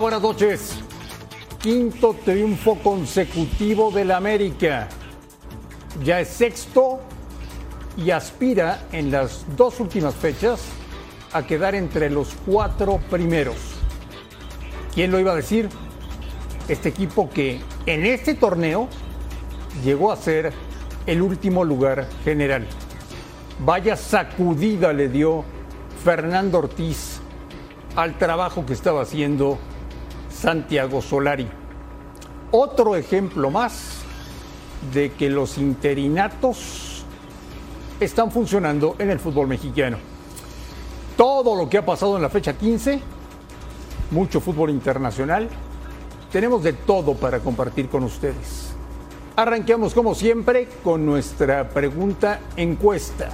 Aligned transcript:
Buenas 0.00 0.22
noches. 0.22 0.80
Quinto 1.60 2.16
triunfo 2.24 2.76
consecutivo 2.76 3.90
del 3.90 4.10
América. 4.10 4.88
Ya 6.02 6.18
es 6.18 6.28
sexto 6.28 7.00
y 7.96 8.10
aspira 8.10 8.86
en 8.90 9.10
las 9.10 9.44
dos 9.54 9.80
últimas 9.80 10.14
fechas 10.14 10.64
a 11.34 11.46
quedar 11.46 11.74
entre 11.74 12.08
los 12.08 12.34
cuatro 12.46 13.00
primeros. 13.10 13.56
¿Quién 14.94 15.10
lo 15.10 15.20
iba 15.20 15.32
a 15.32 15.36
decir? 15.36 15.68
Este 16.68 16.88
equipo 16.88 17.28
que 17.28 17.60
en 17.84 18.06
este 18.06 18.34
torneo 18.34 18.88
llegó 19.84 20.10
a 20.10 20.16
ser 20.16 20.54
el 21.06 21.20
último 21.20 21.64
lugar 21.64 22.08
general. 22.24 22.66
Vaya 23.64 23.96
sacudida 23.96 24.94
le 24.94 25.10
dio 25.10 25.44
Fernando 26.02 26.60
Ortiz 26.60 27.20
al 27.94 28.16
trabajo 28.16 28.64
que 28.64 28.72
estaba 28.72 29.02
haciendo 29.02 29.58
Santiago 30.42 31.00
Solari. 31.00 31.46
Otro 32.50 32.96
ejemplo 32.96 33.48
más 33.48 34.00
de 34.92 35.12
que 35.12 35.30
los 35.30 35.56
interinatos 35.56 37.04
están 38.00 38.32
funcionando 38.32 38.96
en 38.98 39.10
el 39.10 39.20
fútbol 39.20 39.46
mexicano. 39.46 39.98
Todo 41.16 41.54
lo 41.54 41.70
que 41.70 41.78
ha 41.78 41.86
pasado 41.86 42.16
en 42.16 42.22
la 42.22 42.28
fecha 42.28 42.54
15, 42.54 43.00
mucho 44.10 44.40
fútbol 44.40 44.70
internacional, 44.70 45.48
tenemos 46.32 46.64
de 46.64 46.72
todo 46.72 47.14
para 47.14 47.38
compartir 47.38 47.88
con 47.88 48.02
ustedes. 48.02 48.74
Arranquemos 49.36 49.94
como 49.94 50.12
siempre 50.12 50.66
con 50.82 51.06
nuestra 51.06 51.68
pregunta 51.68 52.40
encuesta. 52.56 53.28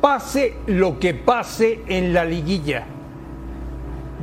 Pase 0.00 0.58
lo 0.68 1.00
que 1.00 1.14
pase 1.14 1.82
en 1.88 2.14
la 2.14 2.24
liguilla. 2.24 2.86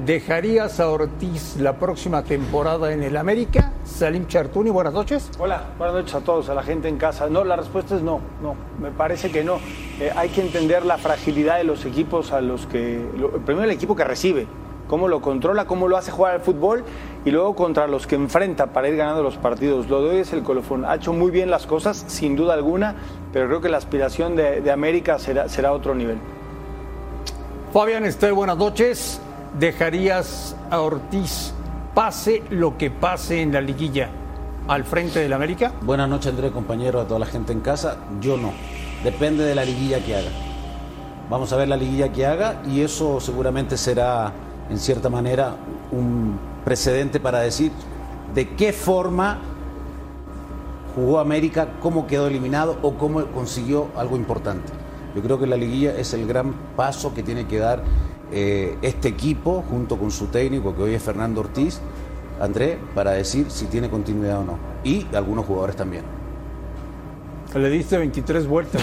¿Dejarías 0.04 0.82
a 0.82 0.90
Ortiz 0.90 1.56
la 1.56 1.80
próxima 1.80 2.22
temporada 2.22 2.92
en 2.92 3.02
el 3.02 3.16
América? 3.16 3.72
Salim 3.86 4.28
Chartuni, 4.28 4.70
buenas 4.70 4.94
noches. 4.94 5.32
Hola, 5.40 5.70
buenas 5.78 5.96
noches 5.96 6.16
a 6.16 6.20
todos, 6.20 6.50
a 6.50 6.54
la 6.54 6.64
gente 6.64 6.90
en 6.90 6.98
casa. 6.98 7.30
No, 7.30 7.46
la 7.46 7.56
respuesta 7.56 7.96
es 7.96 8.02
no, 8.02 8.20
no, 8.42 8.56
me 8.78 8.92
parece 8.92 9.32
que 9.32 9.46
no. 9.46 9.58
Eh, 10.02 10.12
hay 10.14 10.28
que 10.30 10.42
entender 10.42 10.86
la 10.86 10.98
fragilidad 10.98 11.58
de 11.58 11.64
los 11.64 11.86
equipos 11.86 12.34
a 12.34 12.42
los 12.42 12.66
que... 12.66 13.10
Lo, 13.18 13.32
primero 13.32 13.64
el 13.64 13.72
equipo 13.72 13.96
que 13.96 14.04
recibe, 14.04 14.48
cómo 14.90 15.08
lo 15.08 15.22
controla, 15.22 15.66
cómo 15.66 15.88
lo 15.88 15.96
hace 15.96 16.12
jugar 16.12 16.34
al 16.34 16.42
fútbol 16.42 16.84
y 17.24 17.32
luego 17.32 17.56
contra 17.56 17.88
los 17.88 18.06
que 18.06 18.16
enfrenta 18.16 18.74
para 18.74 18.90
ir 18.90 18.98
ganando 18.98 19.24
los 19.24 19.38
partidos. 19.38 19.88
Lo 19.88 20.04
de 20.04 20.10
hoy 20.10 20.18
es 20.18 20.34
el 20.34 20.44
colofón. 20.44 20.84
Ha 20.84 20.96
hecho 20.96 21.14
muy 21.14 21.32
bien 21.32 21.50
las 21.50 21.66
cosas, 21.66 22.04
sin 22.08 22.36
duda 22.36 22.54
alguna, 22.54 22.96
pero 23.32 23.48
creo 23.48 23.62
que 23.62 23.70
la 23.70 23.78
aspiración 23.78 24.36
de, 24.36 24.60
de 24.60 24.72
América 24.72 25.20
será, 25.20 25.48
será 25.48 25.72
otro 25.72 25.96
nivel. 25.96 26.18
Fabián 27.72 28.04
Esté, 28.04 28.32
buenas 28.32 28.58
noches. 28.58 29.22
¿Dejarías 29.60 30.54
a 30.70 30.82
Ortiz, 30.82 31.54
pase 31.94 32.44
lo 32.50 32.78
que 32.78 32.92
pase 32.92 33.42
en 33.42 33.54
la 33.54 33.62
liguilla, 33.62 34.10
al 34.68 34.84
frente 34.84 35.22
del 35.22 35.32
América? 35.32 35.72
Buenas 35.82 36.10
noches, 36.10 36.34
André, 36.34 36.52
compañero, 36.52 37.00
a 37.00 37.08
toda 37.08 37.22
la 37.22 37.26
gente 37.26 37.54
en 37.54 37.62
casa. 37.62 37.96
Yo 38.20 38.36
no. 38.36 38.52
Depende 39.06 39.46
de 39.46 39.56
la 39.56 39.64
liguilla 39.64 40.04
que 40.04 40.14
haga. 40.14 40.30
Vamos 41.30 41.54
a 41.54 41.56
ver 41.56 41.70
la 41.70 41.78
liguilla 41.78 42.12
que 42.12 42.26
haga 42.26 42.62
y 42.68 42.82
eso 42.82 43.22
seguramente 43.22 43.78
será, 43.78 44.34
en 44.70 44.78
cierta 44.78 45.10
manera, 45.10 45.56
un 45.90 46.38
precedente 46.66 47.22
para 47.22 47.40
decir 47.40 47.72
de 48.34 48.56
qué 48.56 48.74
forma 48.74 49.40
jugó 50.96 51.20
América, 51.20 51.70
cómo 51.80 52.08
quedó 52.08 52.28
eliminado 52.28 52.78
o 52.82 52.96
cómo 52.96 53.26
consiguió 53.28 53.88
algo 53.96 54.18
importante. 54.18 54.74
Yo 55.16 55.22
creo 55.22 55.40
que 55.40 55.48
la 55.48 55.56
liguilla 55.56 55.96
es 55.96 56.14
el 56.14 56.28
gran 56.28 56.54
paso 56.76 57.14
que 57.14 57.24
tiene 57.24 57.48
que 57.48 57.58
dar 57.58 57.84
eh, 58.32 58.78
este 58.82 59.08
equipo 59.10 59.64
junto 59.70 59.98
con 59.98 60.12
su 60.12 60.28
técnico, 60.28 60.76
que 60.76 60.84
hoy 60.84 60.94
es 60.94 61.04
Fernando 61.04 61.42
Ortiz, 61.42 61.80
André, 62.40 62.78
para 62.94 63.12
decir 63.12 63.48
si 63.50 63.66
tiene 63.66 63.90
continuidad 63.90 64.40
o 64.40 64.44
no. 64.44 64.58
Y 64.84 65.06
algunos 65.14 65.46
jugadores 65.46 65.76
también. 65.76 66.04
Le 67.54 67.70
diste 67.70 67.98
23 67.98 68.48
vueltas. 68.48 68.82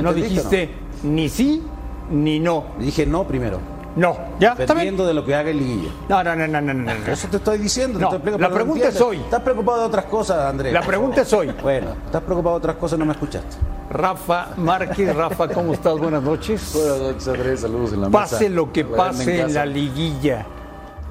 No 0.00 0.14
dijiste 0.14 0.70
ni 1.02 1.28
sí 1.28 1.62
ni 2.10 2.38
no. 2.38 2.64
Dije 2.78 3.06
no 3.06 3.26
primero. 3.26 3.73
No, 3.96 4.16
ya. 4.40 4.54
Dependiendo 4.56 5.06
de 5.06 5.14
lo 5.14 5.24
que 5.24 5.34
haga 5.34 5.50
el 5.50 5.58
liguilla. 5.58 5.90
No, 6.08 6.24
no, 6.24 6.34
no, 6.34 6.46
no, 6.48 6.60
no, 6.60 6.74
no. 6.74 6.92
Eso 7.06 7.28
te 7.28 7.36
estoy 7.36 7.58
diciendo. 7.58 7.98
No, 7.98 8.08
te 8.08 8.16
estoy 8.16 8.38
la 8.38 8.50
pregunta 8.50 8.88
es 8.88 9.00
hoy. 9.00 9.18
Estás 9.18 9.40
preocupado 9.42 9.80
de 9.80 9.86
otras 9.86 10.04
cosas, 10.06 10.38
Andrés. 10.50 10.72
La 10.72 10.82
pregunta 10.82 11.20
es 11.20 11.32
hoy. 11.32 11.52
Bueno, 11.62 11.94
estás 12.06 12.22
preocupado 12.22 12.56
de 12.56 12.58
otras 12.58 12.76
cosas, 12.76 12.98
no 12.98 13.04
me 13.06 13.12
escuchaste. 13.12 13.56
Rafa 13.90 14.48
Márquez, 14.56 15.14
Rafa, 15.14 15.46
¿cómo 15.48 15.72
estás? 15.72 15.96
Buenas 15.98 16.22
noches. 16.22 16.72
Buenas 16.74 16.98
noches, 17.00 17.28
Andrés. 17.28 17.60
Saludos 17.60 17.92
en 17.92 18.00
la 18.00 18.08
mesa. 18.08 18.18
Pase 18.20 18.48
lo 18.48 18.72
que 18.72 18.84
pase 18.84 19.36
en, 19.36 19.42
casa. 19.46 19.54
la 19.60 19.66
liguilla, 19.66 20.46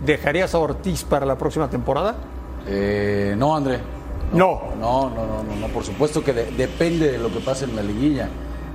¿dejarías 0.06 0.54
a 0.54 0.58
Ortiz 0.60 1.04
para 1.04 1.26
la 1.26 1.38
próxima 1.38 1.70
temporada? 1.70 2.16
Eh, 2.68 3.36
no, 3.38 3.56
André. 3.56 3.80
No. 4.34 4.62
No, 4.80 5.10
no, 5.10 5.26
no, 5.26 5.44
no, 5.44 5.56
no. 5.62 5.68
Por 5.68 5.84
supuesto 5.86 6.24
que 6.24 6.34
de- 6.34 6.52
depende 6.52 7.12
de 7.12 7.18
lo 7.20 7.32
que 7.32 7.40
pase 7.40 7.66
en 7.66 7.76
la 7.76 7.84
liguilla. 7.84 8.28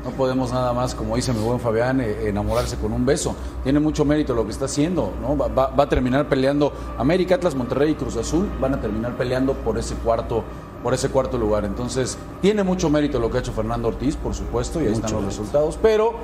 No 0.04 0.10
podemos 0.12 0.53
nada 0.53 0.72
más, 0.72 0.94
como 0.94 1.16
dice 1.16 1.32
mi 1.32 1.41
buen 1.41 1.59
Fabián, 1.60 2.00
eh, 2.00 2.28
enamorarse 2.28 2.76
con 2.76 2.92
un 2.92 3.04
beso. 3.04 3.34
Tiene 3.64 3.81
mucho 3.81 4.04
mérito 4.04 4.32
lo 4.34 4.44
que 4.44 4.53
está 4.53 4.66
haciendo, 4.66 5.12
¿no? 5.20 5.36
Va, 5.36 5.48
va- 5.48 5.66
va 5.69 5.84
a 5.84 5.88
terminar 5.88 6.28
peleando. 6.28 6.72
América, 6.98 7.34
Atlas, 7.34 7.54
Monterrey 7.54 7.91
y 7.91 7.94
Cruz 7.94 8.16
Azul 8.16 8.48
van 8.60 8.75
a 8.75 8.81
terminar 8.81 9.16
peleando 9.16 9.54
por 9.54 9.76
ese 9.76 9.94
cuarto, 9.97 10.44
por 10.82 10.94
ese 10.94 11.09
cuarto 11.10 11.36
lugar. 11.36 11.64
Entonces, 11.64 12.16
tiene 12.41 12.62
mucho 12.62 12.88
mérito 12.88 13.19
lo 13.19 13.28
que 13.31 13.38
ha 13.38 13.41
hecho 13.41 13.53
Fernando 13.53 13.88
Ortiz, 13.88 14.16
por 14.16 14.34
supuesto, 14.34 14.81
y 14.81 14.86
ahí 14.86 14.92
están 14.92 15.12
los 15.12 15.25
resultados. 15.25 15.78
Pero 15.82 16.15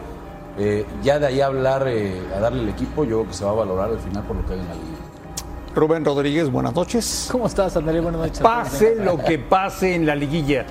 eh, 0.56 0.86
ya 1.02 1.18
de 1.18 1.26
ahí 1.26 1.40
a 1.40 1.46
hablar, 1.46 1.84
eh, 1.88 2.22
a 2.34 2.38
darle 2.38 2.62
el 2.62 2.68
equipo, 2.68 3.02
yo 3.04 3.18
creo 3.18 3.26
que 3.28 3.34
se 3.34 3.44
va 3.44 3.50
a 3.50 3.54
valorar 3.54 3.90
al 3.90 3.98
final 3.98 4.22
por 4.22 4.36
lo 4.36 4.46
que 4.46 4.52
hay 4.54 4.60
en 4.60 4.68
la 4.68 4.74
liguilla. 4.74 4.98
Rubén 5.74 6.04
Rodríguez, 6.04 6.48
buenas 6.52 6.72
noches. 6.76 7.28
¿Cómo 7.32 7.48
estás, 7.48 7.76
Andrés? 7.76 8.00
Buenas 8.00 8.20
noches. 8.20 8.38
Pase 8.38 8.94
lo 8.94 9.18
que 9.18 9.40
pase 9.40 9.96
en 9.96 10.06
la 10.06 10.14
liguilla, 10.14 10.64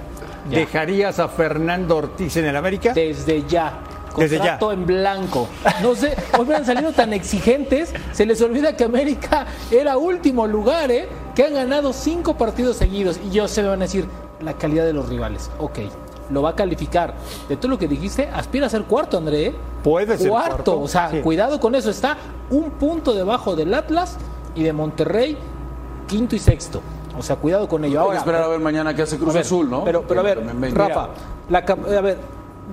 ¿dejarías 0.49 1.19
a 1.19 1.27
Fernando 1.27 1.97
Ortiz 1.97 2.37
en 2.37 2.45
el 2.45 2.55
América? 2.55 2.93
Desde 2.93 3.43
ya. 3.47 3.79
Desde 4.17 4.37
Contrato 4.37 4.71
en 4.71 4.85
blanco. 4.85 5.47
No 5.81 5.95
sé, 5.95 6.15
hoy 6.37 6.53
han 6.53 6.65
salido 6.65 6.91
tan 6.91 7.13
exigentes, 7.13 7.91
se 8.11 8.27
les 8.27 8.39
olvida 8.43 8.75
que 8.75 8.83
América 8.83 9.47
era 9.71 9.97
último 9.97 10.45
lugar, 10.45 10.91
¿eh? 10.91 11.09
Que 11.33 11.45
han 11.45 11.55
ganado 11.55 11.93
cinco 11.93 12.37
partidos 12.37 12.77
seguidos. 12.77 13.19
Y 13.25 13.31
yo 13.31 13.47
se 13.47 13.63
me 13.63 13.69
van 13.69 13.81
a 13.81 13.85
decir, 13.85 14.07
la 14.39 14.53
calidad 14.53 14.85
de 14.85 14.93
los 14.93 15.09
rivales. 15.09 15.49
Ok, 15.57 15.79
lo 16.29 16.43
va 16.43 16.51
a 16.51 16.55
calificar. 16.55 17.15
De 17.49 17.57
todo 17.57 17.69
lo 17.69 17.79
que 17.79 17.87
dijiste, 17.87 18.29
aspira 18.31 18.67
a 18.67 18.69
ser 18.69 18.83
cuarto, 18.83 19.17
André. 19.17 19.47
¿eh? 19.47 19.55
Puede 19.83 20.15
ser 20.17 20.29
cuarto. 20.29 20.49
cuarto, 20.49 20.79
O 20.81 20.87
sea, 20.87 21.09
sí. 21.09 21.19
cuidado 21.21 21.59
con 21.59 21.73
eso. 21.73 21.89
Está 21.89 22.17
un 22.51 22.69
punto 22.71 23.13
debajo 23.13 23.55
del 23.55 23.73
Atlas 23.73 24.17
y 24.53 24.61
de 24.61 24.73
Monterrey, 24.73 25.37
quinto 26.07 26.35
y 26.35 26.39
sexto. 26.39 26.81
O 27.17 27.21
sea, 27.21 27.35
cuidado 27.35 27.67
con 27.67 27.83
ello. 27.85 27.99
Hay 27.99 28.05
que 28.05 28.07
Ahora, 28.07 28.17
esperar 28.19 28.43
a 28.43 28.47
ver 28.47 28.59
mañana 28.59 28.95
qué 28.95 29.03
hace 29.03 29.17
Cruz 29.17 29.33
ver, 29.33 29.43
Azul, 29.43 29.69
¿no? 29.69 29.83
Pero, 29.83 30.03
pero 30.07 30.19
a 30.19 30.23
ver, 30.23 30.41
Rafa, 30.73 31.09
la 31.49 31.59
a 31.59 32.01
ver, 32.01 32.17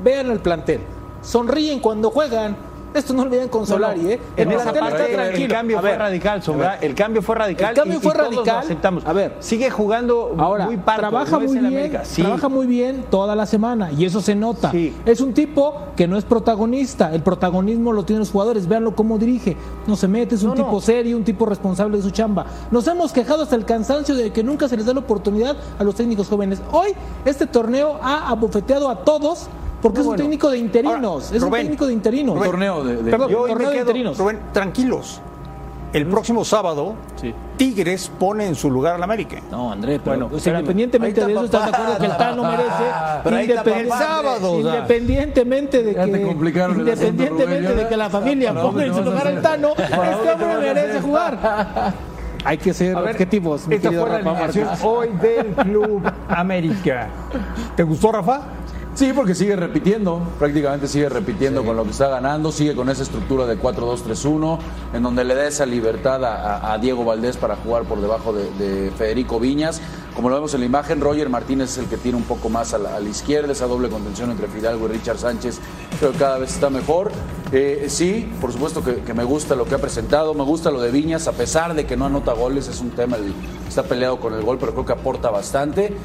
vean 0.02 0.30
el 0.30 0.40
plantel. 0.40 0.80
Sonríen 1.22 1.80
cuando 1.80 2.10
juegan. 2.10 2.69
Esto 2.92 3.12
no 3.14 3.24
lo 3.24 3.30
vean 3.30 3.48
con 3.48 3.66
Solari, 3.66 4.12
¿eh? 4.12 4.20
El 4.36 4.48
En 4.48 4.52
esa 4.52 4.72
plantel 4.72 4.82
parte, 4.82 5.02
está 5.04 5.14
tranquilo. 5.22 5.44
El 5.44 5.50
cambio 5.52 5.78
A 5.78 5.80
fue 5.80 5.90
ver, 5.90 5.98
radical, 6.00 6.42
Sombra. 6.42 6.74
El 6.80 6.94
cambio 6.94 7.22
fue 7.22 7.34
radical. 7.36 7.68
El 7.70 7.76
cambio 7.76 7.98
y- 7.98 8.00
fue 8.00 8.12
y 8.12 8.16
todos 8.16 8.30
lo 8.30 8.36
radical. 8.38 8.58
aceptamos. 8.58 9.06
A 9.06 9.12
ver. 9.12 9.36
sigue 9.38 9.70
jugando 9.70 10.34
Ahora, 10.38 10.64
muy 10.66 10.76
parco. 10.76 11.00
trabaja 11.00 11.38
muy 11.38 11.52
bien, 11.52 11.66
América. 11.66 12.04
Sí. 12.04 12.22
trabaja 12.22 12.48
muy 12.48 12.66
bien 12.66 13.04
toda 13.10 13.36
la 13.36 13.46
semana 13.46 13.92
y 13.92 14.04
eso 14.04 14.20
se 14.20 14.34
nota. 14.34 14.70
Sí. 14.72 14.94
Es 15.06 15.20
un 15.20 15.34
tipo 15.34 15.74
que 15.96 16.08
no 16.08 16.16
es 16.16 16.24
protagonista, 16.24 17.14
el 17.14 17.22
protagonismo 17.22 17.92
lo 17.92 18.04
tienen 18.04 18.20
los 18.20 18.30
jugadores, 18.32 18.66
véanlo 18.66 18.94
cómo 18.96 19.18
dirige, 19.18 19.56
no 19.86 19.94
se 19.96 20.08
mete, 20.08 20.34
es 20.34 20.42
un 20.42 20.48
No, 20.50 20.54
no. 20.56 20.64
tipo 20.64 20.80
serio, 20.80 21.16
un 21.16 21.24
tipo 21.24 21.46
responsable 21.46 21.96
de 21.96 22.02
su 22.02 22.10
chamba. 22.10 22.46
Nos 22.72 22.86
hemos 22.88 23.12
quejado 23.12 23.42
hasta 23.44 23.54
el 23.56 23.64
cansancio 23.64 24.14
de 24.16 24.32
que 24.32 24.42
nunca 24.42 24.68
se 24.68 24.76
les 24.76 24.86
da 24.86 24.92
la 24.94 25.00
oportunidad 25.00 25.56
a 25.78 25.84
los 25.84 25.94
técnicos 25.94 26.28
jóvenes. 26.28 26.60
Hoy 26.72 26.90
este 27.24 27.46
torneo 27.46 27.98
ha 28.02 28.28
abofeteado 28.30 28.88
a 28.90 29.04
todos 29.04 29.46
porque 29.82 30.00
es 30.00 30.04
un 30.06 30.10
bueno. 30.10 30.22
técnico 30.22 30.50
de 30.50 30.58
interinos, 30.58 31.24
Ahora, 31.24 31.36
es 31.36 31.42
un 31.42 31.48
Rubén, 31.48 31.62
técnico 31.62 31.86
de 31.86 31.92
interinos. 31.92 32.36
Un 32.36 32.42
torneo 32.42 32.84
de, 32.84 33.02
de- 33.02 33.10
Perdón, 33.10 33.30
Yo 33.30 33.46
torneo 33.46 33.68
me 33.68 33.74
de 33.74 33.80
interinos. 33.80 34.18
Rubén, 34.18 34.38
tranquilos. 34.52 35.20
El 35.92 36.06
próximo 36.06 36.44
sábado, 36.44 36.94
Sí. 37.20 37.34
Tigres 37.56 38.12
pone 38.16 38.46
en 38.46 38.54
su 38.54 38.70
lugar 38.70 38.94
al 38.94 39.02
América. 39.02 39.38
No, 39.50 39.72
André, 39.72 39.98
pero 39.98 40.12
Bueno, 40.12 40.26
o 40.26 40.28
sea, 40.30 40.36
espérame. 40.38 40.60
independientemente 40.60 41.26
de 41.26 41.32
eso, 41.32 41.44
está 41.46 41.58
¿estás 41.66 41.70
de 41.72 41.76
acuerdo 41.82 41.98
que 42.00 42.06
el 42.06 42.16
Tano 42.16 42.44
merece? 42.44 42.84
Pero 43.24 43.36
ahí 43.36 43.50
está 43.50 43.64
independ- 43.64 43.64
papá, 43.64 43.80
El 43.80 43.88
sábado. 44.06 44.60
Independientemente 44.60 45.82
de 45.82 45.94
que, 45.94 46.22
complicaron 46.22 46.80
el 46.80 46.88
asunto, 46.88 47.06
independientemente 47.08 47.68
Rubén, 47.68 47.76
de 47.84 47.88
que 47.88 47.96
la 47.96 48.08
familia 48.10 48.54
¿Para 48.54 48.62
ponga 48.66 48.84
en 48.84 48.94
su 48.94 49.02
lugar 49.02 49.26
al? 49.26 49.42
Tano, 49.42 49.74
¿Para 49.74 50.10
este 50.12 50.30
hombre 50.32 50.56
merece 50.74 51.00
jugar. 51.00 51.94
Hay 52.44 52.56
que 52.56 52.72
ser 52.72 52.96
A 52.96 53.00
ver, 53.02 53.10
objetivos, 53.10 53.66
mi 53.66 53.74
esta 53.74 53.88
fue 53.90 53.98
la 53.98 54.04
Rafa 54.18 54.30
alineación 54.30 54.68
hoy 54.84 55.08
del 55.20 55.46
Club 55.48 56.02
América. 56.28 57.08
¿Te 57.76 57.82
gustó, 57.82 58.12
Rafa? 58.12 58.42
Sí, 59.00 59.14
porque 59.14 59.34
sigue 59.34 59.56
repitiendo, 59.56 60.20
prácticamente 60.38 60.86
sigue 60.86 61.08
repitiendo 61.08 61.64
con 61.64 61.74
lo 61.74 61.84
que 61.84 61.90
está 61.90 62.08
ganando, 62.08 62.52
sigue 62.52 62.74
con 62.74 62.90
esa 62.90 63.02
estructura 63.02 63.46
de 63.46 63.58
4-2-3-1, 63.58 64.58
en 64.92 65.02
donde 65.02 65.24
le 65.24 65.34
da 65.34 65.46
esa 65.46 65.64
libertad 65.64 66.22
a, 66.22 66.56
a- 66.58 66.74
a 66.74 66.76
Diego 66.76 67.02
Valdés 67.02 67.38
para 67.38 67.56
jugar 67.56 67.84
por 67.84 68.02
debajo 68.02 68.34
de, 68.34 68.50
de 68.58 68.90
Federico 68.90 69.40
Viñas, 69.40 69.80
como 70.14 70.28
lo 70.28 70.34
vemos 70.34 70.52
en 70.52 70.60
la 70.60 70.66
imagen, 70.66 71.00
Roger 71.00 71.30
Martínez 71.30 71.70
es 71.70 71.78
el 71.78 71.86
que 71.86 71.96
tiene 71.96 72.18
un 72.18 72.24
poco 72.24 72.50
más 72.50 72.74
a 72.74 72.78
la, 72.78 72.96
a 72.96 73.00
la 73.00 73.08
izquierda, 73.08 73.52
esa 73.52 73.66
doble 73.66 73.88
contención 73.88 74.30
entre 74.32 74.48
Fidalgo 74.48 74.84
y 74.84 74.88
Richard 74.92 75.16
Sánchez, 75.16 75.60
creo 75.98 76.12
que 76.12 76.18
cada 76.18 76.36
vez 76.36 76.52
está 76.52 76.68
mejor. 76.68 77.10
Eh, 77.52 77.86
sí, 77.88 78.30
por 78.38 78.52
supuesto 78.52 78.84
que, 78.84 78.96
que 78.96 79.14
me 79.14 79.24
gusta 79.24 79.54
lo 79.54 79.64
que 79.64 79.76
ha 79.76 79.78
presentado, 79.78 80.34
me 80.34 80.44
gusta 80.44 80.70
lo 80.70 80.78
de 80.78 80.90
Viñas, 80.90 81.26
a 81.26 81.32
pesar 81.32 81.72
de 81.72 81.86
que 81.86 81.96
no 81.96 82.04
anota 82.04 82.34
goles, 82.34 82.68
es 82.68 82.80
un 82.82 82.90
tema, 82.90 83.16
el- 83.16 83.32
está 83.66 83.82
peleado 83.82 84.20
con 84.20 84.34
el 84.34 84.42
gol, 84.42 84.58
pero 84.60 84.72
creo 84.72 84.84
que 84.84 84.92
aporta 84.92 85.30
bastante. 85.30 85.96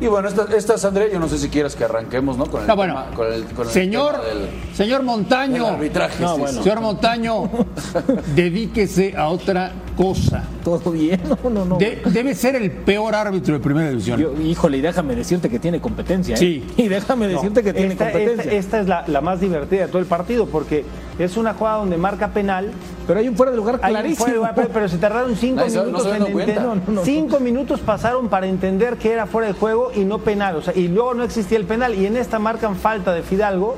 Y 0.00 0.06
bueno, 0.08 0.28
estas, 0.28 0.50
estas 0.50 0.84
André, 0.84 1.10
yo 1.12 1.18
no 1.18 1.28
sé 1.28 1.38
si 1.38 1.48
quieras 1.48 1.74
que 1.74 1.84
arranquemos, 1.84 2.36
¿no? 2.36 2.46
Con 2.46 2.62
el 2.64 2.70
Ah, 2.70 2.74
bueno. 2.74 2.94
tema- 2.94 3.16
con 3.16 3.32
el- 3.32 3.44
con 3.46 3.66
el 3.66 3.72
señor, 3.72 4.12
tema 4.12 4.24
del- 4.24 4.74
señor 4.74 5.02
Montaño, 5.02 5.64
del 5.64 5.74
arbitraje. 5.74 6.22
No, 6.22 6.34
sí, 6.34 6.40
bueno. 6.40 6.62
señor 6.62 6.80
Montaño, 6.80 7.42
dedíquese 8.34 9.14
a 9.16 9.28
otra 9.28 9.72
cosa. 9.96 10.44
Todo 10.62 10.90
bien, 10.90 11.20
no, 11.44 11.50
no, 11.50 11.64
no. 11.64 11.78
De- 11.78 12.02
debe 12.06 12.34
ser 12.34 12.56
el 12.56 12.70
peor 12.70 13.14
árbitro 13.14 13.54
de 13.54 13.60
primera 13.60 13.88
división. 13.88 14.20
Yo- 14.20 14.32
híjole, 14.42 14.78
y 14.78 14.80
déjame 14.80 15.14
decirte 15.14 15.48
que 15.48 15.58
tiene 15.58 15.80
competencia. 15.80 16.34
¿eh? 16.34 16.38
Sí. 16.38 16.64
Y 16.76 16.88
déjame 16.88 17.28
decirte 17.28 17.62
que 17.62 17.72
tiene 17.72 17.92
esta, 17.92 18.04
competencia. 18.10 18.44
esta- 18.52 18.56
esta 18.56 18.80
es 18.80 18.88
la, 18.88 19.04
la 19.06 19.20
más 19.20 19.40
divertida 19.40 19.82
de 19.82 19.88
todo 19.88 19.98
el 20.00 20.06
partido 20.06 20.46
porque 20.46 20.84
es 21.18 21.36
una 21.36 21.54
jugada 21.54 21.78
donde 21.78 21.96
marca 21.96 22.28
penal. 22.28 22.70
Pero 23.06 23.20
hay 23.20 23.28
un 23.28 23.36
fuera 23.36 23.52
de 23.52 23.56
lugar 23.56 23.78
hay 23.82 23.92
un 23.94 24.00
clarísimo. 24.00 24.16
fuera 24.18 24.32
de 24.32 24.36
lugar, 24.38 24.54
pero, 24.56 24.68
pero 24.72 24.88
se 24.88 24.98
tardaron 24.98 25.36
cinco 25.36 25.60
no 25.64 25.66
minutos 25.84 26.06
en 26.06 26.26
entender. 26.26 26.60
No, 26.60 26.74
no, 26.74 26.82
no. 26.88 27.04
Cinco 27.04 27.38
minutos 27.40 27.80
pasaron 27.80 28.28
para 28.28 28.46
entender 28.48 28.96
que 28.96 29.12
era 29.12 29.26
fuera 29.26 29.46
de 29.46 29.54
juego 29.54 29.85
y 29.94 30.04
no 30.04 30.18
penal. 30.18 30.56
O 30.56 30.62
sea, 30.62 30.74
y 30.76 30.88
luego 30.88 31.14
no 31.14 31.24
existía 31.24 31.58
el 31.58 31.64
penal. 31.64 31.94
Y 31.94 32.06
en 32.06 32.16
esta 32.16 32.38
marcan 32.38 32.76
falta 32.76 33.12
de 33.12 33.22
Fidalgo 33.22 33.76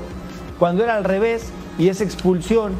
cuando 0.57 0.83
era 0.83 0.95
al 0.95 1.03
revés 1.03 1.45
y 1.77 1.89
es 1.89 2.01
expulsión. 2.01 2.73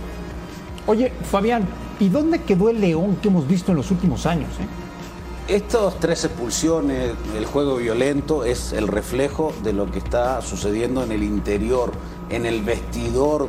Oye, 0.88 1.12
Fabián, 1.30 1.66
¿y 2.00 2.10
dónde 2.10 2.42
quedó 2.42 2.70
el 2.70 2.82
León 2.82 3.18
que 3.22 3.28
hemos 3.30 3.48
visto 3.48 3.72
en 3.72 3.78
los 3.78 3.92
últimos 3.92 4.26
años? 4.26 4.50
eh? 4.60 5.54
Estas 5.56 6.00
tres 6.00 6.26
expulsiones, 6.26 7.12
el 7.36 7.46
juego 7.46 7.78
violento, 7.78 8.44
es 8.44 8.72
el 8.72 8.88
reflejo 8.88 9.52
de 9.64 9.74
lo 9.74 9.90
que 9.90 9.98
está 9.98 10.42
sucediendo 10.44 11.04
en 11.04 11.12
el 11.12 11.24
interior, 11.24 11.92
en 12.30 12.46
el 12.46 12.62
vestidor 12.64 13.48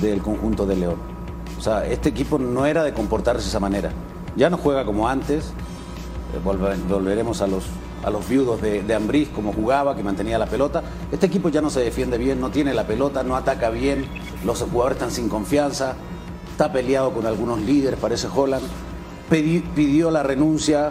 del 0.00 0.22
conjunto 0.22 0.66
de 0.66 0.74
León. 0.76 0.96
O 1.56 1.60
sea, 1.62 1.86
este 1.86 2.08
equipo 2.08 2.38
no 2.38 2.66
era 2.66 2.82
de 2.82 2.92
comportarse 2.92 3.42
de 3.44 3.48
esa 3.48 3.60
manera. 3.60 3.90
Ya 4.36 4.50
no 4.50 4.56
juega 4.58 4.84
como 4.84 5.08
antes. 5.08 5.44
Eh, 6.34 6.40
volve- 6.44 6.76
Volveremos 6.88 7.40
a 7.40 7.46
los, 7.46 7.64
a 8.04 8.10
los 8.10 8.28
viudos 8.28 8.60
de, 8.62 8.82
de 8.82 8.94
Ambriz, 8.94 9.28
como 9.34 9.52
jugaba, 9.52 9.96
que 9.96 10.02
mantenía 10.02 10.38
la 10.38 10.46
pelota. 10.46 10.82
Este 11.10 11.26
equipo 11.26 11.48
ya 11.48 11.60
no 11.60 11.70
se 11.70 11.80
defiende 11.80 12.18
bien, 12.18 12.40
no 12.40 12.50
tiene 12.50 12.72
la 12.74 12.86
pelota, 12.86 13.22
no 13.22 13.36
ataca 13.36 13.70
bien. 13.70 14.06
Los 14.44 14.62
jugadores 14.62 14.96
están 14.96 15.10
sin 15.10 15.28
confianza. 15.28 15.94
Está 16.52 16.72
peleado 16.72 17.12
con 17.12 17.26
algunos 17.26 17.60
líderes, 17.60 17.98
parece 18.00 18.28
Holland. 18.34 18.64
Pedi- 19.30 19.62
pidió 19.74 20.10
la 20.10 20.22
renuncia. 20.22 20.90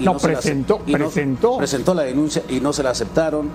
No, 0.00 0.18
se 0.18 0.28
la 0.28 0.38
ace- 0.38 0.48
presentó, 0.50 0.78
presentó. 0.80 1.58
presentó 1.58 1.94
la 1.94 2.02
denuncia 2.02 2.42
y 2.48 2.60
no 2.60 2.72
se 2.72 2.82
la 2.82 2.90
aceptaron. 2.90 3.48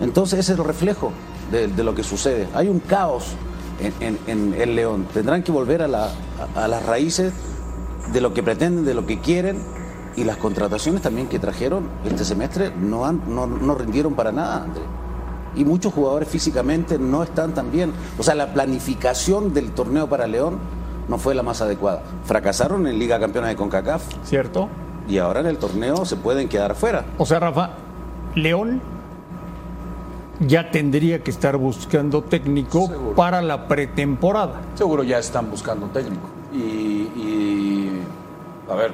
Entonces 0.00 0.38
ese 0.40 0.52
es 0.52 0.58
el 0.58 0.64
reflejo 0.64 1.12
de, 1.50 1.68
de 1.68 1.84
lo 1.84 1.94
que 1.94 2.02
sucede. 2.02 2.48
Hay 2.54 2.68
un 2.68 2.80
caos 2.80 3.24
en, 3.80 3.92
en- 4.00 4.18
en 4.26 4.60
el 4.60 4.74
León. 4.76 5.06
Tendrán 5.12 5.42
que 5.42 5.52
volver 5.52 5.82
a, 5.82 5.88
la- 5.88 6.10
a- 6.54 6.64
a 6.64 6.68
las 6.68 6.84
raíces 6.86 7.32
de 8.12 8.20
lo 8.20 8.32
que 8.34 8.42
pretenden, 8.42 8.84
de 8.84 8.94
lo 8.94 9.06
que 9.06 9.18
quieren. 9.20 9.58
Y 10.16 10.24
las 10.24 10.36
contrataciones 10.36 11.02
también 11.02 11.26
que 11.28 11.38
trajeron 11.38 11.88
este 12.04 12.24
semestre 12.24 12.70
no, 12.78 13.04
han, 13.04 13.22
no, 13.26 13.46
no 13.46 13.74
rindieron 13.74 14.14
para 14.14 14.30
nada, 14.32 14.62
André. 14.64 14.82
Y 15.56 15.64
muchos 15.64 15.92
jugadores 15.92 16.28
físicamente 16.28 16.98
no 16.98 17.22
están 17.22 17.52
tan 17.54 17.70
bien. 17.70 17.92
O 18.18 18.22
sea, 18.22 18.34
la 18.34 18.52
planificación 18.52 19.54
del 19.54 19.70
torneo 19.72 20.08
para 20.08 20.26
León 20.26 20.58
no 21.08 21.18
fue 21.18 21.34
la 21.34 21.42
más 21.42 21.60
adecuada. 21.60 22.02
Fracasaron 22.24 22.86
en 22.86 22.98
Liga 22.98 23.18
Campeona 23.20 23.48
de 23.48 23.56
CONCACAF 23.56 24.02
¿Cierto? 24.24 24.68
y 25.08 25.18
ahora 25.18 25.40
en 25.40 25.46
el 25.46 25.58
torneo 25.58 26.04
se 26.04 26.16
pueden 26.16 26.48
quedar 26.48 26.74
fuera. 26.74 27.04
O 27.18 27.26
sea, 27.26 27.38
Rafa, 27.40 27.70
León 28.34 28.80
ya 30.40 30.70
tendría 30.70 31.22
que 31.22 31.30
estar 31.30 31.56
buscando 31.56 32.22
técnico 32.22 32.86
Seguro. 32.88 33.14
para 33.14 33.40
la 33.42 33.68
pretemporada. 33.68 34.60
Seguro 34.74 35.02
ya 35.02 35.18
están 35.18 35.50
buscando 35.50 35.86
técnico. 35.88 36.26
Y, 36.52 36.58
y, 36.58 38.02
a 38.68 38.74
ver, 38.74 38.92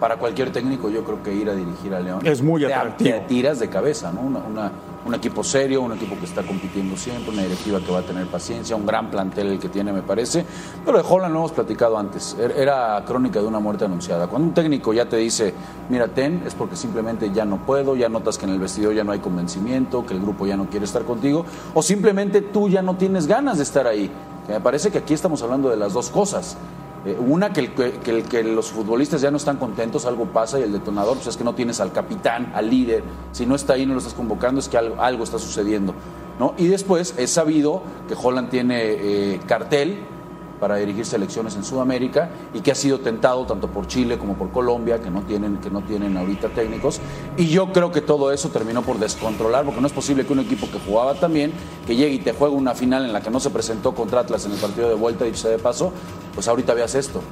para 0.00 0.16
cualquier 0.16 0.50
técnico 0.50 0.88
yo 0.88 1.04
creo 1.04 1.22
que 1.22 1.32
ir 1.34 1.48
a 1.50 1.54
dirigir 1.54 1.94
a 1.94 2.00
León 2.00 2.20
Es 2.26 2.42
muy 2.42 2.64
atractivo. 2.64 3.10
te 3.10 3.20
tiras 3.26 3.58
de 3.60 3.68
cabeza, 3.68 4.10
¿no? 4.12 4.22
Una- 4.22 4.38
una- 4.40 4.72
un 5.06 5.14
equipo 5.14 5.42
serio, 5.42 5.80
un 5.80 5.92
equipo 5.92 6.14
que 6.18 6.26
está 6.26 6.42
compitiendo 6.42 6.94
siempre, 6.96 7.32
una 7.32 7.42
directiva 7.42 7.80
que 7.80 7.90
va 7.90 8.00
a 8.00 8.02
tener 8.02 8.26
paciencia, 8.26 8.76
un 8.76 8.84
gran 8.84 9.10
plantel 9.10 9.46
el 9.48 9.58
que 9.58 9.70
tiene, 9.70 9.92
me 9.94 10.02
parece. 10.02 10.44
Pero 10.84 10.98
de 10.98 11.04
Holland 11.08 11.32
lo 11.32 11.38
hemos 11.40 11.52
platicado 11.52 11.96
antes. 11.98 12.36
Er- 12.38 12.52
Era 12.58 13.02
crónica 13.06 13.40
de 13.40 13.46
una 13.46 13.60
muerte 13.60 13.86
anunciada. 13.86 14.26
Cuando 14.26 14.48
un 14.48 14.54
técnico 14.54 14.92
ya 14.92 15.06
te 15.08 15.16
dice, 15.16 15.54
mira, 15.88 16.08
ten, 16.08 16.42
es 16.46 16.54
porque 16.54 16.76
simplemente 16.76 17.30
ya 17.32 17.46
no 17.46 17.58
puedo, 17.64 17.96
ya 17.96 18.08
notas 18.10 18.36
que 18.36 18.44
en 18.44 18.52
el 18.52 18.58
vestidor 18.58 18.92
ya 18.94 19.02
no 19.04 19.12
hay 19.12 19.20
convencimiento, 19.20 20.04
que 20.04 20.12
el 20.14 20.20
grupo 20.20 20.44
ya 20.46 20.56
no 20.58 20.66
quiere 20.66 20.84
estar 20.84 21.02
contigo, 21.04 21.46
o 21.72 21.82
simplemente 21.82 22.42
tú 22.42 22.68
ya 22.68 22.82
no 22.82 22.96
tienes 22.96 23.26
ganas 23.26 23.56
de 23.56 23.62
estar 23.62 23.86
ahí. 23.86 24.10
Que 24.46 24.52
me 24.52 24.60
parece 24.60 24.90
que 24.90 24.98
aquí 24.98 25.14
estamos 25.14 25.42
hablando 25.42 25.70
de 25.70 25.76
las 25.78 25.94
dos 25.94 26.10
cosas. 26.10 26.58
Eh, 27.06 27.16
una, 27.18 27.52
que, 27.52 27.60
el- 27.60 27.72
que, 27.72 28.10
el- 28.10 28.24
que 28.24 28.42
los 28.44 28.70
futbolistas 28.72 29.20
ya 29.22 29.30
no 29.30 29.38
están 29.38 29.56
contentos, 29.56 30.04
algo 30.04 30.26
pasa 30.26 30.58
y 30.60 30.64
el 30.64 30.72
detonador 30.72 31.14
pues 31.16 31.28
es 31.28 31.36
que 31.36 31.44
no 31.44 31.54
tienes 31.54 31.80
al 31.80 31.92
capitán, 31.92 32.52
al 32.54 32.68
líder. 32.68 33.02
Si 33.32 33.46
no 33.46 33.54
está 33.54 33.72
ahí, 33.74 33.86
no 33.86 33.94
lo 33.94 33.98
estás 34.00 34.14
convocando, 34.14 34.60
es 34.60 34.68
que 34.68 34.76
algo, 34.76 35.00
algo 35.00 35.24
está 35.24 35.38
sucediendo. 35.38 35.94
¿no? 36.38 36.54
Y 36.58 36.66
después 36.68 37.14
es 37.16 37.30
sabido 37.30 37.82
que 38.08 38.14
Holland 38.20 38.50
tiene 38.50 38.80
eh, 38.82 39.40
cartel 39.46 40.00
para 40.60 40.76
dirigir 40.76 41.06
selecciones 41.06 41.56
en 41.56 41.64
Sudamérica 41.64 42.30
y 42.54 42.60
que 42.60 42.70
ha 42.70 42.74
sido 42.74 43.00
tentado 43.00 43.46
tanto 43.46 43.68
por 43.68 43.86
Chile 43.86 44.18
como 44.18 44.34
por 44.34 44.50
Colombia, 44.50 45.00
que 45.00 45.10
no 45.10 45.22
tienen, 45.22 45.56
que 45.56 45.70
no 45.70 45.82
tienen 45.82 46.16
ahorita 46.16 46.48
técnicos. 46.50 47.00
Y 47.36 47.48
yo 47.48 47.72
creo 47.72 47.90
que 47.90 48.00
todo 48.00 48.30
eso 48.32 48.50
terminó 48.50 48.82
por 48.82 48.98
descontrolar, 48.98 49.64
porque 49.64 49.80
no 49.80 49.86
es 49.86 49.92
posible 49.92 50.26
que 50.26 50.32
un 50.32 50.40
equipo 50.40 50.68
que 50.70 50.78
jugaba 50.78 51.14
también, 51.14 51.52
que 51.86 51.96
llegue 51.96 52.14
y 52.14 52.18
te 52.18 52.32
juegue 52.32 52.54
una 52.54 52.74
final 52.74 53.04
en 53.04 53.12
la 53.12 53.22
que 53.22 53.30
no 53.30 53.40
se 53.40 53.50
presentó 53.50 53.94
contra 53.94 54.20
Atlas 54.20 54.44
en 54.44 54.52
el 54.52 54.58
partido 54.58 54.88
de 54.88 54.94
vuelta, 54.94 55.24
dicho 55.24 55.38
sea 55.38 55.50
de 55.50 55.58
paso, 55.58 55.92
pues 56.34 56.46
ahorita 56.46 56.74
veas 56.74 56.94
esto. 56.94 57.22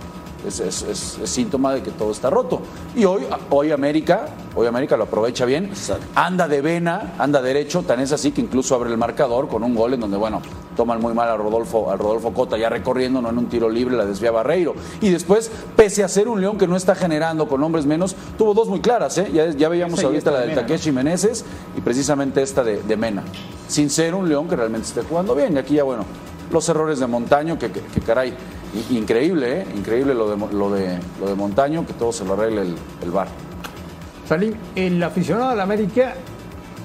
Es, 0.46 0.60
es- 0.60 0.82
es- 0.82 1.18
es 1.22 1.30
síntoma 1.30 1.74
de 1.74 1.82
que 1.82 1.90
todo 1.90 2.12
está 2.12 2.30
roto. 2.30 2.60
Y 2.94 3.04
hoy, 3.04 3.22
hoy 3.50 3.72
América, 3.72 4.26
hoy 4.54 4.66
América 4.68 4.96
lo 4.96 5.04
aprovecha 5.04 5.44
bien, 5.44 5.66
Exacto. 5.66 6.06
anda 6.14 6.46
de 6.46 6.60
vena, 6.60 7.14
anda 7.18 7.42
derecho, 7.42 7.82
tan 7.82 7.98
es 8.00 8.12
así 8.12 8.30
que 8.30 8.40
incluso 8.40 8.74
abre 8.76 8.90
el 8.90 8.96
marcador 8.98 9.48
con 9.48 9.62
un 9.64 9.74
gol 9.74 9.94
en 9.94 10.00
donde, 10.00 10.16
bueno, 10.16 10.40
toman 10.76 11.00
muy 11.00 11.12
mal 11.12 11.28
a 11.28 11.36
Rodolfo, 11.36 11.90
a 11.90 11.96
Rodolfo 11.96 12.32
Cota 12.32 12.56
ya 12.56 12.68
recorriendo, 12.68 13.20
no 13.20 13.30
en 13.30 13.38
un 13.38 13.46
tiro 13.48 13.68
libre, 13.68 13.96
la 13.96 14.04
desvía 14.06 14.30
Barreiro. 14.30 14.74
Y 15.00 15.10
después, 15.10 15.50
pese 15.74 16.04
a 16.04 16.08
ser 16.08 16.28
un 16.28 16.40
León 16.40 16.56
que 16.56 16.68
no 16.68 16.76
está 16.76 16.94
generando 16.94 17.48
con 17.48 17.60
hombres 17.64 17.84
menos, 17.84 18.14
tuvo 18.38 18.54
dos 18.54 18.68
muy 18.68 18.80
claras, 18.80 19.18
¿eh? 19.18 19.28
Ya, 19.32 19.50
ya 19.50 19.68
veíamos 19.68 20.02
ahorita 20.04 20.30
la 20.30 20.36
de 20.38 20.46
del 20.46 20.50
Mena, 20.54 20.62
¿no? 20.62 20.68
Takeshi 20.68 20.92
Meneses 20.92 21.44
y 21.76 21.80
precisamente 21.80 22.42
esta 22.42 22.62
de, 22.62 22.80
de 22.80 22.96
Mena. 22.96 23.24
Sin 23.66 23.90
ser 23.90 24.14
un 24.14 24.28
León 24.28 24.48
que 24.48 24.54
realmente 24.54 24.86
esté 24.86 25.02
jugando 25.02 25.34
bien. 25.34 25.54
Y 25.56 25.58
aquí 25.58 25.74
ya, 25.74 25.82
bueno, 25.82 26.04
los 26.52 26.68
errores 26.68 27.00
de 27.00 27.08
Montaño, 27.08 27.58
que, 27.58 27.72
que- 27.72 27.80
que 27.82 28.00
caray, 28.00 28.32
increíble, 28.90 29.60
¿eh? 29.60 29.66
Increíble 29.76 30.14
lo 30.14 30.30
de, 30.30 30.54
lo 30.54 30.70
de, 30.70 30.98
lo 31.20 31.26
de 31.28 31.34
Montaño, 31.34 31.86
que 31.86 31.92
todo 31.92 32.12
se 32.12 32.24
lo 32.24 32.34
arregle 32.34 32.62
el, 32.62 32.74
el 33.02 33.10
VAR. 33.10 33.28
Salim, 34.28 34.54
el 34.74 35.02
aficionado 35.02 35.50
al 35.50 35.60
América 35.60 36.14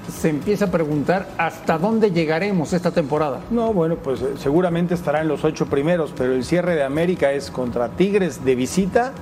se 0.09 0.29
empieza 0.29 0.65
a 0.65 0.71
preguntar 0.71 1.29
hasta 1.37 1.77
dónde 1.77 2.11
llegaremos 2.11 2.73
esta 2.73 2.91
temporada. 2.91 3.41
No, 3.51 3.73
bueno, 3.73 3.95
pues 3.95 4.21
eh, 4.21 4.33
seguramente 4.37 4.93
estará 4.93 5.21
en 5.21 5.27
los 5.27 5.43
ocho 5.43 5.65
primeros, 5.65 6.13
pero 6.15 6.33
el 6.33 6.43
cierre 6.43 6.75
de 6.75 6.83
América 6.83 7.31
es 7.31 7.51
contra 7.51 7.89
Tigres 7.89 8.43
de 8.45 8.55
visita 8.55 9.13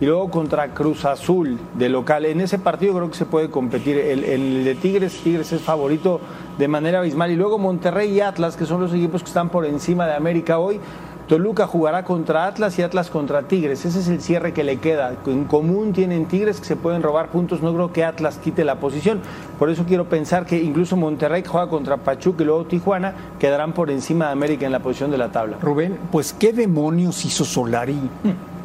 y 0.00 0.06
luego 0.06 0.30
contra 0.30 0.74
Cruz 0.74 1.04
Azul 1.04 1.58
de 1.74 1.88
local. 1.88 2.24
En 2.24 2.40
ese 2.40 2.58
partido 2.58 2.94
creo 2.94 3.10
que 3.10 3.16
se 3.16 3.24
puede 3.26 3.50
competir. 3.50 3.96
El, 3.98 4.24
el 4.24 4.64
de 4.64 4.74
Tigres, 4.74 5.20
Tigres 5.22 5.52
es 5.52 5.62
favorito 5.62 6.20
de 6.58 6.66
manera 6.66 6.98
abismal. 6.98 7.30
Y 7.30 7.36
luego 7.36 7.58
Monterrey 7.58 8.10
y 8.10 8.20
Atlas, 8.20 8.56
que 8.56 8.66
son 8.66 8.80
los 8.80 8.92
equipos 8.92 9.22
que 9.22 9.28
están 9.28 9.48
por 9.48 9.64
encima 9.64 10.06
de 10.06 10.14
América 10.14 10.58
hoy. 10.58 10.80
Toluca 11.28 11.66
jugará 11.66 12.04
contra 12.04 12.46
Atlas 12.46 12.78
y 12.78 12.82
Atlas 12.82 13.08
contra 13.08 13.42
Tigres. 13.42 13.84
Ese 13.84 14.00
es 14.00 14.08
el 14.08 14.20
cierre 14.20 14.52
que 14.52 14.64
le 14.64 14.78
queda. 14.78 15.14
En 15.26 15.44
común 15.44 15.92
tienen 15.92 16.26
Tigres 16.26 16.60
que 16.60 16.66
se 16.66 16.76
pueden 16.76 17.02
robar 17.02 17.28
puntos. 17.28 17.62
No 17.62 17.72
creo 17.72 17.92
que 17.92 18.04
Atlas 18.04 18.38
quite 18.38 18.64
la 18.64 18.76
posición. 18.76 19.20
Por 19.58 19.70
eso 19.70 19.84
quiero 19.86 20.08
pensar 20.08 20.44
que 20.46 20.60
incluso 20.60 20.96
Monterrey 20.96 21.42
que 21.42 21.48
juega 21.48 21.68
contra 21.68 21.96
Pachuca 21.96 22.42
y 22.42 22.46
luego 22.46 22.64
Tijuana 22.64 23.14
quedarán 23.38 23.72
por 23.72 23.90
encima 23.90 24.26
de 24.26 24.32
América 24.32 24.66
en 24.66 24.72
la 24.72 24.80
posición 24.80 25.10
de 25.10 25.18
la 25.18 25.30
tabla. 25.30 25.58
Rubén, 25.60 25.98
pues 26.10 26.32
qué 26.32 26.52
demonios 26.52 27.24
hizo 27.24 27.44
Solari 27.44 27.96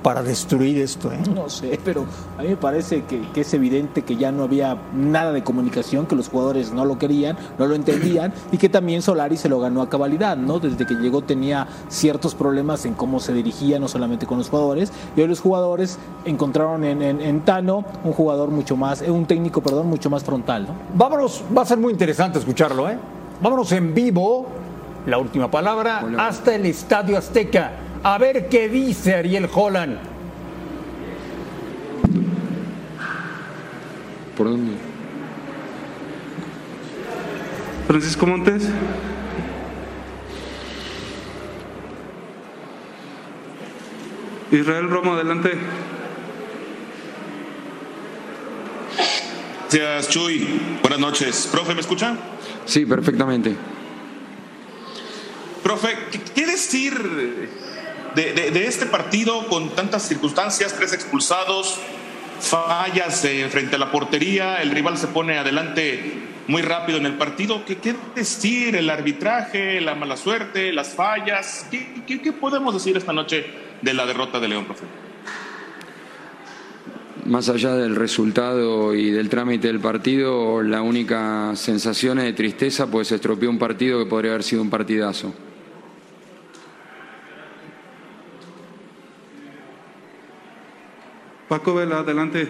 para 0.04 0.24
destruir 0.24 0.80
esto, 0.80 1.12
¿eh? 1.12 1.20
No 1.34 1.50
sé, 1.50 1.80
pero 1.84 2.06
a 2.38 2.42
mí 2.44 2.50
me 2.50 2.58
parece 2.58 3.04
que, 3.04 3.22
que 3.34 3.42
es 3.42 3.54
evidente 3.54 4.04
que 4.04 4.16
ya 4.16 4.32
no 4.32 4.44
había 4.44 4.78
nada 4.96 5.32
de 5.34 5.44
comunicación, 5.44 6.06
que 6.06 6.16
los 6.16 6.30
jugadores 6.30 6.72
no 6.72 6.86
lo 6.86 6.98
querían, 6.98 7.36
no 7.58 7.66
lo 7.68 7.76
entendían 7.76 8.34
y 8.52 8.58
que 8.58 8.70
también 8.70 9.02
Solari 9.02 9.38
se 9.38 9.50
lo 9.50 9.60
ganó 9.60 9.82
a 9.82 9.90
cabalidad, 9.90 10.38
¿no? 10.38 10.60
Desde 10.60 10.86
que 10.86 10.94
llegó 10.96 11.22
tenía 11.24 11.68
ciertos 11.90 12.36
problemas 12.36 12.86
en 12.86 12.94
cómo 12.94 13.20
se 13.20 13.34
dirigía, 13.34 13.80
no 13.80 13.88
solamente 13.88 14.26
con 14.26 14.38
los 14.38 14.50
jugadores, 14.50 14.92
y 15.16 15.22
hoy 15.22 15.28
los 15.28 15.40
jugadores 15.42 15.98
encontraron 16.26 16.84
en, 16.84 17.02
en- 17.02 17.22
en 17.22 17.42
Tano 17.42 17.84
un 18.04 18.14
jugador 18.14 18.50
mucho 18.50 18.78
más, 18.78 19.02
eh, 19.02 19.12
un 19.12 19.26
técnico, 19.26 19.62
perdón, 19.62 19.88
mucho 19.88 20.10
más 20.10 20.24
frontal, 20.24 20.68
¿no? 20.68 20.74
Vámonos, 20.96 21.44
va 21.56 21.64
a 21.64 21.66
ser 21.66 21.78
muy 21.78 21.92
interesante 21.92 22.40
escucharlo, 22.40 22.90
¿eh? 22.90 22.98
Vámonos 23.42 23.72
en 23.72 23.94
vivo, 23.94 24.48
la 25.06 25.18
última 25.18 25.50
palabra, 25.50 26.04
hasta 26.18 26.56
el 26.56 26.66
Estadio 26.66 27.18
Azteca. 27.18 27.72
A 28.04 28.18
ver 28.18 28.50
qué 28.50 28.70
dice 28.70 29.16
Ariel 29.16 29.50
Holland. 29.54 29.98
¿Por 34.38 34.48
dónde? 34.48 34.74
Francisco 37.88 38.28
Montes. 38.28 38.70
Israel 44.52 44.90
Romo, 44.90 45.14
adelante. 45.14 45.52
Gracias, 49.70 50.10
Chuy. 50.10 50.48
Buenas 50.82 51.00
noches. 51.00 51.50
Profe, 51.52 51.74
¿me 51.74 51.82
escucha? 51.82 52.16
Sí, 52.66 52.86
perfectamente. 52.86 53.56
Profe, 55.62 55.98
¿qué 56.34 56.46
decir 56.46 56.94
de, 58.26 58.66
este 58.66 58.88
partido 58.88 59.48
con 59.48 59.70
tantas 59.70 60.08
circunstancias, 60.08 60.74
tres 60.76 60.94
expulsados, 60.94 61.80
fallas 62.40 63.24
eh, 63.26 63.48
frente 63.50 63.76
a 63.76 63.80
la 63.80 63.92
portería, 63.92 64.62
el 64.62 64.72
rival 64.72 64.98
se 64.98 65.08
pone 65.08 65.38
adelante 65.38 66.14
muy 66.48 66.62
rápido 66.62 66.98
en 66.98 67.06
el 67.06 67.14
partido? 67.14 67.64
¿Qué, 67.66 67.78
qué 67.78 67.96
decir? 68.16 68.76
El 68.76 68.90
arbitraje, 68.90 69.82
la 69.82 69.96
mala 69.96 70.18
suerte, 70.18 70.74
las 70.74 70.90
fallas. 70.90 71.68
¿Qué, 71.70 72.06
qué, 72.08 72.34
podemos 72.34 72.74
decir 72.74 72.98
esta 72.98 73.14
noche 73.14 73.46
de 73.82 73.94
la 73.94 74.06
derrota 74.06 74.40
de 74.40 74.48
León, 74.48 74.66
profe? 74.66 74.86
Más 77.26 77.50
allá 77.50 77.76
del 77.76 77.96
resultado 77.96 78.96
y 78.96 79.12
del 79.12 79.30
trámite 79.30 79.68
del 79.68 79.82
partido, 79.82 80.64
la 80.64 80.82
única 80.82 81.56
sensación 81.56 82.20
es 82.20 82.26
de 82.26 82.34
tristeza, 82.34 82.88
pues 82.88 83.12
estropeó 83.12 83.50
un 83.50 83.60
partido 83.60 84.00
que 84.00 84.06
podría 84.06 84.32
haber 84.32 84.44
sido 84.44 84.62
un 84.62 84.70
partidazo. 84.70 85.34
Paco 91.48 91.74
Vela, 91.74 92.00
adelante. 92.00 92.50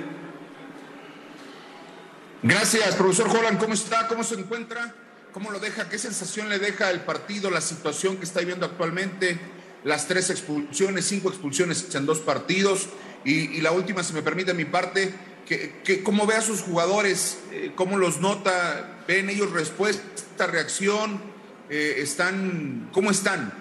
Gracias, 2.41 2.95
profesor 2.95 3.29
Holland. 3.29 3.59
¿Cómo 3.59 3.73
está? 3.73 4.07
¿Cómo 4.07 4.23
se 4.23 4.35
encuentra? 4.35 4.95
¿Cómo 5.31 5.51
lo 5.51 5.59
deja? 5.59 5.87
¿Qué 5.87 5.99
sensación 5.99 6.49
le 6.49 6.57
deja 6.57 6.89
el 6.89 7.01
partido, 7.01 7.51
la 7.51 7.61
situación 7.61 8.17
que 8.17 8.23
está 8.23 8.39
viviendo 8.39 8.65
actualmente? 8.65 9.37
Las 9.83 10.07
tres 10.07 10.31
expulsiones, 10.31 11.05
cinco 11.05 11.29
expulsiones 11.29 11.93
en 11.93 12.07
dos 12.07 12.19
partidos. 12.19 12.89
Y, 13.23 13.61
la 13.61 13.71
última, 13.71 14.01
si 14.01 14.13
me 14.13 14.23
permite 14.23 14.55
mi 14.55 14.65
parte, 14.65 15.13
que, 15.45 16.01
¿cómo 16.03 16.25
ve 16.25 16.33
a 16.33 16.41
sus 16.41 16.61
jugadores? 16.61 17.39
Eh, 17.51 17.73
¿Cómo 17.75 17.97
los 17.97 18.19
nota? 18.19 19.03
¿Ven 19.07 19.29
ellos 19.29 19.51
respuesta, 19.51 20.47
reacción? 20.47 21.21
Eh, 21.69 21.97
están, 21.99 22.89
¿Cómo 22.91 23.11
están? 23.11 23.53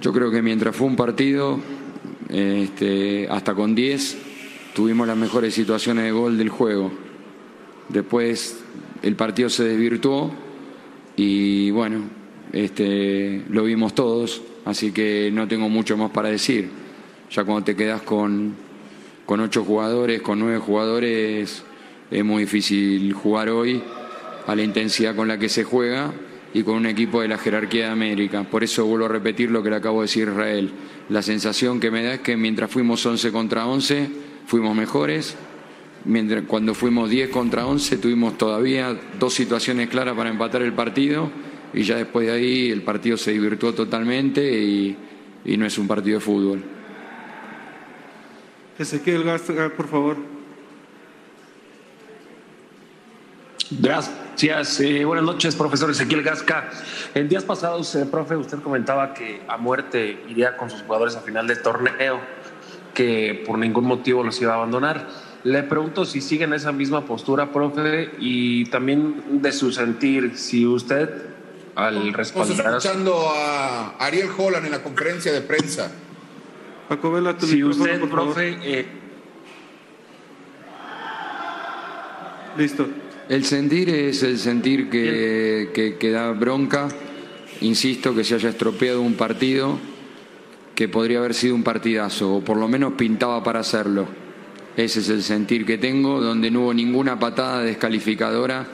Yo 0.00 0.12
creo 0.12 0.30
que 0.30 0.42
mientras 0.42 0.76
fue 0.76 0.86
un 0.86 0.96
partido, 0.96 1.60
este, 2.28 3.26
hasta 3.30 3.54
con 3.54 3.74
10, 3.74 4.16
tuvimos 4.74 5.06
las 5.06 5.16
mejores 5.16 5.54
situaciones 5.54 6.04
de 6.04 6.12
gol 6.12 6.38
del 6.38 6.48
juego. 6.48 6.90
Después 7.88 8.60
el 9.02 9.16
partido 9.16 9.48
se 9.48 9.64
desvirtuó 9.64 10.30
y 11.16 11.70
bueno, 11.70 12.02
este, 12.52 13.42
lo 13.48 13.64
vimos 13.64 13.94
todos, 13.94 14.42
así 14.64 14.92
que 14.92 15.30
no 15.32 15.48
tengo 15.48 15.68
mucho 15.68 15.96
más 15.96 16.10
para 16.10 16.28
decir. 16.28 16.68
Ya 17.30 17.44
cuando 17.44 17.64
te 17.64 17.76
quedas 17.76 18.02
con, 18.02 18.54
con 19.26 19.40
ocho 19.40 19.64
jugadores, 19.64 20.22
con 20.22 20.38
nueve 20.38 20.58
jugadores, 20.58 21.62
es 22.10 22.24
muy 22.24 22.44
difícil 22.44 23.12
jugar 23.12 23.50
hoy 23.50 23.82
a 24.46 24.54
la 24.56 24.62
intensidad 24.62 25.14
con 25.14 25.28
la 25.28 25.38
que 25.38 25.48
se 25.48 25.64
juega 25.64 26.12
y 26.52 26.62
con 26.64 26.74
un 26.74 26.86
equipo 26.86 27.20
de 27.20 27.28
la 27.28 27.38
jerarquía 27.38 27.86
de 27.86 27.92
América. 27.92 28.42
Por 28.42 28.64
eso 28.64 28.84
vuelvo 28.86 29.06
a 29.06 29.08
repetir 29.08 29.50
lo 29.50 29.62
que 29.62 29.70
le 29.70 29.76
acabo 29.76 30.00
de 30.00 30.06
decir 30.06 30.28
Israel. 30.28 30.70
La 31.08 31.22
sensación 31.22 31.78
que 31.78 31.90
me 31.90 32.02
da 32.02 32.14
es 32.14 32.20
que 32.20 32.36
mientras 32.36 32.70
fuimos 32.70 33.04
11 33.06 33.30
contra 33.30 33.66
11, 33.66 34.10
fuimos 34.46 34.74
mejores. 34.76 35.36
Mientras, 36.04 36.44
cuando 36.44 36.74
fuimos 36.74 37.10
10 37.10 37.30
contra 37.30 37.66
11 37.66 37.98
tuvimos 37.98 38.38
todavía 38.38 38.98
dos 39.18 39.34
situaciones 39.34 39.88
claras 39.90 40.16
para 40.16 40.30
empatar 40.30 40.62
el 40.62 40.72
partido 40.72 41.30
y 41.74 41.82
ya 41.82 41.96
después 41.96 42.26
de 42.26 42.32
ahí 42.32 42.70
el 42.70 42.82
partido 42.82 43.16
se 43.16 43.32
divirtió 43.32 43.74
totalmente 43.74 44.42
y, 44.62 44.96
y 45.44 45.56
no 45.56 45.66
es 45.66 45.76
un 45.76 45.86
partido 45.86 46.18
de 46.18 46.24
fútbol. 46.24 46.62
Ezequiel 48.78 49.24
Gasca, 49.24 49.70
por 49.76 49.88
favor. 49.88 50.16
Gracias. 53.70 54.80
Eh, 54.80 55.04
buenas 55.04 55.24
noches, 55.24 55.54
profesor 55.54 55.90
Ezequiel 55.90 56.22
Gasca. 56.22 56.70
En 57.14 57.28
días 57.28 57.44
pasados, 57.44 57.94
eh, 57.94 58.06
profe, 58.06 58.36
usted 58.36 58.58
comentaba 58.60 59.12
que 59.14 59.42
a 59.46 59.58
muerte 59.58 60.24
iría 60.28 60.56
con 60.56 60.70
sus 60.70 60.82
jugadores 60.82 61.14
a 61.14 61.20
final 61.20 61.46
del 61.46 61.62
torneo 61.62 62.20
que 62.94 63.42
por 63.46 63.58
ningún 63.58 63.84
motivo 63.84 64.22
los 64.22 64.40
iba 64.40 64.52
a 64.52 64.56
abandonar. 64.56 65.08
Le 65.44 65.62
pregunto 65.62 66.04
si 66.04 66.20
siguen 66.20 66.52
esa 66.52 66.70
misma 66.70 67.06
postura, 67.06 67.50
profe, 67.50 68.10
y 68.18 68.66
también 68.66 69.40
de 69.42 69.52
su 69.52 69.72
sentir, 69.72 70.36
si 70.36 70.66
usted 70.66 71.08
al 71.74 72.12
respaldar... 72.12 72.56
Estamos 72.56 72.84
escuchando 72.84 73.30
a 73.34 73.96
Ariel 73.98 74.28
Holland 74.36 74.66
en 74.66 74.72
la 74.72 74.82
conferencia 74.82 75.32
de 75.32 75.40
prensa. 75.40 75.90
Paco 76.88 77.10
Vela, 77.10 77.38
tu 77.38 77.46
si 77.46 77.64
usted, 77.64 78.00
profe... 78.08 78.58
Eh... 78.62 78.86
Listo. 82.58 82.88
El 83.28 83.44
sentir 83.44 83.88
es 83.88 84.22
el 84.24 84.38
sentir 84.38 84.90
que, 84.90 85.70
que, 85.72 85.96
que 85.96 86.10
da 86.10 86.32
bronca. 86.32 86.88
Insisto 87.60 88.14
que 88.14 88.24
se 88.24 88.34
haya 88.34 88.48
estropeado 88.50 89.00
un 89.00 89.14
partido 89.14 89.78
que 90.74 90.88
podría 90.88 91.18
haber 91.18 91.34
sido 91.34 91.54
un 91.54 91.62
partidazo, 91.62 92.36
o 92.36 92.44
por 92.44 92.56
lo 92.56 92.68
menos 92.68 92.94
pintaba 92.94 93.42
para 93.42 93.60
hacerlo. 93.60 94.06
Ese 94.76 95.00
es 95.00 95.08
el 95.08 95.22
sentir 95.22 95.66
que 95.66 95.78
tengo, 95.78 96.20
donde 96.20 96.50
no 96.50 96.62
hubo 96.62 96.74
ninguna 96.74 97.18
patada 97.18 97.62
descalificadora, 97.62 98.66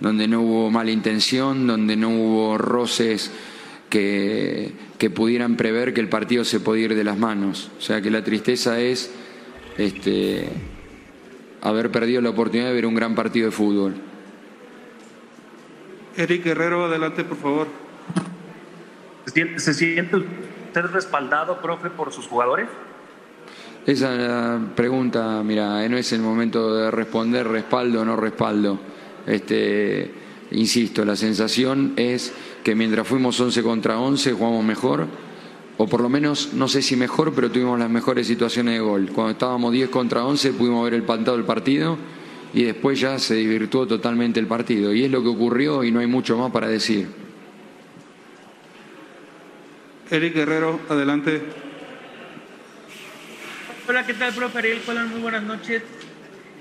donde 0.00 0.26
no 0.26 0.40
hubo 0.40 0.70
mala 0.70 0.90
intención, 0.90 1.66
donde 1.66 1.96
no 1.96 2.10
hubo 2.10 2.58
roces 2.58 3.30
que, 3.88 4.72
que 4.98 5.10
pudieran 5.10 5.56
prever 5.56 5.94
que 5.94 6.00
el 6.00 6.08
partido 6.08 6.44
se 6.44 6.58
podía 6.58 6.86
ir 6.86 6.94
de 6.94 7.04
las 7.04 7.18
manos. 7.18 7.70
O 7.78 7.80
sea 7.80 8.00
que 8.00 8.10
la 8.10 8.24
tristeza 8.24 8.80
es 8.80 9.12
este, 9.78 10.48
haber 11.60 11.90
perdido 11.90 12.20
la 12.20 12.30
oportunidad 12.30 12.68
de 12.68 12.74
ver 12.74 12.86
un 12.86 12.94
gran 12.94 13.14
partido 13.14 13.46
de 13.46 13.52
fútbol. 13.52 13.94
Eric 16.16 16.44
Guerrero, 16.44 16.86
adelante 16.86 17.24
por 17.24 17.36
favor. 17.38 17.68
¿Se 19.56 19.72
siente 19.72 20.16
usted 20.72 20.90
respaldado, 20.90 21.60
profe, 21.60 21.90
por 21.90 22.12
sus 22.12 22.26
jugadores? 22.26 22.66
Esa 23.84 24.58
pregunta, 24.74 25.42
mira, 25.44 25.86
no 25.86 25.98
es 25.98 26.12
el 26.14 26.22
momento 26.22 26.74
de 26.74 26.90
responder 26.90 27.46
respaldo 27.46 28.00
o 28.00 28.04
no 28.06 28.16
respaldo. 28.16 28.78
Este, 29.26 30.10
insisto, 30.50 31.04
la 31.04 31.14
sensación 31.14 31.92
es 31.96 32.32
que 32.64 32.74
mientras 32.74 33.06
fuimos 33.06 33.38
11 33.38 33.62
contra 33.62 33.98
11 33.98 34.32
jugamos 34.32 34.64
mejor, 34.64 35.06
o 35.76 35.86
por 35.86 36.00
lo 36.00 36.08
menos, 36.08 36.54
no 36.54 36.68
sé 36.68 36.80
si 36.80 36.96
mejor, 36.96 37.34
pero 37.34 37.50
tuvimos 37.50 37.78
las 37.78 37.90
mejores 37.90 38.26
situaciones 38.26 38.74
de 38.74 38.80
gol. 38.80 39.10
Cuando 39.12 39.32
estábamos 39.32 39.72
10 39.72 39.90
contra 39.90 40.24
11 40.24 40.54
pudimos 40.54 40.84
ver 40.84 40.94
el 40.94 41.02
pantado 41.02 41.36
del 41.36 41.44
partido 41.44 41.98
y 42.54 42.62
después 42.62 42.98
ya 42.98 43.18
se 43.18 43.34
divirtuó 43.34 43.86
totalmente 43.86 44.40
el 44.40 44.46
partido. 44.46 44.94
Y 44.94 45.04
es 45.04 45.10
lo 45.10 45.22
que 45.22 45.28
ocurrió 45.28 45.84
y 45.84 45.90
no 45.90 46.00
hay 46.00 46.06
mucho 46.06 46.38
más 46.38 46.50
para 46.50 46.68
decir. 46.68 47.21
Eric 50.12 50.34
Guerrero, 50.34 50.78
adelante. 50.90 51.40
Hola, 53.88 54.04
¿qué 54.04 54.12
tal, 54.12 54.34
profe 54.34 54.58
Ariel 54.58 54.82
Colón? 54.82 55.08
Muy 55.08 55.22
buenas 55.22 55.42
noches. 55.42 55.82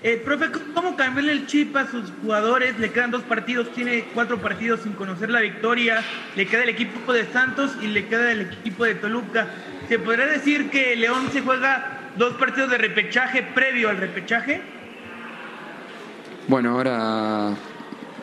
Eh, 0.04 0.22
profe, 0.24 0.46
¿cómo 0.74 0.96
cambiarle 0.96 1.34
el 1.34 1.48
chip 1.48 1.76
a 1.76 1.86
sus 1.86 2.14
jugadores? 2.22 2.80
Le 2.80 2.94
quedan 2.94 3.12
dos 3.12 3.24
partidos, 3.24 3.74
tiene 3.74 4.06
cuatro 4.14 4.40
partidos 4.40 4.80
sin 4.84 4.94
conocer 4.94 5.30
la 5.30 5.42
victoria. 5.42 6.02
Le 6.38 6.48
queda 6.48 6.64
el 6.64 6.70
equipo 6.70 7.12
de 7.12 7.26
Santos 7.26 7.72
y 7.82 7.88
le 7.88 8.08
queda 8.08 8.32
el 8.32 8.42
equipo 8.54 8.86
de 8.86 8.96
Toluca. 8.96 9.50
¿Se 9.90 10.00
podría 10.00 10.28
decir 10.28 10.70
que 10.70 10.96
León 10.96 11.28
se 11.34 11.42
juega 11.42 12.14
dos 12.16 12.36
partidos 12.36 12.72
de 12.72 12.78
repechaje 12.78 13.44
previo 13.44 13.90
al 13.90 13.98
repechaje? 13.98 14.62
Bueno, 16.48 16.72
ahora 16.78 17.58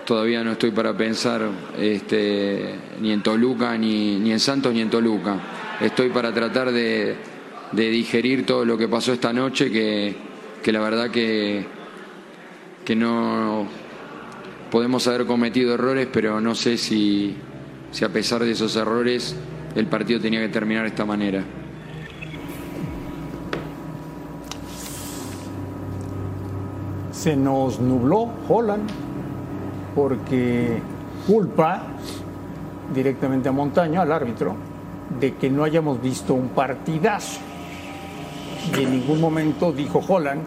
todavía 0.09 0.43
no 0.43 0.53
estoy 0.53 0.71
para 0.71 0.97
pensar 0.97 1.43
este, 1.79 2.77
ni 2.99 3.12
en 3.12 3.23
Toluca, 3.23 3.77
ni, 3.77 4.19
ni 4.19 4.33
en 4.33 4.41
Santos, 4.41 4.73
ni 4.73 4.81
en 4.81 4.88
Toluca. 4.88 5.38
Estoy 5.83 6.09
para 6.09 6.33
tratar 6.33 6.73
de, 6.73 7.15
digerir 7.73 8.47
todo 8.47 8.65
lo 8.65 8.79
que 8.79 8.88
pasó 8.88 9.12
esta 9.12 9.35
noche, 9.35 9.71
que, 9.71 10.73
la 10.73 10.81
verdad 10.81 11.11
que, 11.11 11.62
que 12.87 12.97
no 12.97 13.67
podemos 14.71 15.07
haber 15.09 15.27
cometido 15.27 15.75
errores, 15.75 16.09
pero 16.11 16.41
no 16.41 16.55
sé 16.55 16.79
si, 16.79 17.37
si 17.91 18.03
a 18.03 18.09
pesar 18.09 18.43
de 18.43 18.53
esos 18.53 18.75
errores 18.77 19.37
el 19.75 19.88
partido 19.88 20.21
tenía 20.21 20.41
que 20.41 20.49
terminar 20.49 20.85
de 20.85 20.88
esta 20.88 21.05
manera. 21.05 21.45
Se 27.12 27.37
nos 27.37 27.79
nubló 27.79 28.31
Holland 28.49 29.08
porque 29.99 30.81
culpa 31.26 31.83
directamente 32.95 33.49
a 33.49 33.52
Montaño, 33.52 34.00
al 34.00 34.12
árbitro, 34.12 34.55
de 35.19 35.35
que 35.35 35.50
no 35.50 35.64
hayamos 35.64 36.00
visto 36.00 36.35
un 36.35 36.50
partidazo. 36.50 37.40
Y 38.78 38.85
en 38.85 38.93
ningún 38.93 39.21
momento 39.21 39.73
dijo 39.73 40.00
Holland 40.07 40.43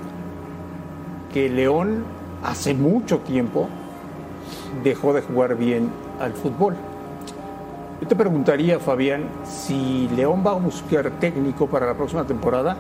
que 1.33 1.49
León 1.49 2.05
hace 2.45 2.73
mucho 2.73 3.19
tiempo 3.19 3.67
dejó 4.85 5.11
de 5.11 5.21
jugar 5.21 5.57
bien 5.57 5.89
al 6.21 6.31
fútbol. 6.31 6.77
Yo 7.99 8.07
te 8.07 8.15
preguntaría, 8.15 8.79
Fabián, 8.79 9.25
si 9.43 10.07
León 10.15 10.43
va 10.47 10.51
a 10.51 10.55
buscar 10.55 11.11
técnico 11.19 11.67
para 11.67 11.87
la 11.87 11.93
próxima 11.95 12.23
temporada, 12.23 12.77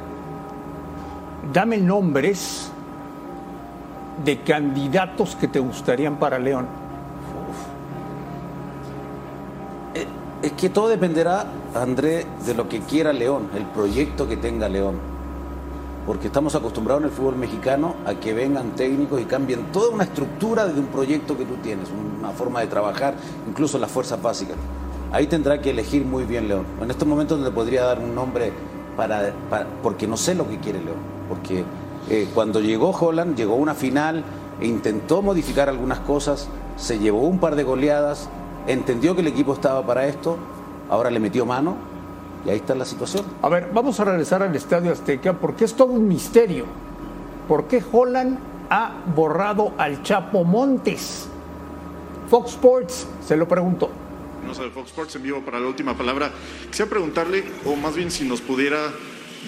dame 1.51 1.79
nombres 1.79 2.71
de 4.23 4.41
candidatos 4.41 5.35
que 5.35 5.47
te 5.47 5.59
gustarían 5.59 6.17
para 6.17 6.37
León. 6.39 6.67
Eh, 9.95 10.07
Es 10.41 10.51
que 10.53 10.69
todo 10.69 10.87
dependerá, 10.89 11.45
André, 11.75 12.25
de 12.45 12.53
lo 12.55 12.67
que 12.67 12.79
quiera 12.81 13.13
León, 13.13 13.49
el 13.55 13.63
proyecto 13.65 14.27
que 14.27 14.37
tenga 14.37 14.67
León. 14.69 14.95
Porque 16.05 16.27
estamos 16.27 16.55
acostumbrados 16.55 17.03
en 17.03 17.09
el 17.09 17.15
fútbol 17.15 17.35
mexicano 17.35 17.93
a 18.07 18.15
que 18.15 18.33
vengan 18.33 18.71
técnicos 18.71 19.21
y 19.21 19.25
cambien 19.25 19.65
toda 19.71 19.89
una 19.91 20.03
estructura 20.03 20.65
de 20.65 20.79
un 20.79 20.87
proyecto 20.87 21.37
que 21.37 21.45
tú 21.45 21.55
tienes, 21.61 21.89
una 22.19 22.31
forma 22.31 22.61
de 22.61 22.67
trabajar, 22.67 23.13
incluso 23.47 23.77
las 23.77 23.91
fuerzas 23.91 24.19
básicas. 24.19 24.55
Ahí 25.11 25.27
tendrá 25.27 25.61
que 25.61 25.69
elegir 25.69 26.05
muy 26.05 26.23
bien 26.23 26.47
León. 26.47 26.65
En 26.81 26.89
estos 26.89 27.07
momentos 27.07 27.37
no 27.37 27.45
le 27.45 27.51
podría 27.51 27.83
dar 27.83 27.99
un 27.99 28.15
nombre 28.15 28.51
para- 28.97 29.31
porque 29.83 30.07
no 30.07 30.17
sé 30.17 30.33
lo 30.33 30.47
que 30.47 30.57
quiere 30.57 30.79
León. 30.79 30.97
Porque 31.29 31.63
eh, 32.13 32.27
cuando 32.33 32.59
llegó 32.59 32.89
Holland, 32.89 33.37
llegó 33.37 33.53
a 33.53 33.55
una 33.55 33.73
final 33.73 34.25
e 34.59 34.67
intentó 34.67 35.21
modificar 35.21 35.69
algunas 35.69 35.99
cosas, 36.01 36.49
se 36.75 36.99
llevó 36.99 37.21
un 37.21 37.39
par 37.39 37.55
de 37.55 37.63
goleadas, 37.63 38.27
entendió 38.67 39.15
que 39.15 39.21
el 39.21 39.27
equipo 39.27 39.53
estaba 39.53 39.85
para 39.85 40.05
esto, 40.05 40.37
ahora 40.89 41.09
le 41.09 41.21
metió 41.21 41.45
mano 41.45 41.77
y 42.45 42.49
ahí 42.49 42.57
está 42.57 42.75
la 42.75 42.83
situación. 42.83 43.23
A 43.41 43.47
ver, 43.47 43.69
vamos 43.73 43.97
a 44.01 44.03
regresar 44.03 44.43
al 44.43 44.53
Estadio 44.53 44.91
Azteca 44.91 45.31
porque 45.31 45.63
es 45.63 45.73
todo 45.73 45.93
un 45.93 46.05
misterio. 46.05 46.65
¿Por 47.47 47.69
qué 47.69 47.81
Holland 47.89 48.39
ha 48.69 48.91
borrado 49.15 49.71
al 49.77 50.03
Chapo 50.03 50.43
Montes? 50.43 51.29
Fox 52.29 52.51
Sports, 52.51 53.07
se 53.25 53.37
lo 53.37 53.47
pregunto. 53.47 53.89
No 54.45 54.53
sabe 54.53 54.69
Fox 54.71 54.89
Sports 54.89 55.15
en 55.15 55.23
vivo 55.23 55.39
para 55.45 55.61
la 55.61 55.67
última 55.67 55.95
palabra. 55.95 56.29
Quisiera 56.67 56.89
preguntarle, 56.89 57.45
o 57.65 57.77
más 57.77 57.95
bien 57.95 58.11
si 58.11 58.27
nos 58.27 58.41
pudiera 58.41 58.91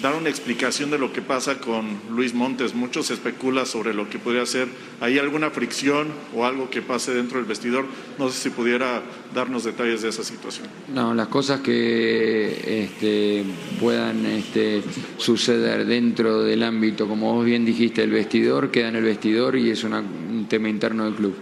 dar 0.02 0.14
una 0.16 0.28
explicación 0.28 0.90
de 0.90 0.98
lo 0.98 1.12
que 1.12 1.22
pasa 1.22 1.58
con 1.58 1.98
Luis 2.10 2.34
Montes. 2.34 2.74
Mucho 2.74 3.02
se 3.02 3.14
especula 3.14 3.64
sobre 3.64 3.94
lo 3.94 4.08
que 4.10 4.18
podría 4.18 4.44
ser. 4.44 4.68
¿Hay 5.00 5.18
alguna 5.18 5.50
fricción 5.50 6.08
o 6.34 6.44
algo 6.44 6.68
que 6.70 6.82
pase 6.82 7.14
dentro 7.14 7.38
del 7.38 7.46
vestidor? 7.46 7.86
No 8.18 8.28
sé 8.28 8.38
si 8.42 8.50
pudiera 8.50 9.02
darnos 9.34 9.64
detalles 9.64 10.02
de 10.02 10.08
esa 10.10 10.24
situación. 10.24 10.66
No, 10.92 11.14
las 11.14 11.28
cosas 11.28 11.60
que 11.60 12.84
este, 12.84 13.44
puedan 13.80 14.26
este, 14.26 14.82
suceder 15.16 15.86
dentro 15.86 16.42
del 16.42 16.62
ámbito, 16.62 17.06
como 17.08 17.32
vos 17.34 17.44
bien 17.44 17.64
dijiste, 17.64 18.02
el 18.02 18.10
vestidor, 18.10 18.70
queda 18.70 18.88
en 18.88 18.96
el 18.96 19.04
vestidor 19.04 19.56
y 19.56 19.70
es 19.70 19.84
una- 19.84 20.00
un 20.00 20.46
tema 20.48 20.68
interno 20.68 21.04
del 21.04 21.14
club. 21.14 21.34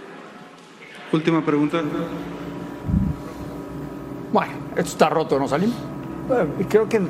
Última 1.13 1.45
pregunta. 1.45 1.83
Bueno, 4.33 4.53
esto 4.77 4.91
está 4.93 5.09
roto, 5.11 5.39
¿no, 5.39 5.47
Salim? 5.47 5.71
Bueno, 6.27 6.47
y 6.59 6.65
creo 6.65 6.89
que, 6.89 7.01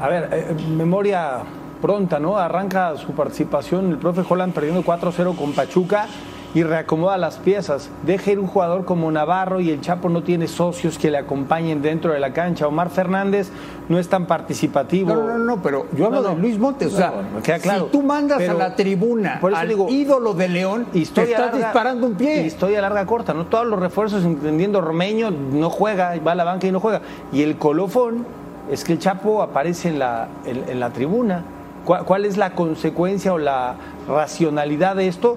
a 0.00 0.08
ver, 0.08 0.28
eh, 0.32 0.54
memoria 0.76 1.38
pronta, 1.80 2.18
¿no? 2.18 2.36
Arranca 2.38 2.96
su 2.96 3.12
participación 3.12 3.90
el 3.90 3.98
profe 3.98 4.22
Holland 4.28 4.52
perdiendo 4.54 4.82
4-0 4.82 5.36
con 5.36 5.52
Pachuca 5.52 6.06
y 6.54 6.62
reacomoda 6.62 7.18
las 7.18 7.36
piezas. 7.36 7.90
Deja 8.02 8.30
ir 8.32 8.38
un 8.38 8.46
jugador 8.46 8.86
como 8.86 9.10
Navarro 9.12 9.60
y 9.60 9.70
el 9.70 9.82
Chapo 9.82 10.08
no 10.08 10.22
tiene 10.22 10.48
socios 10.48 10.96
que 10.96 11.10
le 11.10 11.18
acompañen 11.18 11.82
dentro 11.82 12.14
de 12.14 12.18
la 12.20 12.32
cancha. 12.32 12.66
Omar 12.66 12.88
Fernández 12.88 13.50
no 13.90 13.98
es 13.98 14.08
tan 14.08 14.24
participativo. 14.24 15.14
No, 15.14 15.22
no, 15.22 15.38
no, 15.38 15.62
pero 15.62 15.84
yo 15.94 16.06
hablo 16.06 16.22
No, 16.22 16.28
no. 16.30 16.34
de 16.34 16.40
Luis 16.40 16.58
Montes. 16.58 16.94
o 16.94 16.96
sea, 16.96 17.12
No, 17.34 17.42
queda 17.42 17.58
claro. 17.58 17.84
si 17.86 17.90
tú 17.92 18.02
mandas 18.02 18.38
Pero- 18.38 18.52
a 18.52 18.54
la 18.54 18.74
tribuna 18.74 19.36
por 19.38 19.52
eso 19.52 19.60
al 19.60 19.68
digo, 19.68 19.88
ídolo 19.90 20.32
de 20.32 20.48
León, 20.48 20.86
te 20.92 20.98
historia 21.00 21.36
estás 21.36 21.52
larga- 21.52 21.66
disparando 21.66 22.06
un 22.06 22.14
pie. 22.14 22.46
Historia 22.46 22.80
larga 22.80 23.04
corta, 23.04 23.34
¿no? 23.34 23.44
Todos 23.46 23.66
los 23.66 23.78
refuerzos, 23.78 24.24
entendiendo 24.24 24.80
Romeño, 24.80 25.30
no 25.30 25.68
juega, 25.68 26.14
va 26.26 26.32
a 26.32 26.36
la 26.36 26.44
banca 26.44 26.66
y 26.66 26.72
no 26.72 26.80
juega. 26.80 27.02
Y 27.32 27.42
el 27.42 27.58
colofón 27.58 28.24
es 28.70 28.84
que 28.84 28.94
el 28.94 28.98
Chapo 28.98 29.42
aparece 29.42 29.88
en 29.88 29.98
la, 29.98 30.28
en, 30.44 30.80
la 30.80 30.90
tribuna. 30.90 31.42
¿Cuál, 31.84 32.04
cuál 32.04 32.24
es 32.24 32.36
la 32.36 32.50
consecuencia 32.50 33.32
o 33.32 33.38
la 33.38 33.76
racionalidad 34.08 34.96
de 34.96 35.08
esto? 35.08 35.36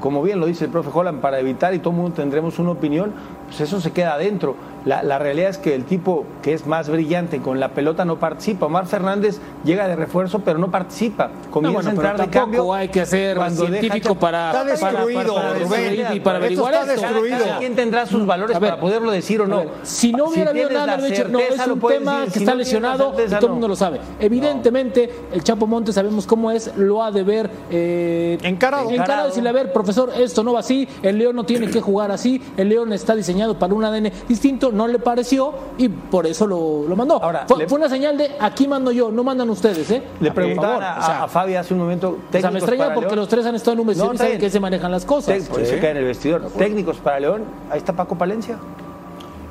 Como 0.00 0.22
bien 0.22 0.40
lo 0.40 0.46
dice 0.46 0.66
el 0.66 0.70
profe 0.70 0.90
Holland, 0.92 1.20
para 1.20 1.38
evitar 1.40 1.72
y 1.74 1.78
todo 1.78 1.90
el 1.90 1.96
mundo 1.96 2.12
tendremos 2.16 2.58
una 2.58 2.70
opinión, 2.72 3.12
pues 3.46 3.60
eso 3.62 3.80
se 3.80 3.92
queda 3.92 4.14
adentro. 4.14 4.54
La, 4.84 5.02
la 5.02 5.18
realidad 5.18 5.50
es 5.50 5.58
que 5.58 5.74
el 5.74 5.84
tipo 5.84 6.24
que 6.42 6.54
es 6.54 6.66
más 6.66 6.88
brillante 6.88 7.38
con 7.40 7.60
la 7.60 7.68
pelota 7.70 8.04
no 8.06 8.18
participa. 8.18 8.64
Omar 8.66 8.86
Fernández 8.86 9.38
llega 9.64 9.86
de 9.88 9.94
refuerzo, 9.96 10.38
pero 10.40 10.58
no 10.58 10.70
participa. 10.70 11.30
Comienza 11.50 11.74
bueno, 11.76 11.88
a 11.90 11.92
entrar 11.92 12.18
de 12.20 12.28
cambio. 12.30 12.72
hay 12.72 12.88
que 12.88 13.04
ser 13.04 13.36
deja 13.38 13.50
científico 13.50 14.14
para- 14.14 14.46
Está 14.50 14.60
para- 14.80 15.00
destruido, 15.00 15.34
para- 15.34 15.48
para 15.48 15.58
Rubén. 15.64 15.94
y 16.14 16.20
para 16.20 16.38
Esto 16.38 16.44
averiguar 16.46 16.74
está 16.74 16.94
esto. 16.94 17.06
destruido. 17.06 17.38
Cada 17.44 17.58
quien 17.58 17.74
tendrá 17.76 18.06
sus 18.06 18.24
valores 18.26 18.58
ver, 18.58 18.70
para 18.70 18.80
poderlo 18.80 19.10
decir 19.10 19.40
o 19.42 19.46
no. 19.46 19.58
ver, 19.58 19.68
si 19.82 20.12
no 20.12 20.24
hubiera 20.26 20.50
habido 20.50 20.70
nada, 20.70 20.96
no, 20.96 21.04
es 21.06 21.66
un 21.66 21.80
tema 21.80 22.20
decir. 22.20 22.32
que 22.32 22.38
Si 22.38 22.38
está 22.40 22.52
no 22.52 22.58
lesionado 22.58 23.12
y 23.12 23.28
todo 23.28 23.36
el 23.36 23.42
no. 23.42 23.48
mundo 23.48 23.68
lo 23.68 23.76
sabe. 23.76 24.00
Evidentemente, 24.18 25.10
el 25.32 25.42
Chapo 25.44 25.66
Montes 25.66 25.94
sabemos 25.94 26.26
cómo 26.26 26.50
es, 26.50 26.74
lo 26.76 27.02
ha 27.02 27.10
de 27.10 27.22
ver 27.22 27.50
eh, 27.70 28.09
encarado. 28.42 28.90
encarado 28.90 29.26
y 29.26 29.28
decirle, 29.30 29.48
a 29.48 29.52
ver, 29.52 29.72
profesor, 29.72 30.10
esto 30.16 30.42
no 30.44 30.52
va 30.52 30.60
así, 30.60 30.88
el 31.02 31.18
León 31.18 31.36
no 31.36 31.44
tiene 31.44 31.68
que 31.68 31.80
jugar 31.80 32.10
así, 32.10 32.40
el 32.56 32.68
León 32.68 32.92
está 32.92 33.14
diseñado 33.14 33.58
para 33.58 33.74
un 33.74 33.84
ADN 33.84 34.10
distinto, 34.28 34.72
no 34.72 34.86
le 34.88 34.98
pareció 34.98 35.52
y 35.78 35.88
por 35.88 36.26
eso 36.26 36.46
lo, 36.46 36.84
lo 36.88 36.96
mandó. 36.96 37.22
Ahora, 37.22 37.44
fue, 37.46 37.58
le- 37.58 37.68
fue 37.68 37.78
una 37.78 37.88
señal 37.88 38.16
de 38.18 38.30
aquí 38.40 38.66
mando 38.68 38.90
yo, 38.92 39.10
no 39.10 39.22
mandan 39.24 39.48
ustedes, 39.50 39.90
¿eh? 39.90 40.02
Le 40.20 40.28
Por 40.30 40.34
preguntaban 40.44 40.82
a, 40.82 40.98
o 40.98 41.02
sea, 41.02 41.22
a 41.24 41.28
Fabi 41.28 41.54
hace 41.54 41.74
un 41.74 41.80
momento. 41.80 42.18
o 42.32 42.38
sea, 42.38 42.50
me 42.50 42.58
extraña 42.58 42.94
porque 42.94 43.08
León. 43.10 43.18
los 43.20 43.28
tres 43.28 43.46
han 43.46 43.54
estado 43.54 43.72
en 43.74 43.80
un 43.80 43.86
vestidor 43.86 44.08
No, 44.10 44.14
y 44.14 44.18
saben 44.18 44.38
que 44.38 44.50
se 44.50 44.60
manejan 44.60 44.90
las 44.90 45.04
cosas. 45.04 45.34
Tec- 45.36 45.48
por 45.48 45.60
eso 45.60 45.74
cae 45.80 45.90
en 45.90 45.96
el 45.98 46.04
vestidor. 46.04 46.42
Técnicos 46.56 46.96
para 46.98 47.20
León, 47.20 47.42
ahí 47.70 47.78
está 47.78 47.92
Paco 47.92 48.16
Palencia. 48.16 48.56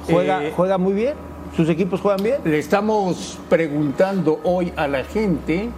Juega, 0.10 0.44
Eh, 0.44 0.54
juega 0.56 0.78
muy 0.78 0.94
bien, 0.94 1.14
sus 1.56 1.70
equipos 1.70 2.02
juegan 2.02 2.24
bien. 2.24 2.38
Le 2.44 2.58
estamos 2.60 3.38
preguntando 3.50 4.40
hoy 4.44 4.74
a 4.76 4.88
la 4.88 5.04
gente 5.04 5.70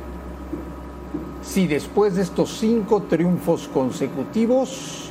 si 1.42 1.68
después 1.68 2.16
de 2.16 2.24
estos 2.24 2.58
cinco 2.58 3.04
triunfos 3.04 3.70
consecutivos, 3.74 5.10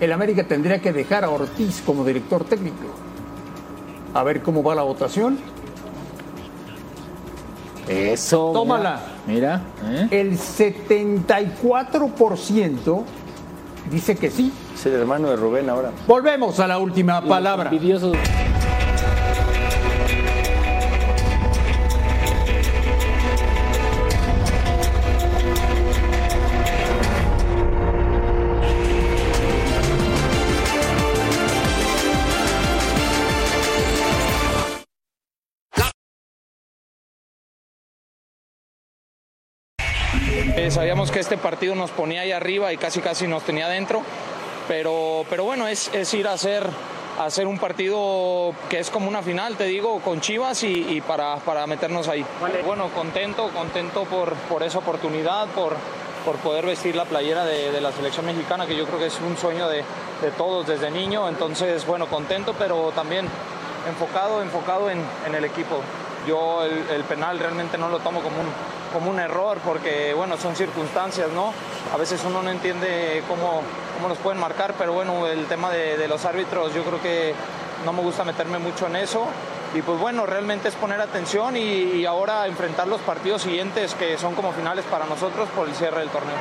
el 0.00 0.12
América 0.12 0.46
tendría 0.46 0.80
que 0.80 0.92
dejar 0.92 1.24
a 1.24 1.30
Ortiz 1.30 1.82
como 1.84 2.04
director 2.04 2.44
técnico. 2.44 2.84
A 4.12 4.22
ver 4.22 4.42
cómo 4.42 4.62
va 4.62 4.74
la 4.74 4.82
votación. 4.82 5.38
Eso. 7.88 8.50
Tómala. 8.52 9.00
Mira, 9.26 9.62
¿eh? 9.84 10.08
El 10.10 10.38
74% 10.38 13.02
dice 13.90 14.16
que 14.16 14.30
sí. 14.30 14.52
Es 14.74 14.86
el 14.86 14.94
hermano 14.94 15.28
de 15.30 15.36
Rubén 15.36 15.68
ahora. 15.68 15.90
Volvemos 16.06 16.58
a 16.60 16.66
la 16.66 16.78
última 16.78 17.20
palabra. 17.22 17.68
Envidiosos. 17.70 18.16
Sabíamos 40.74 41.12
que 41.12 41.20
este 41.20 41.38
partido 41.38 41.76
nos 41.76 41.92
ponía 41.92 42.22
ahí 42.22 42.32
arriba 42.32 42.72
y 42.72 42.76
casi 42.76 43.00
casi 43.00 43.28
nos 43.28 43.44
tenía 43.44 43.68
dentro, 43.68 44.02
pero, 44.66 45.24
pero 45.30 45.44
bueno, 45.44 45.68
es, 45.68 45.88
es 45.94 46.12
ir 46.14 46.26
a 46.26 46.32
hacer, 46.32 46.68
a 47.16 47.26
hacer 47.26 47.46
un 47.46 47.60
partido 47.60 48.52
que 48.68 48.80
es 48.80 48.90
como 48.90 49.06
una 49.06 49.22
final, 49.22 49.56
te 49.56 49.64
digo, 49.64 50.00
con 50.00 50.20
Chivas 50.20 50.64
y, 50.64 50.96
y 50.96 51.00
para, 51.00 51.36
para 51.36 51.64
meternos 51.68 52.08
ahí. 52.08 52.26
Bueno, 52.66 52.88
contento, 52.88 53.50
contento 53.50 54.02
por, 54.04 54.34
por 54.34 54.64
esa 54.64 54.78
oportunidad, 54.78 55.46
por, 55.48 55.76
por 56.24 56.36
poder 56.38 56.66
vestir 56.66 56.96
la 56.96 57.04
playera 57.04 57.44
de, 57.44 57.70
de 57.70 57.80
la 57.80 57.92
selección 57.92 58.26
mexicana, 58.26 58.66
que 58.66 58.74
yo 58.74 58.84
creo 58.86 58.98
que 58.98 59.06
es 59.06 59.20
un 59.20 59.36
sueño 59.36 59.68
de, 59.68 59.84
de 60.22 60.30
todos 60.36 60.66
desde 60.66 60.90
niño, 60.90 61.28
entonces 61.28 61.86
bueno, 61.86 62.08
contento, 62.08 62.52
pero 62.58 62.90
también 62.90 63.28
enfocado, 63.88 64.42
enfocado 64.42 64.90
en, 64.90 64.98
en 65.24 65.36
el 65.36 65.44
equipo. 65.44 65.76
Yo 66.26 66.64
el, 66.64 67.04
penal 67.04 67.38
realmente 67.38 67.76
no 67.78 67.88
lo 67.88 67.98
tomo 67.98 68.20
como 68.20 68.40
un, 68.40 68.46
como 68.92 69.10
un 69.10 69.18
error 69.18 69.58
porque, 69.64 70.14
bueno, 70.14 70.36
son 70.36 70.56
circunstancias, 70.56 71.30
¿no? 71.30 71.52
A 71.92 71.96
veces 71.96 72.22
uno 72.24 72.42
no 72.42 72.50
entiende 72.50 73.22
cómo, 73.28 73.62
cómo 73.96 74.08
nos 74.08 74.18
pueden 74.18 74.40
marcar, 74.40 74.74
pero 74.78 74.92
bueno, 74.92 75.26
el 75.26 75.46
tema 75.46 75.70
de, 75.70 75.96
de 75.96 76.08
los 76.08 76.24
árbitros 76.24 76.74
yo 76.74 76.82
creo 76.84 77.00
que 77.02 77.34
no 77.84 77.92
me 77.92 78.02
gusta 78.02 78.24
meterme 78.24 78.58
mucho 78.58 78.86
en 78.86 78.96
eso. 78.96 79.26
Y 79.74 79.82
pues 79.82 79.98
bueno, 79.98 80.24
realmente 80.24 80.68
es 80.68 80.74
poner 80.76 81.00
atención 81.00 81.56
y, 81.56 82.04
ahora 82.04 82.46
enfrentar 82.46 82.86
los 82.86 83.00
partidos 83.00 83.42
siguientes 83.42 83.94
que 83.94 84.16
son 84.18 84.34
como 84.34 84.52
finales 84.52 84.84
para 84.84 85.04
nosotros 85.04 85.48
por 85.48 85.68
el 85.68 85.74
cierre 85.74 86.00
del 86.00 86.10
torneo. 86.10 86.36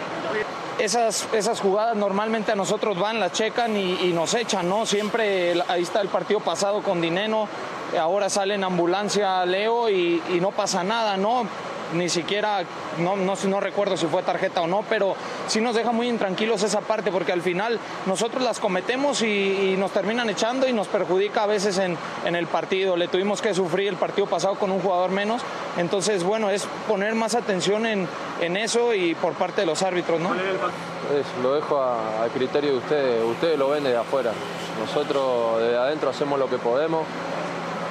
Esas, 0.78 1.28
esas 1.34 1.60
jugadas 1.60 1.96
normalmente 1.96 2.52
a 2.52 2.56
nosotros 2.56 3.00
van, 3.00 3.19
las 3.19 3.32
checan 3.32 3.76
y, 3.76 3.93
y 4.04 4.13
nos 4.13 4.36
echan, 4.36 4.69
¿no? 4.69 4.86
Siempre 4.86 5.56
ahí 5.67 5.82
está 5.82 6.02
el 6.02 6.10
partido 6.10 6.41
pasado 6.41 6.84
con 6.84 7.02
Dineno, 7.02 7.48
ahora 7.97 8.29
sale 8.29 8.56
en 8.56 8.63
ambulancia 8.63 9.45
Leo 9.45 9.89
y, 9.89 10.21
y 10.29 10.39
no 10.39 10.51
pasa 10.51 10.84
nada, 10.84 11.17
¿no? 11.17 11.47
ni 11.93 12.10
siquiera, 12.10 12.63
no, 12.97 13.15
no, 13.15 13.34
no 13.47 13.60
recuerdo 13.60 13.97
si 13.97 14.08
fue 14.08 14.23
tarjeta 14.23 14.62
o 14.62 14.67
no, 14.67 14.84
pero 14.89 15.15
sí 15.47 15.62
nos 15.62 15.75
deja 15.75 15.91
muy 15.91 16.10
intranquilos 16.10 16.63
esa 16.63 16.82
parte 16.82 17.12
porque 17.12 17.32
al 17.32 17.41
final 17.41 17.79
nosotros 18.06 18.43
las 18.43 18.60
cometemos 18.60 19.21
y, 19.21 19.73
y 19.73 19.75
nos 19.77 19.91
terminan 19.91 20.29
echando 20.29 20.67
y 20.67 20.73
nos 20.73 20.88
perjudica 20.88 21.43
a 21.43 21.47
veces 21.47 21.77
en, 21.77 21.97
en 22.25 22.36
el 22.36 22.47
partido. 22.47 22.97
Le 22.97 23.08
tuvimos 23.08 23.41
que 23.41 23.53
sufrir 23.53 23.89
el 23.89 23.95
partido 23.95 24.27
pasado 24.27 24.56
con 24.56 24.71
un 24.71 24.82
jugador 24.82 25.12
menos, 25.12 25.41
entonces 25.77 26.23
bueno, 26.23 26.49
es 26.49 26.67
poner 26.88 27.15
más 27.15 27.36
atención 27.36 27.86
en, 27.86 28.08
en 28.41 28.58
eso 28.58 28.93
y 28.93 29.15
por 29.15 29.34
parte 29.34 29.62
de 29.62 29.67
los 29.67 29.84
árbitros, 29.84 30.19
¿no? 30.19 30.34
Es, 30.34 31.43
lo 31.43 31.53
dejo 31.53 31.79
a, 31.79 32.23
a 32.23 32.27
criterio 32.29 32.71
de 32.71 32.77
ustedes, 32.77 33.23
ustedes 33.23 33.60
lo 33.60 33.69
ven 33.69 33.84
desde 33.84 33.97
afuera. 33.97 34.32
Nosotros 34.79 35.62
desde 35.62 35.77
adentro 35.77 36.10
hacemos 36.10 36.39
lo 36.39 36.49
que 36.49 36.58
podemos. 36.58 37.06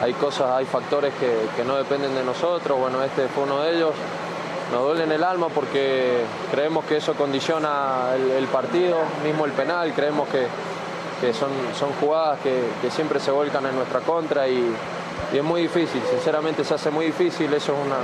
Hay 0.02 0.14
cosas, 0.14 0.50
hay 0.50 0.64
factores 0.64 1.14
que, 1.14 1.62
no 1.62 1.76
dependen 1.76 2.12
de 2.16 2.24
nosotros. 2.24 2.76
Bueno, 2.76 3.04
este 3.04 3.28
fue 3.28 3.44
uno 3.44 3.60
de 3.60 3.76
ellos. 3.76 3.92
Nos 4.72 4.82
duele 4.82 5.04
en 5.04 5.12
el 5.12 5.22
alma 5.22 5.46
porque 5.48 6.24
creemos 6.50 6.84
que 6.86 6.96
eso 6.96 7.14
condiciona 7.14 8.08
el, 8.16 8.46
partido, 8.46 8.98
mismo 9.22 9.44
el 9.44 9.52
penal. 9.52 9.92
Creemos 9.94 10.28
que, 10.28 11.32
son, 11.32 11.50
son 11.78 11.92
jugadas 12.00 12.40
que, 12.40 12.90
siempre 12.90 13.20
se 13.20 13.30
volcan 13.30 13.64
en 13.66 13.76
nuestra 13.76 14.00
contra 14.00 14.48
y, 14.48 14.74
es 15.32 15.42
muy 15.44 15.62
difícil. 15.62 16.02
Sinceramente 16.10 16.64
se 16.64 16.74
hace 16.74 16.90
muy 16.90 17.06
difícil. 17.06 17.54
Eso 17.54 17.72
es 17.72 17.78
una, 17.78 17.98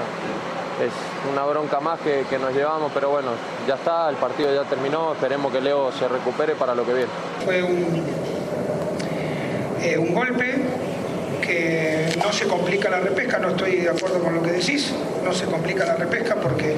es 0.87 1.33
una 1.33 1.45
bronca 1.47 1.81
más 1.81 1.99
que, 1.99 2.39
nos 2.39 2.55
llevamos, 2.55 2.93
pero 2.95 3.11
bueno, 3.11 3.31
ya 3.67 3.75
está, 3.75 4.09
el 4.09 4.17
partido 4.17 4.55
ya 4.55 4.63
terminó. 4.63 5.15
Esperemos 5.15 5.51
que 5.51 5.61
Leo 5.61 5.91
se 5.91 6.07
recupere 6.07 6.55
para 6.55 6.77
lo 6.77 6.87
que 6.87 6.93
viene. 6.95 7.11
Fue 7.45 7.61
un, 7.61 8.05
eh, 9.81 9.99
un 9.99 10.15
golpe 10.15 10.68
no 12.23 12.33
se 12.33 12.47
complica 12.47 12.91
la 12.91 13.01
repesca, 13.01 13.39
no 13.39 13.51
estoy 13.51 13.77
de 13.77 13.91
acuerdo 13.91 14.21
con 14.21 14.35
lo 14.35 14.43
que 14.43 14.53
decís, 14.53 14.93
no 15.25 15.33
se 15.33 15.47
complica 15.47 15.85
la 15.85 15.97
repesca 15.97 16.37
porque 16.37 16.75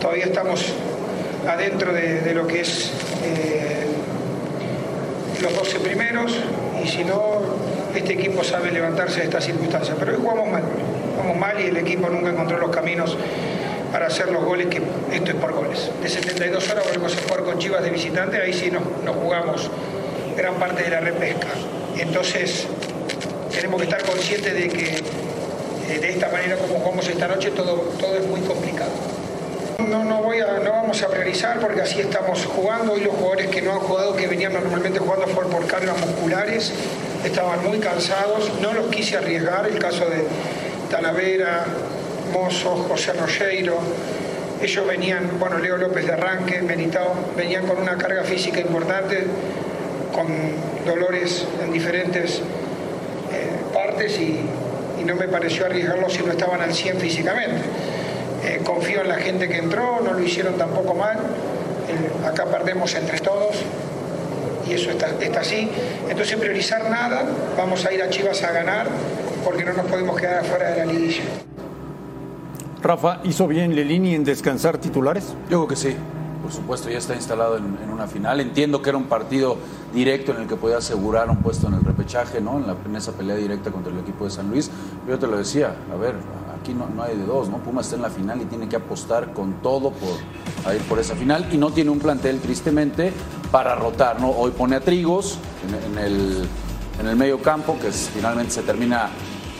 todavía 0.00 0.24
estamos 0.24 0.72
adentro 1.48 1.92
de, 1.92 2.20
de 2.20 2.34
lo 2.34 2.46
que 2.46 2.60
es 2.60 2.92
eh, 3.22 3.86
los 5.42 5.54
12 5.54 5.80
primeros 5.80 6.34
y 6.82 6.88
si 6.88 7.04
no, 7.04 7.40
este 7.94 8.14
equipo 8.14 8.42
sabe 8.42 8.70
levantarse 8.70 9.20
de 9.20 9.26
estas 9.26 9.44
circunstancias. 9.44 9.96
Pero 9.98 10.12
hoy 10.12 10.18
jugamos 10.20 10.48
mal, 10.48 10.62
jugamos 11.16 11.36
mal 11.38 11.60
y 11.60 11.66
el 11.66 11.76
equipo 11.76 12.08
nunca 12.08 12.30
encontró 12.30 12.58
los 12.58 12.70
caminos 12.70 13.16
para 13.92 14.06
hacer 14.06 14.30
los 14.32 14.44
goles, 14.44 14.66
que 14.66 14.82
esto 15.12 15.30
es 15.30 15.36
por 15.36 15.52
goles. 15.52 15.90
De 16.02 16.08
72 16.08 16.70
horas 16.70 16.84
volvemos 16.84 17.16
a 17.16 17.22
jugar 17.22 17.44
con 17.44 17.58
Chivas 17.58 17.82
de 17.82 17.90
visitante, 17.90 18.40
ahí 18.40 18.52
sí 18.52 18.70
nos, 18.70 18.82
nos 19.04 19.16
jugamos 19.16 19.70
gran 20.36 20.54
parte 20.54 20.82
de 20.82 20.90
la 20.90 21.00
repesca. 21.00 21.48
Entonces, 21.96 22.66
tenemos 23.54 23.80
que 23.80 23.88
estar 23.88 24.02
conscientes 24.02 24.52
de 24.52 24.68
que 24.68 25.02
eh, 25.88 25.98
de 26.00 26.10
esta 26.10 26.28
manera 26.28 26.56
como 26.56 26.74
jugamos 26.80 27.08
esta 27.08 27.28
noche 27.28 27.50
todo, 27.50 27.74
todo 27.98 28.16
es 28.16 28.26
muy 28.26 28.40
complicado. 28.40 28.90
No, 29.88 30.04
no, 30.04 30.22
voy 30.22 30.40
a, 30.40 30.58
no 30.60 30.70
vamos 30.70 31.02
a 31.02 31.08
priorizar 31.08 31.60
porque 31.60 31.82
así 31.82 32.00
estamos 32.00 32.44
jugando. 32.46 32.92
Hoy 32.92 33.00
los 33.00 33.14
jugadores 33.14 33.48
que 33.48 33.60
no 33.60 33.72
han 33.72 33.80
jugado, 33.80 34.16
que 34.16 34.26
venían 34.26 34.52
normalmente 34.52 34.98
jugando 34.98 35.26
fueron 35.26 35.52
por 35.52 35.66
cargas 35.66 35.98
musculares, 36.00 36.72
estaban 37.24 37.64
muy 37.64 37.78
cansados. 37.78 38.50
No 38.60 38.72
los 38.72 38.86
quise 38.86 39.16
arriesgar, 39.16 39.66
el 39.66 39.78
caso 39.78 40.08
de 40.08 40.24
Talavera, 40.90 41.64
Mozo, 42.32 42.76
José 42.88 43.12
Rocheiro. 43.12 43.78
Ellos 44.62 44.86
venían, 44.86 45.38
bueno, 45.38 45.58
Leo 45.58 45.76
López 45.76 46.06
de 46.06 46.12
arranque, 46.12 46.62
Meritao, 46.62 47.14
venían 47.36 47.66
con 47.66 47.82
una 47.82 47.98
carga 47.98 48.24
física 48.24 48.60
importante, 48.60 49.24
con 50.12 50.26
dolores 50.86 51.46
en 51.62 51.72
diferentes 51.72 52.40
y, 54.18 54.40
y, 55.00 55.04
no 55.04 55.14
me 55.14 55.28
pareció 55.28 55.66
arriesgarlo 55.66 56.08
si 56.08 56.22
no 56.22 56.32
estaban 56.32 56.60
al 56.60 56.72
100 56.72 56.98
físicamente. 56.98 57.62
Eh, 58.44 58.60
confío 58.64 59.02
en 59.02 59.08
la 59.08 59.16
gente 59.16 59.48
que 59.48 59.58
entró, 59.58 60.00
no 60.02 60.12
lo 60.12 60.20
hicieron 60.20 60.54
tampoco 60.54 60.94
mal, 60.94 61.16
eh, 61.16 62.26
acá 62.28 62.44
perdemos 62.46 62.94
entre 62.94 63.18
todos 63.20 63.56
y 64.68 64.74
eso 64.74 64.90
está, 64.90 65.08
está 65.20 65.40
así. 65.40 65.70
Entonces 66.08 66.36
priorizar 66.36 66.90
nada, 66.90 67.24
vamos 67.56 67.84
a 67.86 67.92
ir 67.92 68.02
a 68.02 68.10
Chivas 68.10 68.42
a 68.42 68.52
ganar 68.52 68.86
porque 69.44 69.64
no 69.64 69.72
nos 69.72 69.86
podemos 69.86 70.16
quedar 70.20 70.40
afuera 70.40 70.70
de 70.70 70.78
la 70.78 70.92
liguilla. 70.92 71.22
Rafa, 72.82 73.20
¿hizo 73.24 73.46
bien 73.46 73.74
Lelini 73.74 74.14
en 74.14 74.24
descansar 74.24 74.76
titulares? 74.76 75.24
Yo 75.48 75.66
creo 75.66 75.68
que 75.68 75.76
sí 75.76 75.96
por 76.44 76.52
supuesto, 76.52 76.90
ya 76.90 76.98
está 76.98 77.14
instalado 77.14 77.56
en, 77.56 77.88
una 77.90 78.06
final. 78.06 78.38
Entiendo 78.38 78.82
que 78.82 78.90
era 78.90 78.98
un 78.98 79.04
partido 79.06 79.56
directo 79.94 80.32
en 80.32 80.42
el 80.42 80.46
que 80.46 80.56
podía 80.56 80.76
asegurar 80.76 81.30
un 81.30 81.38
puesto 81.38 81.68
en 81.68 81.74
el 81.74 81.80
repechaje, 81.80 82.38
¿no? 82.42 82.62
En, 82.62 82.96
esa 82.96 83.12
pelea 83.12 83.36
directa 83.36 83.72
contra 83.72 83.90
el 83.90 83.98
equipo 83.98 84.26
de 84.26 84.30
San 84.30 84.50
Luis. 84.50 84.70
Yo 85.08 85.18
te 85.18 85.26
lo 85.26 85.38
decía, 85.38 85.74
a 85.90 85.96
ver, 85.96 86.16
aquí 86.60 86.74
no, 86.74 86.86
no, 86.86 87.02
hay 87.02 87.16
de 87.16 87.24
dos, 87.24 87.48
¿no? 87.48 87.56
Pumas 87.60 87.86
está 87.86 87.96
en 87.96 88.02
la 88.02 88.10
final 88.10 88.42
y 88.42 88.44
tiene 88.44 88.68
que 88.68 88.76
apostar 88.76 89.32
con 89.32 89.54
todo 89.62 89.90
por 89.92 90.70
a 90.70 90.74
ir 90.74 90.82
por 90.82 90.98
esa 90.98 91.14
final 91.14 91.48
y 91.50 91.56
no 91.56 91.70
tiene 91.70 91.88
un 91.88 91.98
plantel, 91.98 92.38
tristemente, 92.40 93.10
para 93.50 93.74
rotar, 93.74 94.20
¿no? 94.20 94.28
Hoy 94.28 94.50
pone 94.50 94.76
a 94.76 94.80
Trigos 94.80 95.38
en, 95.66 95.98
el, 95.98 96.46
en 97.00 97.06
el 97.06 97.16
medio 97.16 97.40
campo, 97.40 97.78
que 97.80 97.90
finalmente 97.90 98.52
se 98.52 98.62
termina 98.62 99.08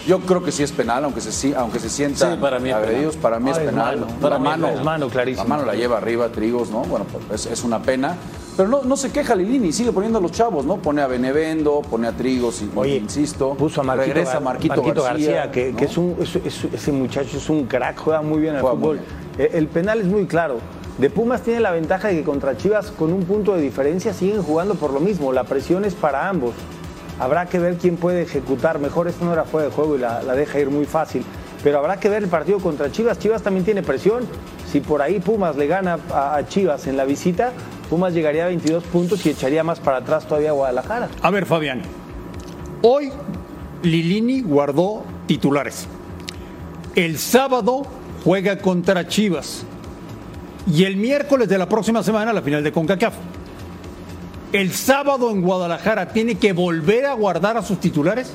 yo 0.06 0.20
creo 0.20 0.42
que 0.42 0.52
sí 0.52 0.62
es 0.62 0.72
penal, 0.72 1.04
aunque 1.04 1.20
se, 1.20 1.54
aunque 1.56 1.78
se 1.78 1.88
sientan 1.88 2.32
sí, 2.34 2.38
para 2.40 2.58
mí 2.58 2.70
agredidos, 2.70 3.16
para 3.16 3.38
mí 3.40 3.50
es 3.50 3.58
Ay, 3.58 3.66
penal. 3.66 4.00
mano. 4.00 4.12
Para 4.20 4.38
mí 4.38 4.44
mano, 4.44 4.68
es 4.68 4.82
mano, 4.84 5.08
clarísimo. 5.08 5.44
La 5.44 5.48
mano 5.48 5.64
la 5.66 5.74
lleva 5.74 5.96
arriba 5.98 6.28
Trigos, 6.28 6.70
¿no? 6.70 6.82
Bueno, 6.82 7.06
pues 7.28 7.46
es, 7.46 7.64
una 7.64 7.80
pena. 7.82 8.16
Pero 8.56 8.68
no, 8.68 8.82
no 8.84 8.96
se 8.96 9.10
queja 9.10 9.34
Lilini, 9.34 9.72
sigue 9.72 9.90
poniendo 9.92 10.18
a 10.18 10.22
los 10.22 10.30
chavos, 10.30 10.64
¿no? 10.64 10.76
Pone 10.76 11.02
a 11.02 11.06
Benevendo, 11.08 11.82
pone 11.82 12.06
a 12.06 12.12
Trigos, 12.12 12.62
Oye, 12.76 12.96
insisto. 12.96 13.54
Puso 13.54 13.80
a 13.80 13.84
Marquito, 13.84 14.14
regresa 14.14 14.38
Marquito, 14.40 14.76
Marquito 14.76 15.02
García, 15.02 15.34
García, 15.46 15.50
que, 15.50 15.72
¿no? 15.72 15.78
que 15.78 15.84
es 15.86 15.96
un, 15.98 16.16
es- 16.20 16.36
es- 16.36 16.64
ese 16.72 16.92
muchacho 16.92 17.36
es 17.36 17.48
un 17.50 17.64
crack, 17.64 17.98
juega 17.98 18.22
muy 18.22 18.40
bien 18.40 18.54
al 18.54 18.60
Juega 18.60 18.76
fútbol. 18.76 19.00
Eh, 19.38 19.50
El 19.54 19.66
penal 19.68 20.00
es 20.00 20.06
muy 20.06 20.26
claro. 20.26 20.58
De 20.98 21.10
Pumas 21.10 21.42
tiene 21.42 21.58
la 21.58 21.72
ventaja 21.72 22.06
de 22.06 22.14
que 22.14 22.22
contra 22.22 22.56
Chivas, 22.56 22.92
con 22.92 23.12
un 23.12 23.24
punto 23.24 23.54
de 23.56 23.60
diferencia, 23.62 24.14
siguen 24.14 24.42
jugando 24.44 24.76
por 24.76 24.92
lo 24.92 25.00
mismo. 25.00 25.32
La 25.32 25.42
presión 25.42 25.84
es 25.84 25.94
para 25.94 26.28
ambos. 26.28 26.52
Habrá 27.18 27.46
que 27.46 27.58
ver 27.58 27.76
quién 27.76 27.96
puede 27.96 28.22
ejecutar 28.22 28.78
mejor. 28.78 29.08
Esto 29.08 29.24
no 29.24 29.32
era 29.32 29.44
fuera 29.44 29.68
de 29.68 29.74
juego 29.74 29.96
y 29.96 29.98
la, 30.00 30.22
la 30.22 30.34
deja 30.34 30.58
ir 30.58 30.70
muy 30.70 30.84
fácil. 30.84 31.24
Pero 31.62 31.78
habrá 31.78 31.98
que 31.98 32.08
ver 32.08 32.22
el 32.22 32.28
partido 32.28 32.58
contra 32.58 32.90
Chivas. 32.90 33.18
Chivas 33.18 33.42
también 33.42 33.64
tiene 33.64 33.82
presión. 33.82 34.24
Si 34.70 34.80
por 34.80 35.00
ahí 35.00 35.20
Pumas 35.20 35.56
le 35.56 35.66
gana 35.66 35.98
a, 36.12 36.36
a 36.36 36.46
Chivas 36.46 36.86
en 36.86 36.96
la 36.96 37.04
visita, 37.04 37.52
Pumas 37.88 38.12
llegaría 38.12 38.44
a 38.44 38.48
22 38.48 38.84
puntos 38.84 39.24
y 39.24 39.30
echaría 39.30 39.62
más 39.62 39.80
para 39.80 39.98
atrás 39.98 40.26
todavía 40.26 40.50
a 40.50 40.52
Guadalajara. 40.52 41.08
A 41.22 41.30
ver, 41.30 41.46
Fabián. 41.46 41.82
Hoy 42.82 43.12
Lilini 43.82 44.42
guardó 44.42 45.04
titulares. 45.26 45.86
El 46.94 47.18
sábado 47.18 47.86
juega 48.24 48.58
contra 48.58 49.06
Chivas. 49.06 49.64
Y 50.70 50.84
el 50.84 50.96
miércoles 50.96 51.48
de 51.48 51.58
la 51.58 51.68
próxima 51.68 52.02
semana 52.02 52.32
la 52.32 52.42
final 52.42 52.64
de 52.64 52.72
CONCACAF. 52.72 53.14
El 54.54 54.70
sábado 54.72 55.30
en 55.32 55.42
Guadalajara 55.42 56.06
tiene 56.10 56.36
que 56.36 56.52
volver 56.52 57.06
a 57.06 57.14
guardar 57.14 57.56
a 57.56 57.62
sus 57.62 57.80
titulares. 57.80 58.30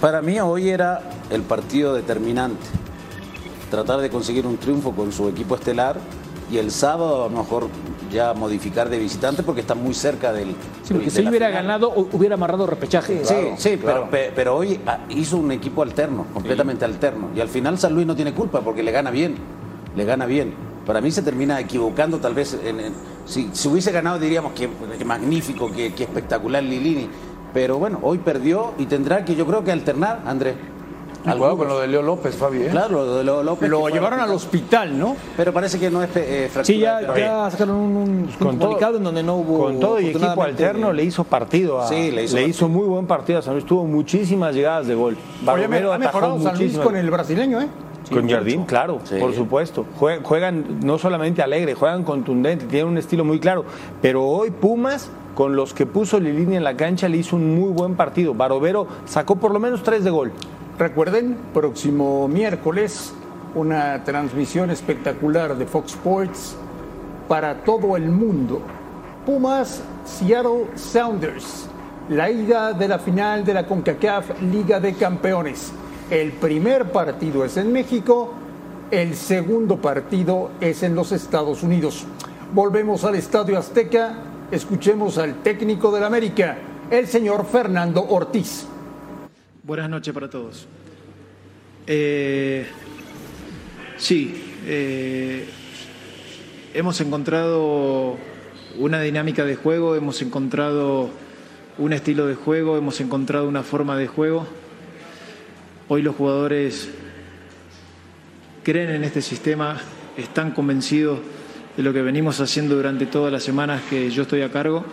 Para 0.00 0.20
mí 0.20 0.40
hoy 0.40 0.68
era 0.68 1.00
el 1.30 1.42
partido 1.42 1.94
determinante. 1.94 2.66
Tratar 3.70 4.00
de 4.00 4.10
conseguir 4.10 4.48
un 4.48 4.56
triunfo 4.56 4.90
con 4.90 5.12
su 5.12 5.28
equipo 5.28 5.54
estelar 5.54 5.96
y 6.50 6.58
el 6.58 6.72
sábado 6.72 7.24
a 7.24 7.28
lo 7.28 7.36
mejor 7.38 7.68
ya 8.10 8.34
modificar 8.34 8.88
de 8.88 8.98
visitante 8.98 9.44
porque 9.44 9.60
está 9.60 9.76
muy 9.76 9.94
cerca 9.94 10.32
del. 10.32 10.56
Sí, 10.82 10.92
porque 10.94 11.08
si 11.10 11.20
hubiera 11.20 11.46
final. 11.50 11.62
ganado, 11.62 11.94
hu- 11.94 12.08
hubiera 12.10 12.34
amarrado 12.34 12.66
repechaje. 12.66 13.24
Sí, 13.24 13.34
sí, 13.58 13.78
pero, 13.80 14.10
pe- 14.10 14.32
pero 14.34 14.56
hoy 14.56 14.80
ah, 14.88 14.98
hizo 15.08 15.36
un 15.36 15.52
equipo 15.52 15.82
alterno, 15.82 16.26
completamente 16.34 16.84
alterno. 16.84 17.28
Y 17.32 17.38
al 17.40 17.48
final 17.48 17.78
San 17.78 17.94
Luis 17.94 18.08
no 18.08 18.16
tiene 18.16 18.34
culpa 18.34 18.60
porque 18.60 18.82
le 18.82 18.90
gana 18.90 19.12
bien, 19.12 19.36
le 19.94 20.04
gana 20.04 20.26
bien. 20.26 20.52
Para 20.84 21.00
mí 21.00 21.12
se 21.12 21.22
termina 21.22 21.60
equivocando 21.60 22.18
tal 22.18 22.34
vez. 22.34 22.58
En, 22.64 22.80
en- 22.80 23.15
si, 23.26 23.50
si 23.52 23.68
hubiese 23.68 23.92
ganado 23.92 24.18
diríamos 24.18 24.52
que, 24.52 24.68
que 24.98 25.04
magnífico, 25.04 25.70
que, 25.70 25.92
que 25.92 26.04
espectacular 26.04 26.62
Lilini. 26.62 27.08
Pero 27.52 27.78
bueno, 27.78 27.98
hoy 28.02 28.18
perdió 28.18 28.72
y 28.78 28.86
tendrá 28.86 29.24
que 29.24 29.34
yo 29.34 29.46
creo 29.46 29.62
que 29.64 29.72
alternar, 29.72 30.20
André. 30.26 30.54
Cuidado 31.24 31.56
con 31.58 31.66
lo 31.66 31.80
de 31.80 31.88
Leo 31.88 32.02
López, 32.02 32.36
Fabi. 32.36 32.62
¿eh? 32.62 32.68
Claro, 32.70 33.04
lo 33.04 33.16
de 33.16 33.24
Leo 33.24 33.42
López. 33.42 33.68
Lo 33.68 33.88
llevaron 33.88 34.20
al 34.20 34.30
hospital, 34.30 34.96
¿no? 34.96 35.16
Pero 35.36 35.52
parece 35.52 35.76
que 35.76 35.90
no 35.90 36.00
es 36.00 36.10
eh, 36.14 36.48
fractura 36.52 36.64
Sí, 36.64 36.78
ya, 36.78 37.50
sacaron 37.50 37.74
un, 37.74 37.96
un 37.96 38.26
Con 38.38 38.56
comunicado 38.58 38.92
todo- 38.92 38.98
en 38.98 39.04
donde 39.04 39.22
no 39.24 39.34
hubo. 39.38 39.64
Con 39.64 39.80
todo 39.80 39.98
y 39.98 40.08
equipo 40.10 40.40
alterno 40.40 40.92
le 40.92 41.02
hizo 41.02 41.24
partido 41.24 41.80
a, 41.80 41.88
Sí, 41.88 42.12
le 42.12 42.22
hizo 42.24 42.36
partido. 42.36 42.68
muy 42.68 42.86
buen 42.86 43.06
partido 43.08 43.40
a 43.40 43.42
San 43.42 43.54
Luis. 43.54 43.66
Tuvo 43.66 43.84
muchísimas 43.86 44.54
llegadas 44.54 44.86
de 44.86 44.94
gol. 44.94 45.16
Oye, 45.44 45.64
ha 45.64 45.68
mejorado 45.98 46.34
San 46.34 46.42
Luis 46.52 46.58
muchísimas. 46.60 46.86
con 46.86 46.96
el 46.96 47.10
brasileño, 47.10 47.60
¿eh? 47.60 47.68
Con 48.10 48.28
Jardín, 48.28 48.64
claro, 48.64 49.00
Sí. 49.04 49.16
por 49.18 49.34
supuesto. 49.34 49.84
Jue- 49.98 50.22
Juegan 50.22 50.80
no 50.84 50.96
solamente 50.98 51.42
alegre, 51.42 51.74
juegan 51.74 52.04
contundente, 52.04 52.66
tienen 52.66 52.88
un 52.92 52.98
estilo 52.98 53.24
muy 53.24 53.40
claro. 53.40 53.64
Pero 54.00 54.24
hoy 54.24 54.50
Pumas, 54.50 55.10
con 55.34 55.56
los 55.56 55.74
que 55.74 55.86
puso 55.86 56.20
Lilini 56.20 56.56
en 56.56 56.64
la 56.64 56.76
cancha, 56.76 57.08
le 57.08 57.16
hizo 57.18 57.36
un 57.36 57.54
muy 57.58 57.70
buen 57.70 57.94
partido. 57.96 58.32
Barovero 58.34 58.86
sacó 59.06 59.36
por 59.36 59.52
lo 59.52 59.58
menos 59.60 59.82
tres 59.82 60.04
de 60.04 60.10
gol. 60.10 60.32
Recuerden, 60.78 61.36
próximo 61.52 62.28
miércoles, 62.28 63.12
una 63.54 64.04
transmisión 64.04 64.70
espectacular 64.70 65.56
de 65.56 65.66
Fox 65.66 65.92
Sports 65.94 66.56
para 67.28 67.64
todo 67.64 67.96
el 67.96 68.08
mundo. 68.10 68.60
Pumas 69.24 69.82
Seattle 70.04 70.66
Sounders, 70.76 71.68
la 72.08 72.30
ida 72.30 72.72
de 72.72 72.86
la 72.88 72.98
final 72.98 73.44
de 73.44 73.54
la 73.54 73.66
CONCACAF 73.66 74.40
Liga 74.42 74.78
de 74.78 74.94
Campeones. 74.94 75.72
El 76.10 76.30
primer 76.32 76.92
partido 76.92 77.44
es 77.44 77.56
en 77.56 77.72
México 77.72 78.32
El 78.92 79.16
segundo 79.16 79.80
partido 79.80 80.52
es 80.60 80.84
en 80.84 80.94
los 80.94 81.10
Estados 81.10 81.64
Unidos. 81.64 82.04
Volvemos 82.54 83.02
al 83.04 83.16
Estadio 83.16 83.58
Azteca. 83.58 84.18
Escuchemos 84.52 85.18
al 85.18 85.42
técnico 85.42 85.90
del 85.90 86.04
América, 86.04 86.56
el 86.88 87.08
señor 87.08 87.44
Fernando 87.46 88.06
Ortiz. 88.08 88.68
Buenas 89.64 89.90
noches 89.90 90.14
para 90.14 90.30
todos. 90.30 90.68
Eh, 91.88 92.64
sí, 93.96 94.54
eh, 94.66 95.48
hemos 96.74 97.00
encontrado 97.00 98.16
una 98.78 99.00
dinámica 99.00 99.44
de 99.44 99.56
juego, 99.56 99.96
hemos 99.96 100.22
encontrado 100.22 101.10
un 101.78 101.92
estilo 101.92 102.28
de 102.28 102.36
juego, 102.36 102.76
hemos 102.76 103.00
encontrado 103.00 103.48
una 103.48 103.64
forma 103.64 103.96
de 103.96 104.06
juego. 104.06 104.46
Hoy 105.88 106.02
los 106.02 106.16
jugadores 106.16 106.90
creen 108.64 108.90
en 108.90 109.04
este 109.04 109.22
sistema, 109.22 109.80
están 110.16 110.50
convencidos 110.50 111.20
de 111.76 111.82
lo 111.84 111.92
que 111.92 112.02
venimos 112.02 112.40
haciendo 112.40 112.74
durante 112.74 113.06
todas 113.06 113.32
las 113.32 113.44
semanas 113.44 113.82
que 113.88 114.10
yo 114.10 114.22
estoy 114.22 114.42
a 114.42 114.50
cargo. 114.50 114.84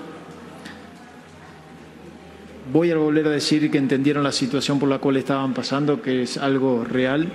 Voy 2.72 2.92
a 2.92 2.98
volver 2.98 3.26
a 3.26 3.32
decir 3.32 3.72
que 3.72 3.80
entendieron 3.80 4.24
la 4.24 4.32
situación 4.32 4.78
por 4.78 4.88
la 4.88 5.00
cual 5.00 5.18
estaban 5.18 5.56
pasando, 5.56 6.00
que 6.00 6.22
es 6.22 6.38
algo 6.38 6.84
real, 6.84 7.28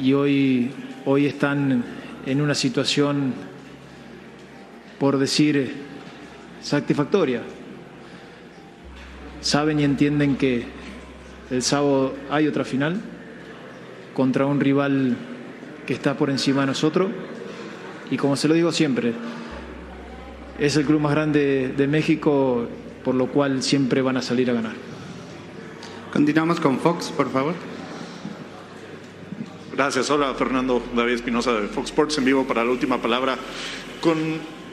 y 0.00 0.14
hoy, 0.14 0.70
hoy 1.04 1.26
están 1.26 1.84
en 2.24 2.40
una 2.40 2.54
situación, 2.54 3.34
por 4.98 5.18
decir, 5.18 5.70
satisfactoria. 6.62 7.42
Saben 9.42 9.80
y 9.80 9.84
entienden 9.84 10.36
que 10.36 10.83
el 11.54 11.62
sábado 11.62 12.14
hay 12.30 12.48
otra 12.48 12.64
final 12.64 13.00
contra 14.12 14.46
un 14.46 14.60
rival 14.60 15.16
que 15.86 15.94
está 15.94 16.16
por 16.16 16.30
encima 16.30 16.62
de 16.62 16.68
nosotros 16.68 17.10
y 18.10 18.16
como 18.16 18.36
se 18.36 18.48
lo 18.48 18.54
digo 18.54 18.72
siempre, 18.72 19.12
es 20.58 20.76
el 20.76 20.84
club 20.84 21.00
más 21.00 21.12
grande 21.12 21.72
de 21.76 21.86
México, 21.88 22.66
por 23.02 23.14
lo 23.14 23.28
cual 23.28 23.62
siempre 23.62 24.02
van 24.02 24.16
a 24.16 24.22
salir 24.22 24.50
a 24.50 24.54
ganar. 24.54 24.72
Continuamos 26.12 26.60
con 26.60 26.78
Fox, 26.78 27.10
por 27.10 27.30
favor. 27.30 27.54
Gracias. 29.72 30.08
Hola, 30.10 30.34
Fernando 30.34 30.80
David 30.94 31.14
Espinosa 31.14 31.52
de 31.54 31.66
Fox 31.66 31.88
Sports 31.88 32.18
en 32.18 32.24
vivo 32.24 32.44
para 32.46 32.64
la 32.64 32.70
última 32.70 32.98
palabra. 32.98 33.36
Con 34.00 34.16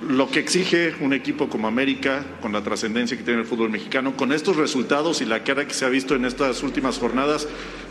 lo 0.07 0.29
que 0.29 0.39
exige 0.39 0.95
un 0.99 1.13
equipo 1.13 1.47
como 1.47 1.67
América, 1.67 2.25
con 2.41 2.51
la 2.51 2.63
trascendencia 2.63 3.15
que 3.15 3.23
tiene 3.23 3.41
el 3.41 3.45
fútbol 3.45 3.69
mexicano, 3.69 4.15
con 4.17 4.31
estos 4.31 4.55
resultados 4.55 5.21
y 5.21 5.25
la 5.25 5.43
cara 5.43 5.67
que 5.67 5.73
se 5.73 5.85
ha 5.85 5.89
visto 5.89 6.15
en 6.15 6.25
estas 6.25 6.63
últimas 6.63 6.97
jornadas, 6.97 7.47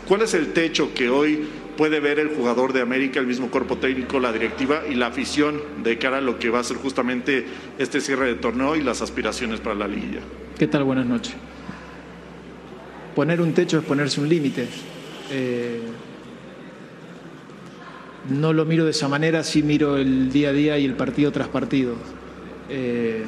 ¿cuál 0.07 0.21
es 0.21 0.33
el 0.33 0.51
techo 0.53 0.93
que 0.93 1.09
hoy 1.09 1.47
puede 1.77 1.99
ver 1.99 2.19
el 2.19 2.29
jugador 2.29 2.73
de 2.73 2.81
América, 2.81 3.19
el 3.19 3.27
mismo 3.27 3.49
cuerpo 3.49 3.77
técnico, 3.77 4.19
la 4.19 4.33
directiva 4.33 4.83
y 4.89 4.95
la 4.95 5.07
afición 5.07 5.61
de 5.83 5.97
cara 5.97 6.17
a 6.17 6.21
lo 6.21 6.37
que 6.37 6.49
va 6.49 6.59
a 6.59 6.63
ser 6.63 6.77
justamente 6.77 7.45
este 7.77 8.01
cierre 8.01 8.27
de 8.27 8.35
torneo 8.35 8.75
y 8.75 8.81
las 8.81 9.01
aspiraciones 9.01 9.61
para 9.61 9.75
la 9.75 9.87
liguilla? 9.87 10.19
¿Qué 10.57 10.67
tal? 10.67 10.83
Buenas 10.83 11.05
noches. 11.05 11.33
Poner 13.15 13.41
un 13.41 13.53
techo 13.53 13.79
es 13.79 13.85
ponerse 13.85 14.19
un 14.21 14.27
límite. 14.27 14.67
Eh, 15.31 15.79
no 18.29 18.53
lo 18.53 18.65
miro 18.65 18.85
de 18.85 18.91
esa 18.91 19.07
manera, 19.07 19.43
sí 19.43 19.63
miro 19.63 19.97
el 19.97 20.31
día 20.31 20.49
a 20.49 20.53
día 20.53 20.77
y 20.77 20.85
el 20.85 20.93
partido 20.93 21.31
tras 21.31 21.47
partido. 21.47 21.95
Eh, 22.69 23.23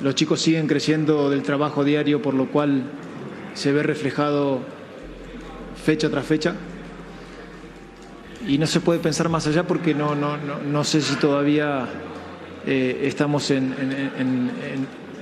los 0.00 0.14
chicos 0.14 0.40
siguen 0.40 0.66
creciendo 0.66 1.30
del 1.30 1.42
trabajo 1.42 1.84
diario, 1.84 2.22
por 2.22 2.34
lo 2.34 2.46
cual 2.46 2.84
se 3.54 3.72
ve 3.72 3.82
reflejado 3.82 4.60
fecha 5.84 6.10
tras 6.10 6.26
fecha. 6.26 6.54
Y 8.46 8.58
no 8.58 8.66
se 8.66 8.80
puede 8.80 8.98
pensar 8.98 9.28
más 9.28 9.46
allá 9.46 9.64
porque 9.64 9.94
no, 9.94 10.14
no, 10.14 10.36
no, 10.36 10.58
no 10.58 10.84
sé 10.84 11.00
si 11.00 11.14
todavía 11.16 11.88
eh, 12.66 13.02
estamos 13.04 13.50
en, 13.50 13.74
en, 13.78 13.92
en, 14.18 14.50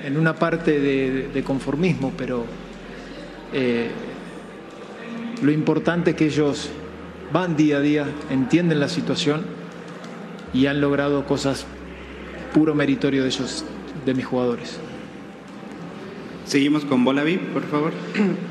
en, 0.05 0.16
una 0.16 0.35
parte 0.35 0.81
de, 0.81 1.43
conformismo, 1.43 2.12
pero 2.16 2.45
eh, 3.53 3.90
lo 5.43 5.51
importante 5.51 6.11
es 6.11 6.16
que 6.16 6.27
ellos 6.27 6.71
van 7.33 7.57
día 7.57 7.79
a 7.79 7.81
día, 7.81 8.07
entienden 8.31 8.81
la 8.81 8.88
situación 8.88 9.45
y 10.53 10.66
han 10.66 10.81
logrado 10.81 11.25
cosas 11.27 11.66
puro 12.53 12.75
meritorio 12.75 13.23
de 13.23 13.29
ellos, 13.29 13.64
de 14.05 14.14
mis 14.14 14.27
jugadores. 14.27 14.81
Seguimos 16.45 16.85
con 16.85 17.05
Bolaví, 17.05 17.37
por 17.37 17.62
favor. 17.64 17.93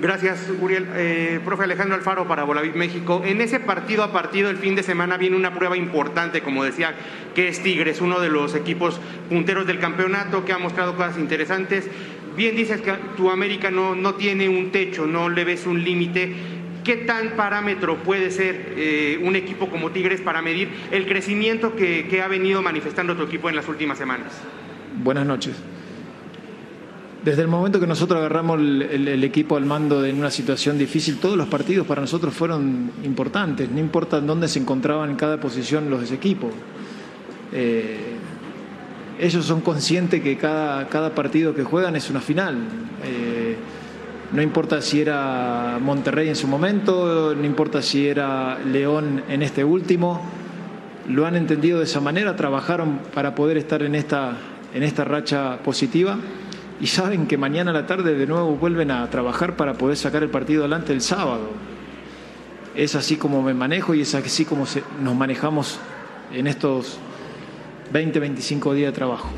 Gracias, 0.00 0.52
Uriel. 0.60 0.86
Eh, 0.94 1.40
profe 1.44 1.64
Alejandro 1.64 1.96
Alfaro 1.96 2.28
para 2.28 2.44
Bolaví 2.44 2.70
México. 2.74 3.22
En 3.24 3.40
ese 3.40 3.60
partido 3.60 4.04
a 4.04 4.12
partido 4.12 4.50
el 4.50 4.58
fin 4.58 4.76
de 4.76 4.82
semana 4.82 5.16
viene 5.16 5.36
una 5.36 5.54
prueba 5.54 5.76
importante, 5.76 6.42
como 6.42 6.62
decía, 6.62 6.94
que 7.34 7.48
es 7.48 7.62
Tigres, 7.62 8.02
uno 8.02 8.20
de 8.20 8.28
los 8.28 8.54
equipos 8.54 9.00
punteros 9.30 9.66
del 9.66 9.78
campeonato 9.78 10.44
que 10.44 10.52
ha 10.52 10.58
mostrado 10.58 10.96
cosas 10.96 11.18
interesantes. 11.18 11.88
Bien 12.36 12.54
dices 12.54 12.82
que 12.82 12.92
tu 13.16 13.30
América 13.30 13.70
no, 13.70 13.94
no 13.94 14.14
tiene 14.16 14.50
un 14.50 14.70
techo, 14.70 15.06
no 15.06 15.30
le 15.30 15.44
ves 15.44 15.66
un 15.66 15.82
límite. 15.82 16.55
¿Qué 16.86 16.94
tan 16.98 17.30
parámetro 17.30 17.96
puede 17.96 18.30
ser 18.30 18.74
eh, 18.76 19.20
un 19.20 19.34
equipo 19.34 19.68
como 19.68 19.90
Tigres 19.90 20.20
para 20.20 20.40
medir 20.40 20.68
el 20.92 21.04
crecimiento 21.08 21.74
que, 21.74 22.22
ha 22.22 22.28
venido 22.28 22.62
manifestando 22.62 23.16
tu 23.16 23.24
equipo 23.24 23.48
en 23.48 23.56
las 23.56 23.66
últimas 23.66 23.98
semanas? 23.98 24.28
Buenas 25.02 25.26
noches. 25.26 25.56
Desde 27.24 27.42
el 27.42 27.48
momento 27.48 27.80
que 27.80 27.88
nosotros 27.88 28.18
agarramos 28.18 28.60
el, 28.60 29.24
equipo 29.24 29.56
al 29.56 29.64
mando 29.64 30.04
en 30.06 30.16
una 30.16 30.30
situación 30.30 30.78
difícil, 30.78 31.16
todos 31.16 31.36
los 31.36 31.48
partidos 31.48 31.88
para 31.88 32.02
nosotros 32.02 32.32
fueron 32.32 32.92
importantes, 33.02 33.68
no 33.68 33.80
importa 33.80 34.20
dónde 34.20 34.46
se 34.46 34.60
encontraban 34.60 35.10
en 35.10 35.16
cada 35.16 35.40
posición 35.40 35.90
los 35.90 36.12
equipos. 36.12 36.52
Eh, 37.52 38.14
ellos 39.18 39.44
son 39.44 39.60
conscientes 39.60 40.22
que 40.22 40.36
cada, 40.36 40.86
cada, 40.88 41.16
partido 41.16 41.52
que 41.52 41.64
juegan 41.64 41.96
es 41.96 42.10
una 42.10 42.20
final. 42.20 42.58
Eh, 43.04 43.45
no 44.36 44.42
importa 44.42 44.82
si 44.82 45.00
era 45.00 45.78
Monterrey 45.80 46.28
en 46.28 46.36
su 46.36 46.46
momento, 46.46 47.34
no 47.34 47.46
importa 47.46 47.80
si 47.80 48.06
era 48.06 48.58
León 48.58 49.22
en 49.30 49.42
este 49.42 49.64
último, 49.64 50.20
lo 51.08 51.24
han 51.24 51.36
entendido 51.36 51.78
de 51.78 51.84
esa 51.84 52.00
manera, 52.00 52.36
trabajaron 52.36 53.00
para 53.14 53.34
poder 53.34 53.56
estar 53.56 53.82
en 53.82 53.94
esta, 53.94 54.36
en 54.74 54.82
esta 54.82 55.04
racha 55.04 55.60
positiva 55.64 56.18
y 56.82 56.88
saben 56.88 57.26
que 57.26 57.38
mañana 57.38 57.70
a 57.70 57.74
la 57.74 57.86
tarde 57.86 58.14
de 58.14 58.26
nuevo 58.26 58.56
vuelven 58.56 58.90
a 58.90 59.08
trabajar 59.08 59.56
para 59.56 59.72
poder 59.72 59.96
sacar 59.96 60.22
el 60.22 60.28
partido 60.28 60.64
adelante 60.64 60.92
el 60.92 61.00
sábado. 61.00 61.48
Es 62.74 62.94
así 62.94 63.16
como 63.16 63.40
me 63.40 63.54
manejo 63.54 63.94
y 63.94 64.02
es 64.02 64.14
así 64.14 64.44
como 64.44 64.66
se, 64.66 64.82
nos 65.02 65.14
manejamos 65.14 65.78
en 66.30 66.46
estos 66.46 66.98
20, 67.90 68.20
25 68.20 68.74
días 68.74 68.92
de 68.92 68.96
trabajo. 68.96 69.30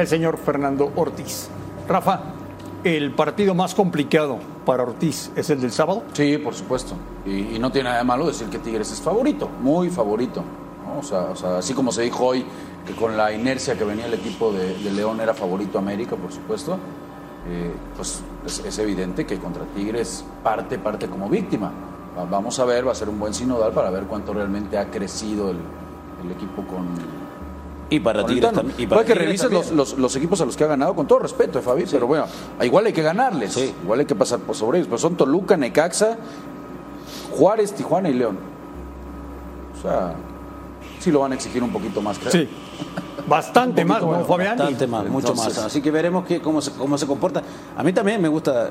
El 0.00 0.08
señor 0.08 0.38
Fernando 0.38 0.90
Ortiz. 0.96 1.48
Rafa, 1.86 2.22
¿el 2.84 3.10
partido 3.12 3.54
más 3.54 3.74
complicado 3.74 4.38
para 4.64 4.84
Ortiz 4.84 5.30
es 5.36 5.50
el 5.50 5.60
del 5.60 5.72
sábado? 5.72 6.04
Sí, 6.14 6.38
por 6.38 6.54
supuesto. 6.54 6.94
Y, 7.26 7.58
no 7.58 7.70
tiene 7.70 7.90
nada 7.90 7.98
de 7.98 8.04
malo 8.04 8.26
decir 8.26 8.48
que 8.48 8.58
Tigres 8.58 8.90
es 8.92 9.02
favorito, 9.02 9.50
muy 9.60 9.90
favorito. 9.90 10.42
O, 10.98 11.02
sea, 11.02 11.58
así 11.58 11.74
como 11.74 11.92
se 11.92 12.00
dijo 12.00 12.24
hoy 12.24 12.46
que 12.86 12.94
con 12.94 13.14
la 13.14 13.30
inercia 13.30 13.76
que 13.76 13.84
venía 13.84 14.06
el 14.06 14.14
equipo 14.14 14.50
de, 14.54 14.90
León 14.90 15.20
era 15.20 15.34
favorito 15.34 15.78
América, 15.78 16.16
por 16.16 16.32
supuesto, 16.32 16.78
eh, 17.46 17.70
pues 17.94 18.22
es, 18.46 18.78
evidente 18.78 19.26
que 19.26 19.38
contra 19.38 19.64
Tigres 19.66 20.24
parte, 20.42 20.78
parte 20.78 21.08
como 21.08 21.28
víctima. 21.28 21.72
Vamos 22.30 22.58
a 22.58 22.64
ver, 22.64 22.88
va 22.88 22.92
a 22.92 22.94
ser 22.94 23.10
un 23.10 23.20
buen 23.20 23.34
sinodal 23.34 23.72
para 23.72 23.90
ver 23.90 24.04
cuánto 24.04 24.32
realmente 24.32 24.78
ha 24.78 24.90
crecido 24.90 25.50
el 25.50 26.30
equipo 26.32 26.66
con, 26.66 26.86
y 27.90 28.00
para 28.00 28.24
Tigres 28.24 28.52
también. 28.52 28.80
Y 28.80 28.86
para 28.86 29.04
que 29.04 29.14
revises 29.14 29.50
los, 29.50 29.72
los, 29.72 29.98
los, 29.98 30.16
equipos 30.16 30.40
a 30.40 30.46
los 30.46 30.56
que 30.56 30.64
ha 30.64 30.68
ganado, 30.68 30.94
con 30.94 31.06
todo 31.06 31.18
respeto, 31.18 31.58
eh, 31.58 31.62
Fabi, 31.62 31.82
sí. 31.82 31.88
pero 31.92 32.06
bueno, 32.06 32.26
igual 32.62 32.86
hay 32.86 32.92
que 32.92 33.02
ganarles, 33.02 33.52
sí. 33.52 33.74
igual 33.82 34.00
hay 34.00 34.06
que 34.06 34.14
pasar 34.14 34.38
por 34.38 34.54
sobre 34.54 34.78
ellos. 34.78 34.88
Pero 34.88 34.98
son 34.98 35.16
Toluca, 35.16 35.56
Necaxa, 35.56 36.16
Juárez, 37.32 37.72
Tijuana 37.72 38.08
y 38.08 38.14
León. 38.14 38.38
O 39.76 39.82
sea, 39.82 40.14
sí 41.00 41.10
lo 41.10 41.20
van 41.20 41.32
a 41.32 41.34
exigir 41.34 41.62
un 41.62 41.70
poquito 41.70 42.00
más, 42.00 42.18
creo. 42.18 42.30
Sí. 42.30 42.48
Bastante 43.26 43.84
más, 43.84 44.02
bueno, 44.02 44.24
Fabián. 44.24 44.56
Bastante 44.56 44.86
más, 44.86 45.06
mucho 45.06 45.28
Entonces, 45.28 45.56
más. 45.56 45.66
Así 45.66 45.82
que 45.82 45.90
veremos 45.90 46.24
que, 46.24 46.40
cómo, 46.40 46.60
se, 46.60 46.72
cómo 46.72 46.96
se 46.96 47.06
comporta. 47.06 47.42
A 47.76 47.82
mí 47.82 47.92
también 47.92 48.22
me 48.22 48.28
gusta 48.28 48.70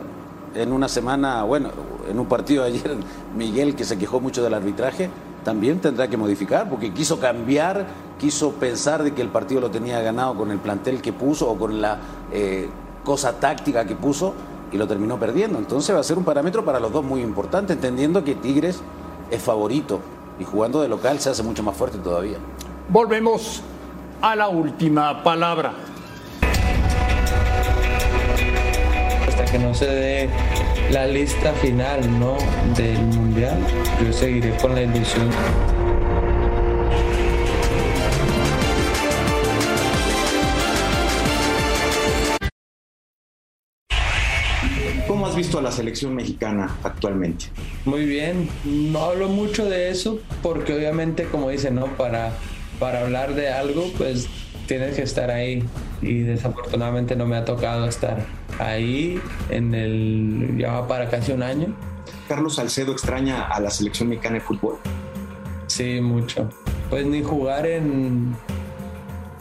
en 0.56 0.72
una 0.72 0.88
semana, 0.88 1.44
bueno, 1.44 1.70
en 2.10 2.20
un 2.20 2.26
partido 2.26 2.64
de 2.64 2.70
ayer, 2.70 2.96
Miguel, 3.36 3.76
que 3.76 3.84
se 3.84 3.98
quejó 3.98 4.20
mucho 4.20 4.44
del 4.44 4.54
arbitraje, 4.54 5.10
también 5.44 5.80
tendrá 5.80 6.08
que 6.08 6.18
modificar, 6.18 6.70
porque 6.70 6.94
quiso 6.94 7.20
cambiar, 7.20 7.88
quiso 8.20 8.52
pensar 8.54 9.04
de 9.04 9.14
que 9.14 9.22
el 9.22 9.30
partido 9.30 9.62
lo 9.62 9.72
tenía 9.72 10.02
ganado 10.02 10.36
con 10.36 10.52
el 10.52 10.60
plantel 10.60 11.02
que 11.02 11.14
puso 11.14 11.50
o 11.50 11.58
con 11.58 11.82
la 11.82 11.98
eh, 12.32 12.70
cosa 13.04 13.40
táctica 13.40 13.86
que 13.86 13.96
puso 13.96 14.34
y 14.72 14.78
lo 14.78 14.88
terminó 14.88 15.20
perdiendo. 15.20 15.58
Entonces 15.58 15.96
va 15.96 16.00
a 16.00 16.04
ser 16.04 16.18
un 16.18 16.24
parámetro 16.24 16.64
para 16.66 16.80
los 16.80 16.92
dos 16.92 17.04
muy 17.04 17.22
importante, 17.22 17.74
entendiendo 17.74 18.24
que 18.24 18.36
Tigres 18.36 18.82
es 19.32 19.42
favorito 19.42 20.00
y 20.40 20.44
jugando 20.44 20.82
de 20.82 20.88
local 20.88 21.20
se 21.20 21.30
hace 21.30 21.44
mucho 21.44 21.64
más 21.64 21.76
fuerte 21.76 21.98
todavía. 21.98 22.38
Volvemos 22.90 23.62
a 24.22 24.36
la 24.36 24.50
última 24.50 25.24
palabra. 25.24 25.74
Hasta 29.28 29.46
que 29.46 29.60
no 29.60 29.74
se 29.74 29.86
dé 29.86 30.30
la 30.92 31.06
lista 31.06 31.54
final 31.54 32.20
¿no? 32.20 32.38
del 32.76 32.98
mundial, 32.98 33.60
yo 34.04 34.12
seguiré 34.12 34.56
con 34.58 34.74
la 34.74 34.82
ilusión. 34.82 35.30
¿Cómo 45.08 45.28
has 45.28 45.36
visto 45.36 45.60
a 45.60 45.62
la 45.62 45.72
selección 45.72 46.16
mexicana 46.16 46.76
actualmente? 46.84 47.46
Muy 47.86 48.06
bien, 48.06 48.50
no 48.64 49.00
hablo 49.06 49.28
mucho 49.28 49.70
de 49.70 49.90
eso 49.90 50.20
porque 50.42 50.74
obviamente 50.74 51.26
como 51.26 51.50
dicen, 51.50 51.76
¿no? 51.76 51.86
Para, 51.98 52.34
para 52.80 53.02
hablar 53.02 53.36
de 53.36 53.50
algo 53.50 53.92
pues 53.98 54.28
tienes 54.70 54.96
que 54.96 55.02
estar 55.02 55.32
ahí 55.32 55.64
y 56.00 56.20
desafortunadamente 56.20 57.16
no 57.16 57.26
me 57.26 57.36
ha 57.38 57.44
tocado 57.44 57.88
estar 57.88 58.24
ahí 58.60 59.20
en 59.50 59.74
el 59.74 60.56
ya 60.60 60.74
va 60.74 60.88
para 60.88 61.10
casi 61.10 61.32
un 61.32 61.42
año. 61.42 61.76
Carlos 62.28 62.56
Salcedo 62.56 62.92
extraña 62.92 63.48
a 63.48 63.60
la 63.60 63.72
selección 63.72 64.10
mexicana 64.10 64.36
de 64.36 64.42
fútbol. 64.42 64.78
Sí, 65.66 66.00
mucho. 66.02 66.50
Pues 66.92 67.08
ni 67.08 67.24
jugar 67.24 67.66
en 67.66 68.36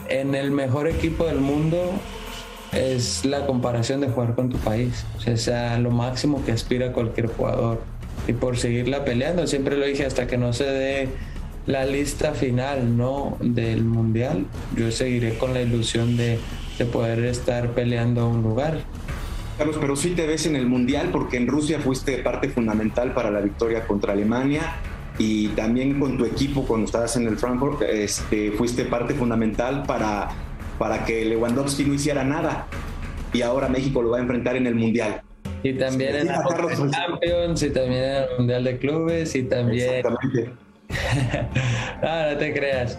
en 0.09 0.33
el 0.33 0.49
mejor 0.49 0.87
equipo 0.87 1.25
del 1.25 1.39
mundo 1.39 1.91
es 2.71 3.23
la 3.23 3.45
comparación 3.45 4.01
de 4.01 4.09
jugar 4.09 4.33
con 4.33 4.49
tu 4.49 4.57
país. 4.57 5.05
O 5.15 5.37
sea, 5.37 5.77
lo 5.77 5.91
máximo 5.91 6.43
que 6.43 6.51
aspira 6.51 6.91
cualquier 6.91 7.27
jugador. 7.27 7.81
Y 8.27 8.33
por 8.33 8.57
seguirla 8.57 9.05
peleando, 9.05 9.45
siempre 9.45 9.77
lo 9.77 9.85
dije, 9.85 10.07
hasta 10.07 10.25
que 10.25 10.37
no 10.37 10.53
se 10.53 10.63
dé 10.63 11.09
la 11.65 11.85
lista 11.85 12.33
final 12.33 12.97
¿no? 12.97 13.37
del 13.41 13.83
mundial, 13.83 14.45
yo 14.75 14.91
seguiré 14.91 15.37
con 15.37 15.53
la 15.53 15.61
ilusión 15.61 16.17
de, 16.17 16.39
de 16.77 16.85
poder 16.85 17.23
estar 17.25 17.71
peleando 17.71 18.27
un 18.27 18.41
lugar. 18.41 18.79
Carlos, 19.57 19.77
pero 19.79 19.95
sí 19.95 20.11
te 20.11 20.25
ves 20.25 20.45
en 20.45 20.55
el 20.55 20.67
mundial 20.67 21.09
porque 21.11 21.37
en 21.37 21.47
Rusia 21.47 21.79
fuiste 21.79 22.17
parte 22.19 22.49
fundamental 22.49 23.13
para 23.13 23.29
la 23.29 23.41
victoria 23.41 23.85
contra 23.85 24.13
Alemania 24.13 24.77
y 25.17 25.49
también 25.49 25.99
con 25.99 26.17
tu 26.17 26.25
equipo 26.25 26.65
cuando 26.65 26.85
estabas 26.85 27.17
en 27.17 27.27
el 27.27 27.37
Frankfurt 27.37 27.81
este, 27.81 28.51
fuiste 28.51 28.85
parte 28.85 29.13
fundamental 29.13 29.83
para 29.83 30.29
para 30.79 31.05
que 31.05 31.25
Lewandowski 31.25 31.83
no 31.83 31.93
hiciera 31.93 32.23
nada. 32.23 32.65
Y 33.31 33.43
ahora 33.43 33.67
México 33.67 34.01
lo 34.01 34.11
va 34.11 34.17
a 34.17 34.21
enfrentar 34.21 34.55
en 34.55 34.65
el 34.65 34.73
Mundial. 34.73 35.21
Y 35.61 35.73
también 35.73 36.15
en 36.15 36.27
la 36.27 36.41
Champions, 36.89 37.61
y 37.61 37.69
también 37.69 38.03
en 38.03 38.15
el 38.15 38.29
Mundial 38.37 38.63
de 38.63 38.77
Clubes, 38.79 39.35
y 39.35 39.43
también... 39.43 40.01
No, 40.89 42.31
no 42.31 42.37
te 42.37 42.53
creas. 42.53 42.97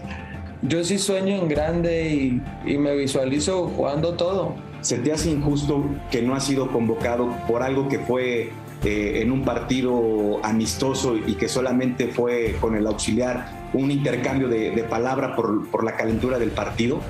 Yo 0.62 0.84
sí 0.84 0.98
sueño 0.98 1.36
en 1.36 1.48
grande 1.48 2.10
y, 2.10 2.42
y 2.66 2.78
me 2.78 2.94
visualizo 2.94 3.68
jugando 3.68 4.14
todo. 4.14 4.54
¿Se 4.82 4.98
te 4.98 5.12
hace 5.12 5.30
injusto 5.30 5.84
que 6.10 6.22
no 6.22 6.34
ha 6.34 6.40
sido 6.40 6.70
convocado 6.70 7.34
por 7.46 7.62
algo 7.62 7.88
que 7.88 7.98
fue 7.98 8.50
eh, 8.84 9.20
en 9.22 9.30
un 9.30 9.42
partido 9.42 10.40
amistoso 10.42 11.16
y 11.16 11.34
que 11.34 11.48
solamente 11.48 12.08
fue 12.08 12.56
con 12.60 12.74
el 12.74 12.86
auxiliar 12.86 13.70
un 13.74 13.90
intercambio 13.90 14.48
de, 14.48 14.70
de 14.70 14.82
palabra 14.84 15.36
por, 15.36 15.70
por 15.70 15.84
la 15.84 15.96
calentura 15.96 16.38
del 16.38 16.50
partido? 16.50 17.00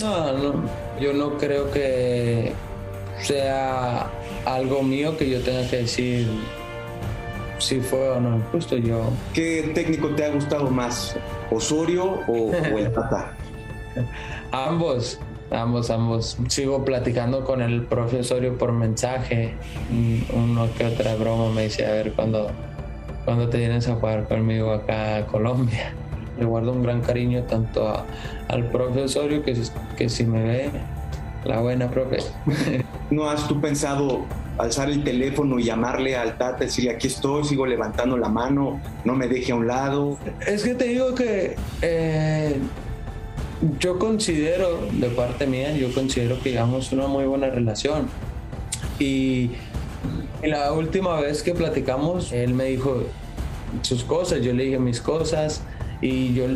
No, 0.00 0.32
no, 0.32 0.54
yo 0.98 1.12
no 1.12 1.36
creo 1.36 1.70
que 1.70 2.52
sea 3.20 4.10
algo 4.46 4.82
mío 4.82 5.16
que 5.16 5.28
yo 5.28 5.42
tenga 5.42 5.68
que 5.68 5.78
decir 5.78 6.28
si 7.58 7.80
fue 7.80 8.10
o 8.10 8.20
no 8.20 8.40
justo 8.52 8.76
yo. 8.76 9.10
¿Qué 9.32 9.72
técnico 9.74 10.08
te 10.10 10.24
ha 10.24 10.30
gustado 10.30 10.70
más, 10.70 11.16
Osorio 11.50 12.20
o, 12.26 12.50
o 12.50 12.78
el 12.78 12.92
Tata? 12.92 13.32
ambos, 14.52 15.18
ambos, 15.50 15.90
ambos. 15.90 16.36
Sigo 16.48 16.84
platicando 16.84 17.44
con 17.44 17.62
el 17.62 17.82
profesorio 17.82 18.56
por 18.56 18.72
mensaje, 18.72 19.54
uno 20.34 20.68
que 20.76 20.86
otra 20.86 21.14
broma 21.16 21.50
me 21.52 21.64
dice, 21.64 21.86
a 21.86 21.90
ver, 21.90 22.12
cuando, 22.12 22.50
cuando 23.24 23.48
te 23.48 23.58
vienes 23.58 23.88
a 23.88 23.94
jugar 23.94 24.28
conmigo 24.28 24.72
acá 24.72 25.16
a 25.18 25.26
Colombia 25.26 25.92
le 26.38 26.44
guardo 26.44 26.72
un 26.72 26.82
gran 26.82 27.00
cariño 27.00 27.42
tanto 27.44 27.88
a, 27.88 28.04
al 28.48 28.68
profesorio 28.70 29.42
que, 29.42 29.56
que 29.96 30.08
si 30.08 30.24
me 30.24 30.42
ve, 30.42 30.70
la 31.44 31.60
buena 31.60 31.90
profe. 31.90 32.18
¿No 33.10 33.28
has 33.28 33.46
tú 33.46 33.60
pensado 33.60 34.24
alzar 34.58 34.90
el 34.90 35.02
teléfono 35.02 35.58
y 35.58 35.64
llamarle 35.64 36.16
al 36.16 36.38
Tata, 36.38 36.64
decirle 36.64 36.90
aquí 36.90 37.08
estoy, 37.08 37.44
sigo 37.44 37.66
levantando 37.66 38.16
la 38.16 38.28
mano, 38.28 38.80
no 39.04 39.14
me 39.14 39.28
deje 39.28 39.52
a 39.52 39.56
un 39.56 39.66
lado? 39.66 40.18
Es 40.46 40.62
que 40.62 40.74
te 40.74 40.84
digo 40.84 41.14
que 41.14 41.56
eh, 41.82 42.56
yo 43.78 43.98
considero, 43.98 44.80
de 44.92 45.08
parte 45.08 45.46
mía, 45.46 45.72
yo 45.76 45.92
considero 45.92 46.40
que 46.40 46.52
llevamos 46.52 46.92
una 46.92 47.06
muy 47.06 47.24
buena 47.24 47.48
relación. 47.50 48.08
Y, 48.98 49.50
y 50.42 50.46
la 50.46 50.72
última 50.72 51.20
vez 51.20 51.42
que 51.42 51.54
platicamos, 51.54 52.32
él 52.32 52.54
me 52.54 52.64
dijo 52.64 53.02
sus 53.82 54.04
cosas, 54.04 54.40
yo 54.42 54.52
le 54.52 54.64
dije 54.64 54.78
mis 54.78 55.00
cosas 55.00 55.62
y 56.00 56.34
yo, 56.34 56.46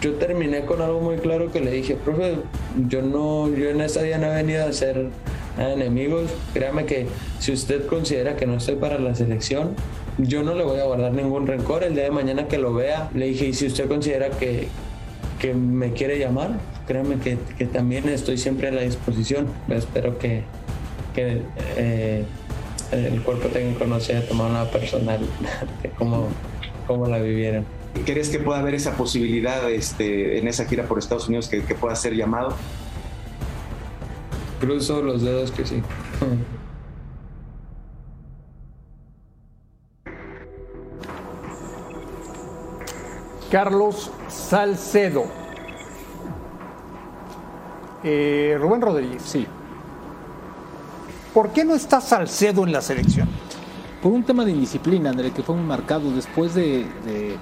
yo 0.00 0.14
terminé 0.14 0.64
con 0.66 0.82
algo 0.82 1.00
muy 1.00 1.16
claro 1.16 1.50
que 1.50 1.60
le 1.60 1.70
dije, 1.70 1.96
profe, 1.96 2.36
yo, 2.88 3.02
no, 3.02 3.48
yo 3.48 3.70
en 3.70 3.80
esta 3.80 4.02
día 4.02 4.18
no 4.18 4.26
he 4.26 4.34
venido 4.34 4.62
a 4.62 4.66
ser 5.56 5.70
enemigos. 5.70 6.30
Créame 6.52 6.86
que 6.86 7.06
si 7.38 7.52
usted 7.52 7.86
considera 7.86 8.36
que 8.36 8.46
no 8.46 8.56
estoy 8.56 8.76
para 8.76 8.98
la 8.98 9.14
selección, 9.14 9.74
yo 10.18 10.42
no 10.42 10.54
le 10.54 10.64
voy 10.64 10.80
a 10.80 10.84
guardar 10.84 11.12
ningún 11.12 11.46
rencor. 11.46 11.84
El 11.84 11.94
día 11.94 12.04
de 12.04 12.10
mañana 12.10 12.46
que 12.48 12.58
lo 12.58 12.74
vea, 12.74 13.10
le 13.14 13.26
dije, 13.26 13.46
y 13.46 13.52
si 13.52 13.66
usted 13.66 13.88
considera 13.88 14.30
que, 14.30 14.68
que 15.40 15.54
me 15.54 15.92
quiere 15.92 16.18
llamar, 16.18 16.58
créame 16.86 17.16
que, 17.16 17.38
que, 17.58 17.66
también 17.66 18.08
estoy 18.08 18.38
siempre 18.38 18.68
a 18.68 18.72
la 18.72 18.82
disposición. 18.82 19.46
Espero 19.68 20.18
que, 20.18 20.44
que 21.14 21.42
eh, 21.76 22.24
el 22.92 23.22
cuerpo 23.22 23.48
técnico 23.48 23.86
no 23.86 24.00
sea 24.00 24.26
tomado 24.26 24.50
una 24.50 24.64
personal 24.70 25.20
de 25.82 25.90
cómo, 25.90 26.28
cómo 26.86 27.06
la 27.06 27.18
vivieron. 27.18 27.64
¿Crees 28.04 28.28
que 28.28 28.40
pueda 28.40 28.58
haber 28.58 28.74
esa 28.74 28.96
posibilidad 28.96 29.70
este, 29.70 30.38
en 30.38 30.48
esa 30.48 30.64
gira 30.64 30.84
por 30.84 30.98
Estados 30.98 31.28
Unidos 31.28 31.48
que 31.48 31.60
pueda 31.74 31.94
ser 31.94 32.14
llamado? 32.14 32.56
Cruzo 34.64 35.02
los 35.02 35.20
dedos 35.20 35.50
que 35.50 35.66
sí. 35.66 35.82
Carlos 43.50 44.10
Salcedo. 44.28 45.24
Eh, 48.02 48.56
Rubén 48.58 48.80
Rodríguez. 48.80 49.22
Sí. 49.22 49.46
¿Por 51.34 51.50
qué 51.50 51.64
no 51.66 51.74
está 51.74 52.00
Salcedo 52.00 52.64
en 52.64 52.72
la 52.72 52.80
selección? 52.80 53.28
Por 54.02 54.12
un 54.12 54.24
tema 54.24 54.46
de 54.46 54.52
indisciplina, 54.52 55.10
André, 55.10 55.30
que 55.32 55.42
fue 55.42 55.56
muy 55.56 55.66
marcado 55.66 56.10
después 56.10 56.54
de, 56.54 56.86
de 57.04 57.36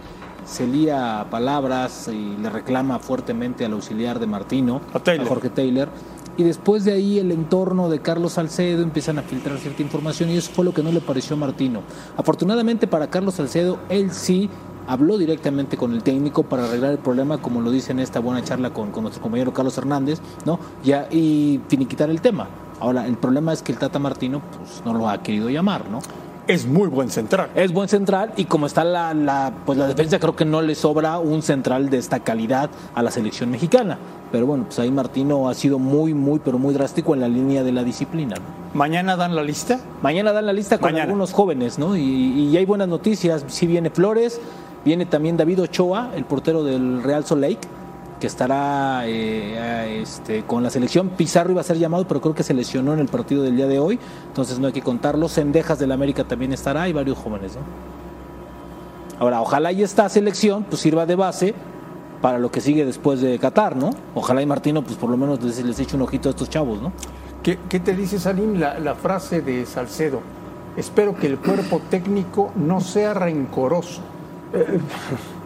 se 0.44 0.66
lía 0.66 1.26
palabras 1.30 2.08
y 2.08 2.36
le 2.36 2.50
reclama 2.50 2.98
fuertemente 2.98 3.64
al 3.64 3.72
auxiliar 3.72 4.18
de 4.18 4.26
Martino, 4.26 4.80
a, 4.92 5.24
Jorge 5.24 5.50
Taylor. 5.50 5.88
Y 6.36 6.44
después 6.44 6.84
de 6.84 6.92
ahí 6.92 7.18
el 7.18 7.30
entorno 7.30 7.88
de 7.88 8.00
Carlos 8.00 8.32
Salcedo 8.32 8.82
empiezan 8.82 9.18
a 9.18 9.22
filtrar 9.22 9.58
cierta 9.58 9.82
información 9.82 10.30
y 10.30 10.36
eso 10.36 10.50
fue 10.52 10.64
lo 10.64 10.72
que 10.72 10.82
no 10.82 10.90
le 10.90 11.00
pareció 11.00 11.36
a 11.36 11.38
Martino. 11.38 11.82
Afortunadamente 12.16 12.86
para 12.86 13.08
Carlos 13.08 13.34
Salcedo, 13.34 13.78
él 13.88 14.12
sí 14.12 14.48
habló 14.86 15.18
directamente 15.18 15.76
con 15.76 15.92
el 15.92 16.02
técnico 16.02 16.42
para 16.42 16.64
arreglar 16.64 16.92
el 16.92 16.98
problema, 16.98 17.38
como 17.38 17.60
lo 17.60 17.70
dice 17.70 17.92
en 17.92 18.00
esta 18.00 18.20
buena 18.20 18.42
charla 18.42 18.70
con, 18.70 18.90
con 18.90 19.02
nuestro 19.02 19.22
compañero 19.22 19.52
Carlos 19.52 19.76
Hernández, 19.78 20.20
¿no? 20.44 20.58
Ya, 20.82 21.06
y 21.10 21.60
finiquitar 21.68 22.10
el 22.10 22.20
tema. 22.20 22.48
Ahora, 22.80 23.06
el 23.06 23.16
problema 23.16 23.52
es 23.52 23.62
que 23.62 23.70
el 23.70 23.78
Tata 23.78 23.98
Martino 23.98 24.42
pues, 24.58 24.82
no 24.84 24.92
lo 24.92 25.08
ha 25.08 25.22
querido 25.22 25.48
llamar, 25.50 25.88
¿no? 25.88 26.00
Es 26.48 26.66
muy 26.66 26.88
buen 26.88 27.08
central. 27.10 27.50
Es 27.54 27.72
buen 27.72 27.88
central 27.88 28.32
y 28.36 28.46
como 28.46 28.66
está 28.66 28.82
la, 28.84 29.14
la, 29.14 29.52
pues 29.64 29.78
la 29.78 29.86
defensa, 29.86 30.18
creo 30.18 30.34
que 30.34 30.44
no 30.44 30.60
le 30.60 30.74
sobra 30.74 31.18
un 31.18 31.42
central 31.42 31.88
de 31.88 31.98
esta 31.98 32.20
calidad 32.20 32.68
a 32.94 33.02
la 33.02 33.10
selección 33.10 33.50
mexicana. 33.50 33.98
Pero 34.32 34.46
bueno, 34.46 34.64
pues 34.64 34.78
ahí 34.78 34.90
Martino 34.90 35.48
ha 35.48 35.54
sido 35.54 35.78
muy, 35.78 36.14
muy, 36.14 36.40
pero 36.40 36.58
muy 36.58 36.74
drástico 36.74 37.14
en 37.14 37.20
la 37.20 37.28
línea 37.28 37.62
de 37.62 37.70
la 37.70 37.84
disciplina. 37.84 38.36
¿no? 38.36 38.42
¿Mañana 38.74 39.16
dan 39.16 39.36
la 39.36 39.42
lista? 39.42 39.78
Mañana 40.02 40.32
dan 40.32 40.46
la 40.46 40.52
lista 40.52 40.78
con 40.78 40.88
Mañana. 40.88 41.04
algunos 41.04 41.32
jóvenes, 41.32 41.78
¿no? 41.78 41.96
Y, 41.96 42.00
y 42.50 42.56
hay 42.56 42.64
buenas 42.64 42.88
noticias. 42.88 43.44
Sí 43.48 43.66
viene 43.66 43.90
Flores, 43.90 44.40
viene 44.84 45.06
también 45.06 45.36
David 45.36 45.62
Ochoa, 45.62 46.10
el 46.16 46.24
portero 46.24 46.64
del 46.64 47.02
Real 47.02 47.24
Salt 47.24 47.42
Lake, 47.42 47.58
que 48.22 48.28
estará 48.28 49.02
eh, 49.04 50.00
este, 50.00 50.44
con 50.44 50.62
la 50.62 50.70
selección. 50.70 51.08
Pizarro 51.08 51.50
iba 51.50 51.60
a 51.60 51.64
ser 51.64 51.76
llamado, 51.76 52.06
pero 52.06 52.20
creo 52.20 52.36
que 52.36 52.44
se 52.44 52.54
lesionó 52.54 52.94
en 52.94 53.00
el 53.00 53.08
partido 53.08 53.42
del 53.42 53.56
día 53.56 53.66
de 53.66 53.80
hoy, 53.80 53.98
entonces 54.28 54.60
no 54.60 54.68
hay 54.68 54.72
que 54.72 54.80
contarlo. 54.80 55.28
Sendejas 55.28 55.80
del 55.80 55.90
América 55.90 56.22
también 56.22 56.52
estará 56.52 56.88
y 56.88 56.92
varios 56.92 57.18
jóvenes, 57.18 57.56
¿no? 57.56 57.62
Ahora, 59.18 59.40
ojalá 59.40 59.72
y 59.72 59.82
esta 59.82 60.08
selección 60.08 60.62
pues 60.62 60.80
sirva 60.80 61.04
de 61.04 61.16
base 61.16 61.52
para 62.20 62.38
lo 62.38 62.52
que 62.52 62.60
sigue 62.60 62.84
después 62.84 63.20
de 63.20 63.40
Qatar, 63.40 63.74
¿no? 63.74 63.90
Ojalá 64.14 64.40
y 64.40 64.46
Martino, 64.46 64.84
pues 64.84 64.96
por 64.96 65.10
lo 65.10 65.16
menos 65.16 65.42
les, 65.42 65.58
les 65.64 65.80
eche 65.80 65.96
un 65.96 66.02
ojito 66.02 66.28
a 66.28 66.30
estos 66.30 66.48
chavos, 66.48 66.80
¿no? 66.80 66.92
¿Qué, 67.42 67.58
qué 67.68 67.80
te 67.80 67.92
dice 67.92 68.20
Salim 68.20 68.60
la, 68.60 68.78
la 68.78 68.94
frase 68.94 69.40
de 69.40 69.66
Salcedo? 69.66 70.20
Espero 70.76 71.16
que 71.16 71.26
el 71.26 71.38
cuerpo 71.38 71.82
técnico 71.90 72.52
no 72.54 72.80
sea 72.80 73.14
rencoroso. 73.14 74.00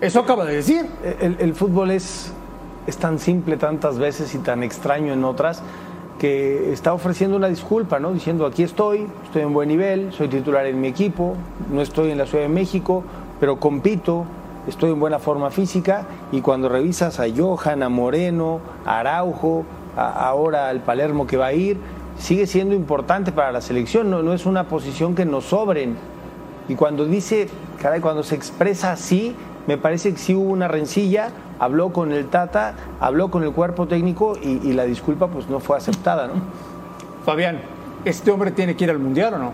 Eso 0.00 0.20
acaba 0.20 0.44
de 0.44 0.54
decir. 0.54 0.86
El, 1.20 1.54
fútbol 1.54 1.90
es, 1.90 2.32
es 2.86 2.96
tan 2.98 3.18
simple 3.18 3.56
tantas 3.56 3.98
veces 3.98 4.32
y 4.34 4.38
tan 4.38 4.62
extraño 4.62 5.12
en 5.12 5.24
otras 5.24 5.62
que 6.20 6.72
está 6.72 6.92
ofreciendo 6.92 7.36
una 7.36 7.48
disculpa, 7.48 7.98
¿no? 7.98 8.12
Diciendo 8.12 8.46
aquí 8.46 8.62
estoy, 8.62 9.08
estoy 9.24 9.42
en 9.42 9.52
buen 9.52 9.68
nivel, 9.68 10.12
soy 10.12 10.28
titular 10.28 10.66
en 10.66 10.80
mi 10.80 10.88
equipo, 10.88 11.36
no 11.70 11.80
estoy 11.80 12.10
en 12.10 12.18
la 12.18 12.26
Ciudad 12.26 12.44
de 12.44 12.48
México, 12.48 13.04
pero 13.40 13.58
compito, 13.58 14.24
estoy 14.68 14.90
en 14.90 15.00
buena 15.00 15.18
forma 15.18 15.50
física 15.50 16.06
y 16.32 16.40
cuando 16.40 16.68
revisas 16.68 17.20
a 17.20 17.26
Johan, 17.34 17.82
a 17.82 17.88
Moreno, 17.88 18.60
a 18.84 19.00
Araujo, 19.00 19.64
ahora 19.96 20.68
al 20.68 20.80
Palermo 20.80 21.26
que 21.26 21.36
va 21.36 21.46
a 21.46 21.52
ir, 21.52 21.78
sigue 22.18 22.46
siendo 22.46 22.74
importante 22.74 23.32
para 23.32 23.52
la 23.52 23.60
selección, 23.60 24.10
no, 24.10 24.22
no 24.22 24.32
es 24.32 24.46
una 24.46 24.68
posición 24.68 25.14
que 25.14 25.24
nos 25.24 25.44
sobren. 25.44 25.96
Y 26.68 26.74
cuando 26.74 27.06
dice, 27.06 27.48
caray, 27.80 28.00
cuando 28.00 28.22
se 28.22 28.34
expresa 28.34 28.92
así, 28.92 29.34
me 29.68 29.76
parece 29.76 30.12
que 30.12 30.18
sí 30.18 30.34
hubo 30.34 30.50
una 30.50 30.66
rencilla, 30.66 31.28
habló 31.58 31.92
con 31.92 32.10
el 32.10 32.28
Tata, 32.28 32.74
habló 33.00 33.30
con 33.30 33.42
el 33.42 33.52
cuerpo 33.52 33.86
técnico 33.86 34.34
y, 34.42 34.66
y 34.66 34.72
la 34.72 34.84
disculpa 34.84 35.26
pues 35.26 35.46
no 35.50 35.60
fue 35.60 35.76
aceptada, 35.76 36.26
¿no? 36.26 36.32
Fabián, 37.26 37.60
¿este 38.06 38.30
hombre 38.30 38.50
tiene 38.50 38.74
que 38.74 38.84
ir 38.84 38.90
al 38.90 38.98
Mundial 38.98 39.34
o 39.34 39.38
no? 39.38 39.52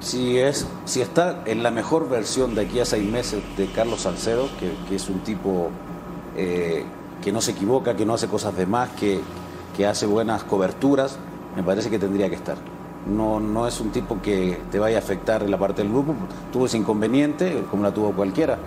Si, 0.00 0.36
es, 0.36 0.66
si 0.84 1.00
está 1.00 1.40
en 1.46 1.62
la 1.62 1.70
mejor 1.70 2.10
versión 2.10 2.54
de 2.54 2.66
aquí 2.66 2.80
a 2.80 2.84
seis 2.84 3.10
meses 3.10 3.42
de 3.56 3.64
Carlos 3.68 4.02
Salcedo, 4.02 4.48
que, 4.60 4.70
que 4.86 4.96
es 4.96 5.08
un 5.08 5.20
tipo 5.20 5.70
eh, 6.36 6.84
que 7.22 7.32
no 7.32 7.40
se 7.40 7.52
equivoca, 7.52 7.96
que 7.96 8.04
no 8.04 8.12
hace 8.12 8.28
cosas 8.28 8.54
de 8.54 8.66
más, 8.66 8.90
que, 8.90 9.22
que 9.74 9.86
hace 9.86 10.04
buenas 10.04 10.44
coberturas, 10.44 11.18
me 11.56 11.62
parece 11.62 11.88
que 11.88 11.98
tendría 11.98 12.28
que 12.28 12.34
estar. 12.34 12.58
No, 13.06 13.40
no 13.40 13.66
es 13.66 13.80
un 13.80 13.90
tipo 13.90 14.20
que 14.20 14.60
te 14.70 14.78
vaya 14.78 14.96
a 14.96 15.00
afectar 15.00 15.42
en 15.42 15.50
la 15.50 15.58
parte 15.58 15.82
del 15.82 15.90
grupo, 15.90 16.14
tuvo 16.52 16.66
ese 16.66 16.76
inconveniente, 16.76 17.64
como 17.70 17.84
la 17.84 17.94
tuvo 17.94 18.12
cualquiera. 18.12 18.58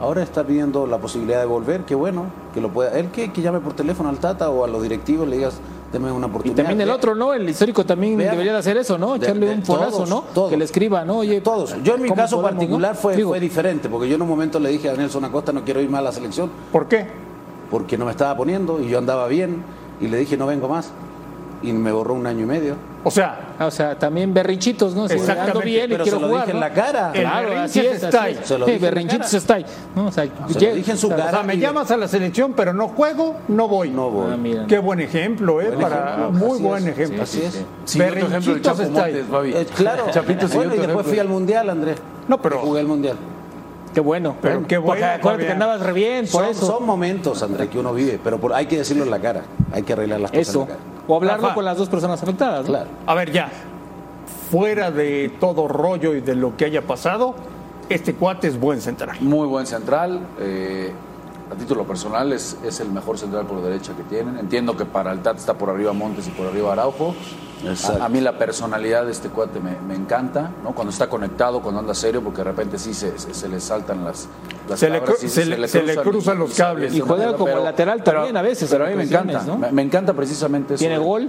Ahora 0.00 0.22
está 0.22 0.42
pidiendo 0.44 0.86
la 0.86 0.98
posibilidad 0.98 1.38
de 1.40 1.46
volver, 1.46 1.82
qué 1.84 1.94
bueno, 1.94 2.24
que 2.52 2.60
lo 2.60 2.70
pueda. 2.70 2.98
Él 2.98 3.10
que, 3.10 3.32
que 3.32 3.40
llame 3.40 3.60
por 3.60 3.74
teléfono 3.74 4.08
al 4.08 4.18
Tata 4.18 4.50
o 4.50 4.64
a 4.64 4.68
los 4.68 4.82
directivos, 4.82 5.28
le 5.28 5.36
digas, 5.36 5.60
deme 5.92 6.10
una 6.10 6.26
Y 6.26 6.30
oportunidad. 6.30 6.56
también 6.64 6.80
el 6.80 6.90
otro, 6.90 7.14
¿no? 7.14 7.32
El 7.32 7.48
histórico 7.48 7.84
también 7.86 8.18
debería 8.18 8.52
de 8.52 8.58
hacer 8.58 8.76
eso, 8.78 8.98
¿no? 8.98 9.14
Echarle 9.14 9.46
de 9.46 9.54
un 9.54 9.62
todos, 9.62 10.08
¿no? 10.08 10.24
todos. 10.34 10.50
Que 10.50 10.56
le 10.56 10.64
escriba, 10.64 11.04
¿no? 11.04 11.18
Oye, 11.18 11.40
Todos. 11.40 11.76
Yo 11.84 11.94
en 11.94 12.02
mi 12.02 12.08
¿cómo 12.08 12.20
caso 12.20 12.36
podemos, 12.36 12.58
particular 12.58 12.94
no? 12.94 13.00
fue, 13.00 13.16
Digo, 13.16 13.28
fue 13.30 13.38
diferente, 13.40 13.88
porque 13.88 14.08
yo 14.08 14.16
en 14.16 14.22
un 14.22 14.28
momento 14.28 14.58
le 14.58 14.70
dije 14.70 14.90
a 14.90 14.94
Nelson 14.94 15.24
Acosta, 15.24 15.52
no 15.52 15.62
quiero 15.64 15.80
ir 15.80 15.88
más 15.88 16.00
a 16.00 16.02
la 16.02 16.12
selección. 16.12 16.50
¿Por 16.72 16.88
qué? 16.88 17.06
Porque 17.70 17.96
no 17.96 18.04
me 18.06 18.10
estaba 18.10 18.36
poniendo 18.36 18.80
y 18.80 18.88
yo 18.88 18.98
andaba 18.98 19.28
bien 19.28 19.62
y 20.00 20.08
le 20.08 20.16
dije, 20.18 20.36
no 20.36 20.46
vengo 20.46 20.66
más. 20.68 20.90
Y 21.62 21.72
me 21.72 21.92
borró 21.92 22.14
un 22.14 22.26
año 22.26 22.40
y 22.40 22.46
medio. 22.46 22.74
O 23.04 23.10
sea, 23.10 23.38
Ah, 23.58 23.66
O 23.66 23.70
sea, 23.70 23.96
también 23.96 24.34
berrinchitos, 24.34 24.94
¿no? 24.94 25.06
Si 25.08 25.14
Exactamente, 25.14 25.50
ando 25.52 25.64
bien 25.64 25.84
y 25.84 25.92
pero 25.92 26.02
quiero 26.04 26.18
se 26.18 26.22
lo 26.22 26.28
jugar, 26.28 26.46
dije 26.46 26.50
en 26.56 26.60
¿no? 26.60 26.68
la 26.68 26.72
cara. 26.74 27.12
Claro, 27.12 27.60
así 27.60 27.80
es, 27.80 28.02
está 28.02 28.24
así. 28.24 28.36
Se 28.42 28.58
lo 28.58 28.66
Sí, 28.66 28.72
dije 28.72 28.76
en 28.76 28.82
la 28.82 28.90
berrinchitos 28.90 29.34
está 29.34 29.54
ahí. 29.54 29.66
¿no? 29.94 30.06
O 30.06 30.12
sea, 30.12 30.24
Se 30.48 30.60
lo 30.68 30.74
dije 30.74 30.90
en 30.90 30.98
su 30.98 31.06
o 31.06 31.10
sea, 31.10 31.16
cara. 31.18 31.28
o 31.30 31.34
sea, 31.34 31.42
me 31.44 31.58
llamas 31.58 31.90
a 31.92 31.96
la 31.96 32.08
selección, 32.08 32.54
pero 32.54 32.72
no 32.74 32.88
juego, 32.88 33.36
no 33.48 33.68
voy. 33.68 33.90
No 33.90 34.10
voy. 34.10 34.32
Ah, 34.32 34.36
mira. 34.36 34.66
Qué 34.66 34.78
buen 34.78 34.98
ejemplo, 35.00 35.60
¿eh? 35.60 35.68
Buen 35.68 35.80
Para, 35.80 36.14
ejemplo, 36.16 36.32
muy 36.32 36.54
así 36.56 36.62
buen 36.62 36.82
es, 36.82 36.88
ejemplo. 36.98 37.22
Así 37.22 37.42
es. 37.42 37.54
Ejemplo, 37.54 38.04
el 38.06 38.14
Berrinchitos 38.32 38.62
Chapo 38.62 38.82
está 38.82 39.04
ahí. 39.04 39.24
Montes. 39.30 39.54
Eh, 39.54 39.66
claro. 39.76 40.04
Chapito, 40.10 40.48
bueno, 40.48 40.74
y 40.74 40.78
después 40.78 40.86
ejemplo. 40.88 41.04
fui 41.04 41.18
al 41.20 41.28
Mundial, 41.28 41.70
Andrés. 41.70 41.96
No, 42.28 42.42
pero 42.42 42.58
Jugué 42.58 42.80
el 42.80 42.86
Mundial. 42.88 43.16
Qué 43.94 44.00
bueno. 44.00 44.36
Pero 44.40 44.66
qué 44.66 44.80
Porque 44.80 45.00
bueno, 45.00 45.06
acuérdate 45.14 45.46
que 45.46 45.52
andabas 45.52 45.80
re 45.82 45.92
bien, 45.92 46.20
por 46.26 46.42
Son, 46.42 46.50
eso. 46.50 46.66
son 46.66 46.86
momentos, 46.86 47.42
Andrés, 47.42 47.68
que 47.68 47.78
uno 47.78 47.92
vive, 47.92 48.18
pero 48.24 48.38
por- 48.38 48.54
hay 48.54 48.64
que 48.66 48.78
decirlo 48.78 49.04
en 49.04 49.10
la 49.10 49.18
cara. 49.20 49.42
Hay 49.72 49.82
que 49.82 49.92
arreglar 49.92 50.18
las 50.20 50.30
cosas 50.30 50.48
Eso. 50.48 50.62
en 50.62 50.68
la 50.68 50.74
cara. 50.74 50.80
O 51.12 51.16
hablarlo 51.16 51.42
Rafa. 51.42 51.54
con 51.54 51.64
las 51.66 51.76
dos 51.76 51.88
personas 51.90 52.22
afectadas. 52.22 52.60
¿no? 52.62 52.68
Claro. 52.68 52.88
A 53.06 53.14
ver, 53.14 53.30
ya. 53.32 53.50
Fuera 54.50 54.90
de 54.90 55.30
todo 55.40 55.68
rollo 55.68 56.14
y 56.14 56.20
de 56.22 56.34
lo 56.34 56.56
que 56.56 56.64
haya 56.64 56.82
pasado, 56.82 57.34
este 57.90 58.14
cuate 58.14 58.48
es 58.48 58.58
buen 58.58 58.80
central. 58.80 59.18
Muy 59.20 59.46
buen 59.46 59.66
central. 59.66 60.20
eh, 60.40 60.92
a 61.52 61.54
título 61.54 61.84
personal 61.86 62.32
es, 62.32 62.56
es 62.64 62.80
el 62.80 62.90
mejor 62.90 63.18
central 63.18 63.46
por 63.46 63.62
derecha 63.62 63.92
que 63.96 64.02
tienen. 64.04 64.38
Entiendo 64.38 64.76
que 64.76 64.84
para 64.84 65.12
el 65.12 65.20
TAT 65.20 65.36
está 65.38 65.54
por 65.54 65.70
arriba 65.70 65.92
Montes 65.92 66.26
y 66.28 66.30
por 66.30 66.46
arriba 66.46 66.72
Araujo. 66.72 67.14
A, 68.00 68.04
a 68.06 68.08
mí 68.08 68.20
la 68.20 68.38
personalidad 68.38 69.04
de 69.06 69.12
este 69.12 69.28
cuate 69.28 69.60
me, 69.60 69.76
me 69.86 69.94
encanta, 69.94 70.50
¿no? 70.64 70.74
Cuando 70.74 70.90
está 70.90 71.08
conectado, 71.08 71.60
cuando 71.62 71.78
anda 71.80 71.94
serio, 71.94 72.20
porque 72.20 72.38
de 72.38 72.44
repente 72.44 72.76
sí 72.78 72.92
se, 72.92 73.16
se, 73.18 73.32
se 73.34 73.48
le 73.48 73.60
saltan 73.60 74.04
las, 74.04 74.26
las 74.68 74.80
Se 74.80 74.90
le 74.90 74.98
cabras, 74.98 75.16
cru- 75.16 75.20
sí, 75.20 75.28
se 75.28 75.44
le- 75.46 75.68
se 75.68 75.82
le 75.84 75.96
cruzan 75.98 76.38
los 76.40 76.54
cables. 76.54 76.92
Y 76.92 77.00
juega 77.00 77.36
como 77.36 77.56
lateral 77.58 78.02
también 78.02 78.36
a 78.36 78.42
veces, 78.42 78.68
Pero 78.68 78.86
a 78.86 78.88
mí 78.88 78.96
me 78.96 79.04
encanta. 79.04 79.44
¿no? 79.44 79.58
Me, 79.58 79.70
me 79.70 79.82
encanta 79.82 80.12
precisamente 80.12 80.74
eso. 80.74 80.80
Tiene 80.80 80.98
de- 80.98 81.04
gol, 81.04 81.28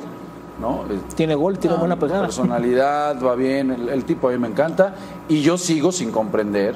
¿no? 0.59 0.85
Tiene 1.15 1.35
gol, 1.35 1.59
tiene 1.59 1.75
Ah, 1.75 1.79
buena 1.79 1.99
persona. 1.99 2.21
personalidad, 2.21 3.21
va 3.21 3.35
bien, 3.35 3.69
el, 3.71 3.89
el 3.89 4.03
tipo 4.05 4.29
a 4.29 4.31
mí 4.31 4.37
me 4.39 4.47
encanta. 4.47 4.95
Y 5.29 5.41
yo 5.41 5.59
sigo 5.59 5.91
sin 5.91 6.11
comprender 6.11 6.75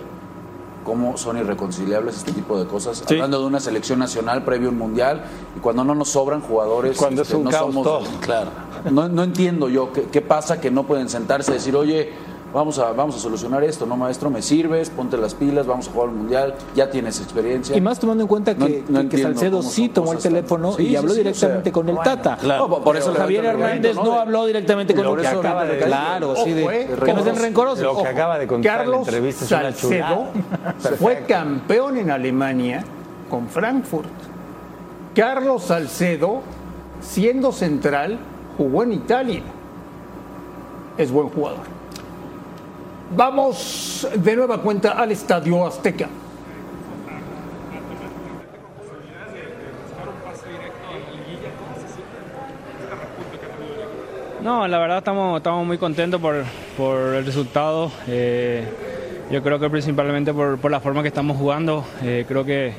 cómo 0.87 1.17
son 1.17 1.37
irreconciliables 1.37 2.15
este 2.15 2.31
tipo 2.31 2.57
de 2.57 2.65
cosas. 2.65 3.03
Sí. 3.05 3.15
Hablando 3.15 3.41
de 3.41 3.45
una 3.45 3.59
selección 3.59 3.99
nacional 3.99 4.45
previo 4.45 4.69
a 4.69 4.71
un 4.71 4.77
mundial 4.77 5.21
y 5.57 5.59
cuando 5.59 5.83
no 5.83 5.93
nos 5.93 6.07
sobran 6.07 6.39
jugadores. 6.39 6.97
Cuando 6.97 7.23
es 7.23 7.27
este, 7.27 7.35
un 7.35 7.43
no 7.43 7.49
caos 7.49 7.73
somos- 7.75 7.83
todo. 7.83 8.03
Claro. 8.21 8.51
No, 8.89 9.09
no 9.09 9.23
entiendo 9.23 9.67
yo 9.67 9.91
qué, 9.91 10.03
qué 10.03 10.21
pasa 10.21 10.61
que 10.61 10.71
no 10.71 10.83
pueden 10.87 11.09
sentarse 11.09 11.51
y 11.51 11.55
decir, 11.55 11.75
oye, 11.75 12.13
vamos 12.57 12.79
a, 12.79 12.91
vamos 12.91 13.15
a 13.15 13.19
solucionar 13.19 13.63
esto, 13.63 13.85
¿no, 13.85 13.95
maestro? 13.95 14.29
Me 14.29 14.41
sirves, 14.41 14.89
ponte 14.89 15.15
las 15.17 15.35
pilas, 15.35 15.67
vamos 15.67 15.87
a 15.87 15.91
jugar 15.91 16.09
al 16.09 16.15
mundial, 16.15 16.55
ya 16.75 16.89
tienes 16.89 17.21
experiencia. 17.21 17.77
Y 17.77 17.81
más 17.81 17.99
tomando 17.99 18.23
en 18.23 18.27
cuenta 18.27 18.55
que, 18.55 18.59
No- 18.59 18.67
no 18.67 18.73
que- 18.73 18.81
que 19.15 19.21
entiendo 19.21 19.33
Salcedo 19.39 19.61
sí 19.61 19.89
tomó 19.89 20.13
el 20.13 20.17
teléfono 20.19 20.73
Sí, 20.73 20.87
y 20.87 20.95
habló 20.95 21.11
sí, 21.13 21.19
o 21.19 21.23
directamente 21.23 21.63
sea, 21.63 21.71
con 21.71 21.89
el 21.89 21.97
Tata. 21.99 22.37
Claro. 22.37 22.67
No, 22.67 22.83
por 22.83 22.97
eso 22.97 23.13
Javier 23.13 23.45
Hernández 23.45 23.95
no, 23.95 24.13
habló 24.19 24.45
directamente 24.45 24.95
con 24.95 25.05
el 25.19 25.23
Tata. 25.23 25.65
de 25.65 25.77
Claro, 25.79 26.35
sí, 26.43 26.51
de, 26.53 26.63
eh, 26.63 26.87
que 26.87 27.13
no 27.13 27.23
sean 27.23 27.35
Carlos, 27.35 27.41
rencorosos. 27.41 27.83
Lo 27.83 28.01
que 28.01 28.07
acaba 28.07 28.39
de 28.39 28.47
contar 28.47 28.71
en 28.71 28.77
la 28.77 28.83
Carlos 28.83 29.07
entrevista 29.07 29.45
es 29.45 29.51
una 29.51 29.61
Salcedo 29.61 29.89
chulada. 30.79 30.97
fue 30.97 31.23
campeón 31.27 31.97
en 31.97 32.11
Alemania 32.11 32.83
con 33.29 33.47
Frankfurt. 33.47 34.09
Carlos 35.15 35.63
Salcedo, 35.63 36.41
siendo 37.01 37.51
central, 37.51 38.17
jugó 38.57 38.83
en 38.83 38.93
Italia. 38.93 39.41
Es 40.97 41.11
buen 41.11 41.29
jugador. 41.29 41.76
Vamos 43.09 44.07
de 44.15 44.35
nueva 44.35 44.61
cuenta 44.61 44.91
al 44.91 45.11
Estadio 45.11 45.65
Azteca. 45.65 46.07
No, 54.43 54.67
la 54.67 54.77
verdad 54.77 54.99
estamos, 54.99 55.37
estamos 55.37 55.65
muy 55.65 55.77
contentos 55.77 56.21
por, 56.21 56.43
por 56.77 57.15
el 57.15 57.25
resultado. 57.25 57.91
Eh, 58.07 58.63
yo 59.31 59.41
creo 59.41 59.59
que 59.59 59.69
principalmente 59.69 60.33
por, 60.33 60.57
por 60.57 60.71
la 60.71 60.79
forma 60.79 61.01
que 61.01 61.07
estamos 61.07 61.37
jugando. 61.37 61.85
Eh, 62.03 62.25
creo 62.27 62.45
que 62.45 62.73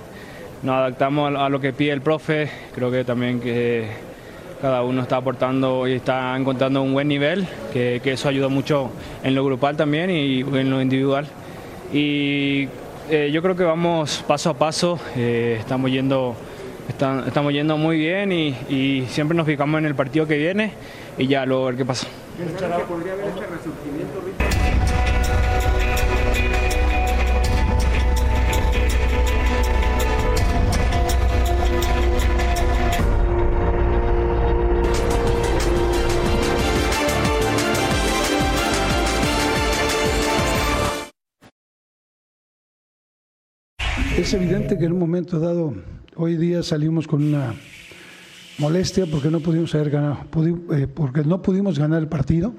nos 0.63 0.77
adaptamos 0.77 1.35
a, 1.35 1.47
a 1.47 1.49
lo 1.49 1.61
que 1.61 1.73
pide 1.73 1.93
el 1.93 2.01
profe. 2.01 2.51
Creo 2.75 2.91
que 2.91 3.05
también 3.05 3.41
que 3.41 4.08
cada 4.61 4.83
uno 4.83 5.03
está 5.03 5.17
aportando 5.17 5.87
y 5.87 5.93
está 5.93 6.37
encontrando 6.37 6.83
un 6.83 6.93
buen 6.93 7.09
nivel, 7.09 7.47
que, 7.73 8.01
que 8.03 8.13
eso 8.13 8.29
ayuda 8.29 8.49
mucho 8.49 8.91
en 9.23 9.35
lo 9.35 9.45
grupal 9.45 9.77
también 9.77 10.11
y 10.11 10.41
en 10.41 10.71
lo 10.71 10.81
individual. 10.81 11.27
Y 11.93 12.69
eh, 13.11 13.31
yo 13.33 13.41
creo 13.41 13.57
que 13.57 13.65
vamos 13.65 14.23
paso 14.27 14.51
a 14.51 14.55
paso, 14.55 15.01
eh, 15.17 15.57
estamos 15.59 15.91
yendo 15.91 16.37
estamos 16.89 17.53
yendo 17.53 17.77
muy 17.77 17.99
bien 17.99 18.33
y, 18.33 19.07
siempre 19.09 19.37
nos 19.37 19.47
fijamos 19.47 19.79
en 19.79 19.87
el 19.87 19.95
partido 19.95 20.27
que 20.27 20.37
viene 20.37 20.73
y 21.17 21.27
ya 21.27 21.47
luego 21.47 21.67
ver 21.67 21.77
qué 21.77 21.85
pasa. 21.85 22.07
¿Podría 22.89 23.13
haber 23.15 23.27
este 23.27 23.47
resurgimiento, 23.47 23.98
Es 44.29 44.35
evidente 44.35 44.77
que 44.77 44.85
en 44.85 44.93
un 44.93 44.99
momento 44.99 45.41
dado, 45.41 45.73
hoy 46.15 46.37
día 46.37 46.63
salimos 46.63 47.09
con 47.09 47.25
una 47.25 47.55
molestia 48.59 49.07
porque 49.11 49.31
no 49.31 49.41
pudimos 49.41 49.75
haber 49.75 49.89
ganado, 49.89 50.19
eh, 50.75 50.87
porque 50.87 51.25
no 51.25 51.41
pudimos 51.41 51.79
ganar 51.79 52.03
el 52.03 52.09
partido. 52.09 52.53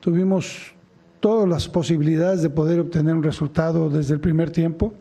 Tuvimos 0.00 0.74
todas 1.18 1.48
las 1.48 1.66
posibilidades 1.66 2.42
de 2.42 2.50
poder 2.50 2.78
obtener 2.78 3.14
un 3.14 3.22
resultado 3.22 3.88
desde 3.88 4.12
el 4.12 4.20
primer 4.20 4.50
tiempo. 4.50 4.92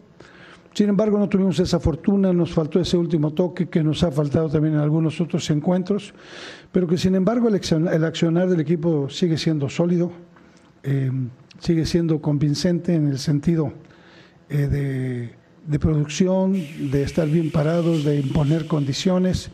Sin 0.73 0.87
embargo, 0.87 1.19
no 1.19 1.27
tuvimos 1.27 1.59
esa 1.59 1.81
fortuna, 1.81 2.31
nos 2.31 2.53
faltó 2.53 2.79
ese 2.79 2.95
último 2.95 3.33
toque 3.33 3.67
que 3.67 3.83
nos 3.83 4.01
ha 4.03 4.11
faltado 4.11 4.47
también 4.47 4.75
en 4.75 4.79
algunos 4.79 5.19
otros 5.19 5.49
encuentros, 5.49 6.13
pero 6.71 6.87
que 6.87 6.97
sin 6.97 7.15
embargo 7.15 7.49
el 7.49 8.05
accionar 8.05 8.47
del 8.47 8.61
equipo 8.61 9.09
sigue 9.09 9.37
siendo 9.37 9.67
sólido, 9.67 10.09
eh, 10.83 11.11
sigue 11.59 11.85
siendo 11.85 12.21
convincente 12.21 12.95
en 12.95 13.09
el 13.09 13.19
sentido 13.19 13.73
eh, 14.47 14.67
de, 14.67 15.40
de 15.65 15.79
producción, 15.79 16.53
de 16.91 17.03
estar 17.03 17.27
bien 17.27 17.51
parados, 17.51 18.03
de 18.03 18.19
imponer 18.19 18.67
condiciones. 18.67 19.51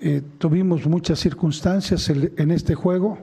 Eh, 0.00 0.22
tuvimos 0.38 0.86
muchas 0.86 1.20
circunstancias 1.20 2.10
en 2.10 2.50
este 2.50 2.74
juego 2.74 3.18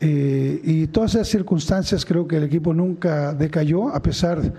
eh, 0.00 0.60
y 0.64 0.86
todas 0.88 1.14
esas 1.14 1.28
circunstancias 1.28 2.04
creo 2.04 2.26
que 2.26 2.36
el 2.36 2.44
equipo 2.44 2.74
nunca 2.74 3.32
decayó 3.34 3.88
a 3.88 4.02
pesar 4.02 4.52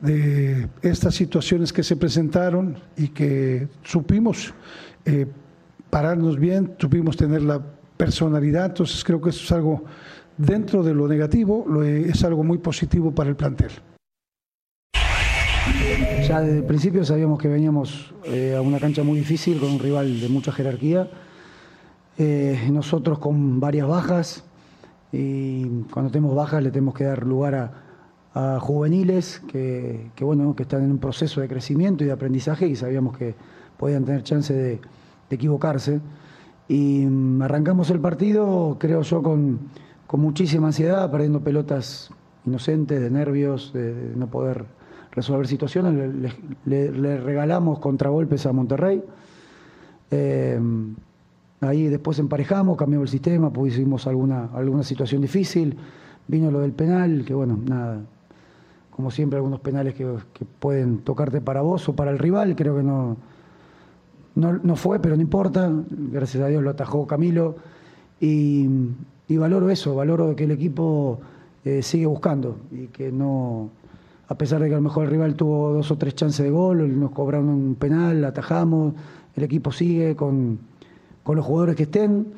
de 0.00 0.68
estas 0.82 1.14
situaciones 1.14 1.72
que 1.72 1.82
se 1.82 1.96
presentaron 1.96 2.78
y 2.96 3.08
que 3.08 3.68
supimos 3.82 4.54
eh, 5.04 5.26
pararnos 5.90 6.38
bien, 6.38 6.74
supimos 6.78 7.16
tener 7.16 7.42
la 7.42 7.60
personalidad, 7.96 8.66
entonces 8.66 9.02
creo 9.02 9.20
que 9.20 9.30
eso 9.30 9.42
es 9.44 9.52
algo 9.52 9.84
dentro 10.36 10.84
de 10.84 10.94
lo 10.94 11.08
negativo, 11.08 11.66
es 11.84 12.22
algo 12.22 12.44
muy 12.44 12.58
positivo 12.58 13.12
para 13.12 13.30
el 13.30 13.36
plantel. 13.36 13.70
Ya 16.28 16.42
desde 16.42 16.58
el 16.58 16.64
principio 16.64 17.06
sabíamos 17.06 17.38
que 17.38 17.48
veníamos 17.48 18.12
eh, 18.24 18.54
a 18.54 18.60
una 18.60 18.78
cancha 18.78 19.02
muy 19.02 19.18
difícil, 19.18 19.58
con 19.58 19.70
un 19.70 19.78
rival 19.78 20.20
de 20.20 20.28
mucha 20.28 20.52
jerarquía, 20.52 21.08
eh, 22.18 22.68
nosotros 22.70 23.18
con 23.18 23.60
varias 23.60 23.88
bajas, 23.88 24.44
y 25.10 25.64
cuando 25.90 26.10
tenemos 26.10 26.36
bajas 26.36 26.62
le 26.62 26.70
tenemos 26.70 26.92
que 26.92 27.04
dar 27.04 27.24
lugar 27.24 27.72
a, 28.34 28.60
juveniles 28.60 29.40
que, 29.48 30.10
bueno, 30.20 30.54
que 30.54 30.64
están 30.64 30.84
en 30.84 30.90
un 30.90 30.98
proceso 30.98 31.40
de 31.40 31.48
crecimiento 31.48 32.04
y 32.04 32.08
de 32.08 32.12
aprendizaje 32.12 32.68
y 32.68 32.76
sabíamos 32.76 33.16
que 33.16 33.34
podían 33.78 34.04
tener 34.04 34.22
chance 34.22 34.52
de, 34.52 34.80
equivocarse. 35.30 35.98
Y 36.68 37.06
mm, 37.06 37.40
arrancamos 37.40 37.88
el 37.88 38.00
partido, 38.00 38.76
creo 38.78 39.00
yo, 39.00 39.22
con, 39.22 39.60
muchísima 40.12 40.66
ansiedad, 40.66 41.10
perdiendo 41.10 41.40
pelotas 41.40 42.10
inocentes, 42.44 43.00
de 43.00 43.10
nervios, 43.10 43.72
de 43.72 44.12
no 44.14 44.26
poder 44.26 44.66
resolver 45.18 45.46
situaciones. 45.46 46.34
Le, 46.64 47.18
regalamos 47.18 47.78
contragolpes 47.80 48.46
a 48.46 48.52
Monterrey. 48.52 49.02
Eh, 50.10 50.60
ahí 51.60 51.88
después 51.88 52.18
emparejamos, 52.18 52.76
cambiamos 52.76 53.08
el 53.08 53.10
sistema, 53.10 53.52
pusimos 53.52 54.06
alguna, 54.06 54.50
alguna 54.54 54.82
situación 54.82 55.22
difícil. 55.22 55.76
Vino 56.26 56.50
lo 56.50 56.60
del 56.60 56.72
penal, 56.72 57.24
que 57.26 57.34
bueno, 57.34 57.58
nada, 57.64 58.00
como 58.90 59.10
siempre, 59.10 59.38
algunos 59.38 59.60
penales 59.60 59.94
que, 59.94 60.06
pueden 60.58 60.98
tocarte 60.98 61.40
para 61.40 61.62
vos 61.62 61.88
o 61.88 61.96
para 61.96 62.10
el 62.10 62.18
rival. 62.18 62.54
Creo 62.54 62.76
que 62.76 62.82
no, 62.82 63.16
no, 64.34 64.52
no, 64.62 64.76
fue, 64.76 65.00
pero 65.00 65.16
no 65.16 65.22
importa. 65.22 65.70
Gracias 65.90 66.42
a 66.42 66.46
Dios 66.46 66.62
lo 66.62 66.70
atajó 66.70 67.06
Camilo. 67.06 67.56
Y, 68.20 68.68
y 69.28 69.36
valoro 69.36 69.70
eso, 69.70 69.94
valoro 69.94 70.34
que 70.36 70.44
el 70.44 70.50
equipo 70.52 71.20
eh, 71.64 71.82
sigue 71.82 72.06
buscando 72.06 72.56
y 72.70 72.86
que 72.86 73.12
no, 73.12 73.70
a 74.28 74.34
pesar 74.36 74.60
de 74.60 74.68
que 74.68 74.74
a 74.74 74.76
lo 74.76 74.82
mejor 74.82 75.04
el 75.04 75.10
rival 75.10 75.34
tuvo 75.34 75.72
dos 75.72 75.90
o 75.90 75.96
tres 75.96 76.14
chances 76.14 76.44
de 76.44 76.50
gol, 76.50 76.98
nos 77.00 77.10
cobraron 77.12 77.48
un 77.48 77.74
penal, 77.76 78.24
atajamos, 78.24 78.94
el 79.34 79.42
equipo 79.42 79.72
sigue 79.72 80.14
con, 80.14 80.58
con 81.22 81.36
los 81.36 81.44
jugadores 81.44 81.76
que 81.76 81.84
estén. 81.84 82.34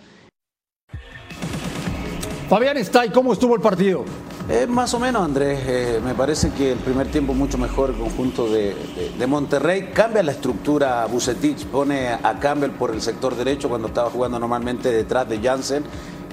Fabián 2.48 2.76
está 2.76 3.04
y 3.06 3.10
¿cómo 3.10 3.32
estuvo 3.32 3.54
el 3.54 3.60
partido? 3.60 4.04
Eh, 4.48 4.66
más 4.66 4.92
o 4.94 4.98
menos, 4.98 5.22
Andrés. 5.22 5.60
Eh, 5.66 6.00
me 6.04 6.14
parece 6.14 6.50
que 6.50 6.72
el 6.72 6.78
primer 6.78 7.08
tiempo 7.08 7.34
mucho 7.34 7.58
mejor 7.58 7.90
el 7.90 7.96
conjunto 7.96 8.48
de, 8.48 8.74
de, 8.74 9.12
de, 9.16 9.26
Monterrey. 9.26 9.90
Cambia 9.94 10.22
la 10.24 10.32
estructura 10.32 11.06
Bucetich, 11.06 11.66
pone 11.66 12.08
a 12.08 12.38
Campbell 12.40 12.72
por 12.72 12.90
el 12.90 13.00
sector 13.00 13.36
derecho 13.36 13.68
cuando 13.68 13.86
estaba 13.88 14.10
jugando 14.10 14.40
normalmente 14.40 14.90
detrás 14.90 15.28
de 15.28 15.38
Jansen 15.38 15.84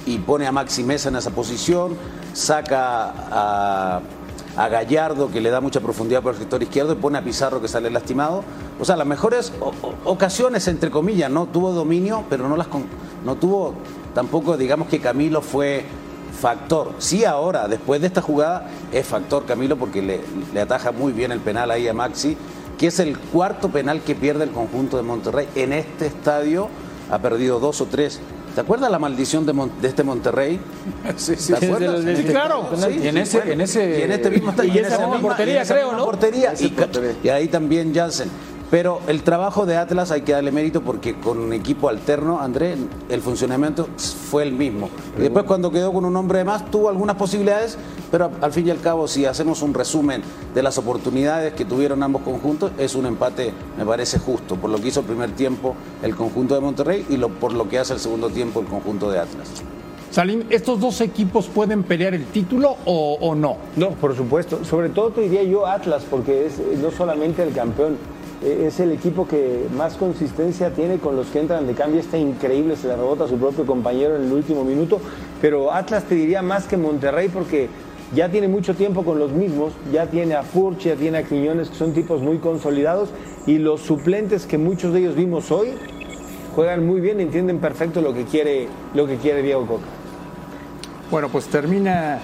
y 0.08 0.18
pone 0.20 0.48
a 0.48 0.52
Maxi 0.52 0.84
Mesa 0.84 1.10
en 1.10 1.18
esa 1.18 1.30
posición. 1.32 1.96
Saca 2.34 3.14
a, 3.30 4.02
a 4.58 4.68
Gallardo 4.70 5.30
que 5.32 5.40
le 5.40 5.52
da 5.52 5.62
mucha 5.62 5.80
profundidad 5.80 6.24
por 6.24 6.34
el 6.34 6.40
sector 6.40 6.62
izquierdo 6.62 6.94
y 6.94 6.96
pone 6.96 7.20
a 7.20 7.24
Pizarro 7.24 7.62
que 7.62 7.68
sale 7.68 7.90
lastimado. 7.92 8.44
O 8.80 8.86
sea, 8.86 8.96
las 8.98 9.08
mejores 9.08 9.54
ocasiones, 10.04 10.68
entre 10.68 10.90
comillas, 10.90 11.30
no 11.30 11.46
tuvo 11.46 11.72
dominio, 11.72 12.26
pero 12.30 12.50
no 12.50 12.58
las 12.58 12.68
no 13.24 13.36
tuvo 13.36 13.76
tampoco, 14.14 14.58
digamos 14.58 14.88
que 14.88 15.00
Camilo 15.00 15.42
fue 15.42 15.86
factor. 16.42 16.94
Sí, 16.98 17.24
ahora, 17.24 17.68
después 17.68 18.02
de 18.02 18.08
esta 18.08 18.22
jugada, 18.22 18.68
es 18.92 19.06
factor 19.06 19.46
Camilo 19.46 19.78
porque 19.78 20.02
le, 20.02 20.22
le, 20.54 20.62
ataja 20.62 20.92
muy 20.92 21.12
bien 21.14 21.32
el 21.32 21.40
penal 21.40 21.70
ahí 21.72 21.88
a 21.88 21.94
Maxi, 21.94 22.36
que 22.78 22.88
es 22.88 23.00
el 23.00 23.18
cuarto 23.18 23.70
penal 23.70 24.02
que 24.02 24.16
pierde 24.16 24.44
el 24.44 24.52
conjunto 24.52 24.98
de 24.98 25.04
Monterrey. 25.04 25.48
En 25.56 25.72
este 25.72 26.08
estadio 26.08 26.70
ha 27.12 27.20
perdido 27.20 27.60
dos 27.60 27.82
o 27.82 27.86
tres. 27.86 28.20
¿Te 28.58 28.62
acuerdas 28.62 28.90
la 28.90 28.98
maldición 28.98 29.46
de, 29.46 29.54
Mon 29.54 29.72
de 29.80 29.88
este 29.88 30.04
Monterrey? 30.04 30.60
Sí, 31.16 31.36
sí, 31.38 31.54
¿Te 31.54 31.68
acuerdas? 31.68 32.04
Sí, 32.18 32.24
claro. 32.24 32.68
Sí, 32.76 33.02
y 33.04 33.08
en 33.08 33.18
ese, 33.18 33.38
bueno, 33.38 33.54
en 33.54 33.62
ese, 33.62 34.00
y 34.00 34.02
en 34.02 34.12
este 34.12 34.32
mismo. 34.32 34.52
Y, 34.64 34.68
y 34.72 34.78
en 34.80 34.86
esa 34.86 34.98
misma 34.98 35.20
portería, 35.22 35.64
creo, 35.64 35.92
¿no? 35.92 36.06
Portería, 36.06 36.54
y, 36.60 36.74
y 37.24 37.30
ahí 37.30 37.50
también 37.50 37.94
Jansen. 37.94 38.32
Pero 38.70 39.00
el 39.08 39.24
trabajo 39.24 39.66
de 39.66 39.78
Atlas 39.78 40.12
hay 40.12 40.22
que 40.24 40.34
darle 40.34 40.52
mérito 40.52 40.82
porque 40.82 41.18
con 41.18 41.38
un 41.38 41.54
equipo 41.54 41.88
alterno, 41.88 42.42
André, 42.42 42.76
el 43.08 43.22
funcionamiento 43.22 43.88
fue 44.30 44.44
el 44.44 44.52
mismo. 44.52 44.90
Y 45.18 45.22
después 45.22 45.46
cuando 45.46 45.72
quedó 45.72 45.94
con 45.94 46.04
un 46.04 46.14
hombre 46.18 46.40
de 46.40 46.44
más 46.44 46.70
tuvo 46.70 46.90
algunas 46.90 47.16
posibilidades, 47.16 47.78
pero 48.12 48.30
al 48.42 48.52
fin 48.52 48.68
y 48.68 48.72
al 48.72 48.82
cabo 48.82 49.08
si 49.08 49.26
hacemos 49.26 49.62
un 49.62 49.74
resumen 49.74 50.22
de 50.54 50.64
las 50.64 50.78
oportunidades 50.78 51.54
que 51.54 51.64
tuvieron 51.64 52.04
ambos 52.04 52.24
conjuntos, 52.24 52.72
es 52.78 52.94
un 52.96 53.06
empate, 53.06 53.54
me 53.78 53.86
parece 53.86 54.20
justo, 54.20 54.58
por 54.58 54.70
lo 54.70 54.80
que 54.80 54.90
hizo 54.90 55.00
el 55.00 55.06
primer 55.06 55.32
tiempo 55.32 55.74
el 56.04 56.14
conjunto 56.16 56.54
de 56.54 56.60
Monterrey 56.60 57.06
y 57.10 57.16
lo, 57.16 57.30
por 57.30 57.54
lo 57.54 57.70
que 57.70 57.80
hace 57.80 57.94
el 57.94 58.00
segundo 58.00 58.30
tiempo 58.30 58.60
el 58.60 58.66
conjunto 58.66 59.10
de 59.10 59.20
Atlas. 59.20 59.48
Salim, 60.12 60.44
¿estos 60.50 60.80
dos 60.80 61.00
equipos 61.02 61.48
pueden 61.48 61.84
pelear 61.84 62.14
el 62.14 62.26
título 62.26 62.76
o, 62.86 63.18
o 63.22 63.36
no? 63.36 63.58
No, 63.76 63.92
por 63.92 64.16
supuesto. 64.16 64.64
Sobre 64.66 64.90
todo 64.90 65.12
te 65.12 65.22
diría 65.22 65.44
yo 65.44 65.68
Atlas, 65.68 66.04
porque 66.10 66.48
es 66.48 66.60
no 66.82 66.92
solamente 66.92 67.44
el 67.44 67.54
campeón, 67.54 67.98
es 68.44 68.80
el 68.80 68.92
equipo 68.92 69.28
que 69.28 69.66
más 69.76 69.96
consistencia 69.96 70.72
tiene 70.72 70.98
con 70.98 71.16
los 71.16 71.28
que 71.28 71.40
entran 71.40 71.66
de 71.66 71.74
cambio. 71.74 72.00
Está 72.00 72.18
increíble, 72.18 72.76
se 72.76 72.88
le 72.88 72.96
rebota 72.96 73.24
a 73.24 73.28
su 73.28 73.38
propio 73.38 73.66
compañero 73.66 74.16
en 74.16 74.26
el 74.26 74.34
último 74.34 74.64
minuto. 74.64 75.00
Pero 75.42 75.72
Atlas 75.72 76.04
te 76.04 76.16
diría 76.16 76.42
más 76.42 76.66
que 76.66 76.78
Monterrey 76.78 77.30
porque 77.30 77.70
ya 78.14 78.30
tiene 78.30 78.48
mucho 78.48 78.76
tiempo 78.76 79.04
con 79.04 79.20
los 79.20 79.32
mismos. 79.32 79.74
Ya 79.92 80.08
tiene 80.08 80.36
a 80.36 80.44
Furch, 80.44 80.80
ya 80.86 80.96
tiene 80.96 81.20
a 81.20 81.24
Quiñones, 81.24 81.70
que 81.70 81.76
son 81.76 81.94
tipos 81.94 82.22
muy 82.22 82.38
consolidados. 82.38 83.10
Y 83.46 83.58
los 83.58 83.82
suplentes 83.82 84.46
que 84.46 84.58
muchos 84.58 84.94
de 84.94 85.00
ellos 85.00 85.16
vimos 85.16 85.52
hoy 85.52 85.74
juegan 86.56 86.86
muy 86.86 87.02
bien, 87.02 87.20
entienden 87.20 87.60
perfecto 87.60 88.02
lo 88.02 88.14
que 88.14 88.26
quiere, 88.26 88.68
lo 88.94 89.06
que 89.08 89.18
quiere 89.18 89.42
Diego 89.42 89.66
Coca. 89.66 89.86
Bueno, 91.10 91.30
pues 91.30 91.46
termina 91.48 92.20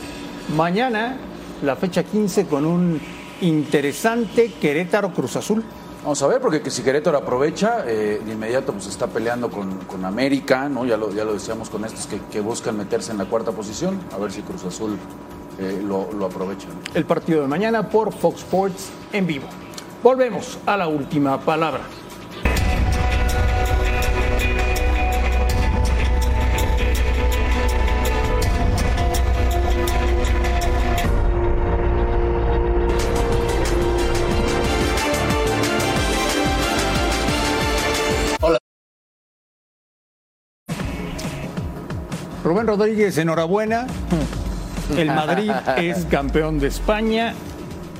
mañana 0.55 1.18
la 1.64 1.76
fecha 1.76 2.03
15 2.03 2.47
con 2.47 2.66
un 2.66 2.99
interesante 3.41 4.51
Querétaro 4.59 5.14
Cruz 5.14 5.36
Azul. 5.36 5.64
Vamos 6.04 6.22
a 6.22 6.28
ver, 6.28 6.41
porque 6.41 6.70
si 6.70 6.84
Querétaro 6.84 7.18
aprovecha, 7.18 7.86
eh, 7.88 8.22
de 8.26 8.34
inmediato 8.34 8.74
pues 8.74 8.88
está 8.88 9.08
peleando 9.08 9.49
con, 9.49 9.78
con 9.86 10.04
América, 10.04 10.68
¿no? 10.68 10.86
Ya 10.86 10.97
lo, 10.97 11.14
ya 11.14 11.24
lo 11.24 11.32
decíamos 11.32 11.70
con 11.70 11.86
estos 11.86 12.08
que, 12.08 12.20
que, 12.30 12.41
buscan 12.41 12.78
meterse 12.78 13.14
en 13.14 13.20
la 13.20 13.26
cuarta 13.26 13.54
posición, 13.54 14.01
a 14.14 14.18
ver 14.18 14.30
si 14.30 14.41
Cruz 14.41 14.66
Azul 14.66 14.97
eh, 15.60 15.82
lo, 15.82 16.12
lo, 16.12 16.26
aprovecha. 16.26 16.68
El 16.93 17.06
partido 17.06 17.41
de 17.41 17.47
mañana 17.47 17.88
por 17.88 18.12
Fox 18.12 18.39
Sports 18.39 18.89
en 19.14 19.26
vivo. 19.26 19.47
Volvemos 20.04 20.60
a 20.66 20.76
la 20.76 20.89
última 20.89 21.39
palabra. 21.39 21.84
Rubén 42.44 42.68
Rodríguez, 42.68 43.18
enhorabuena. 43.18 43.88
El 44.98 45.08
Madrid 45.08 45.52
es 45.78 46.06
campeón 46.06 46.60
de 46.60 46.68
España. 46.68 47.34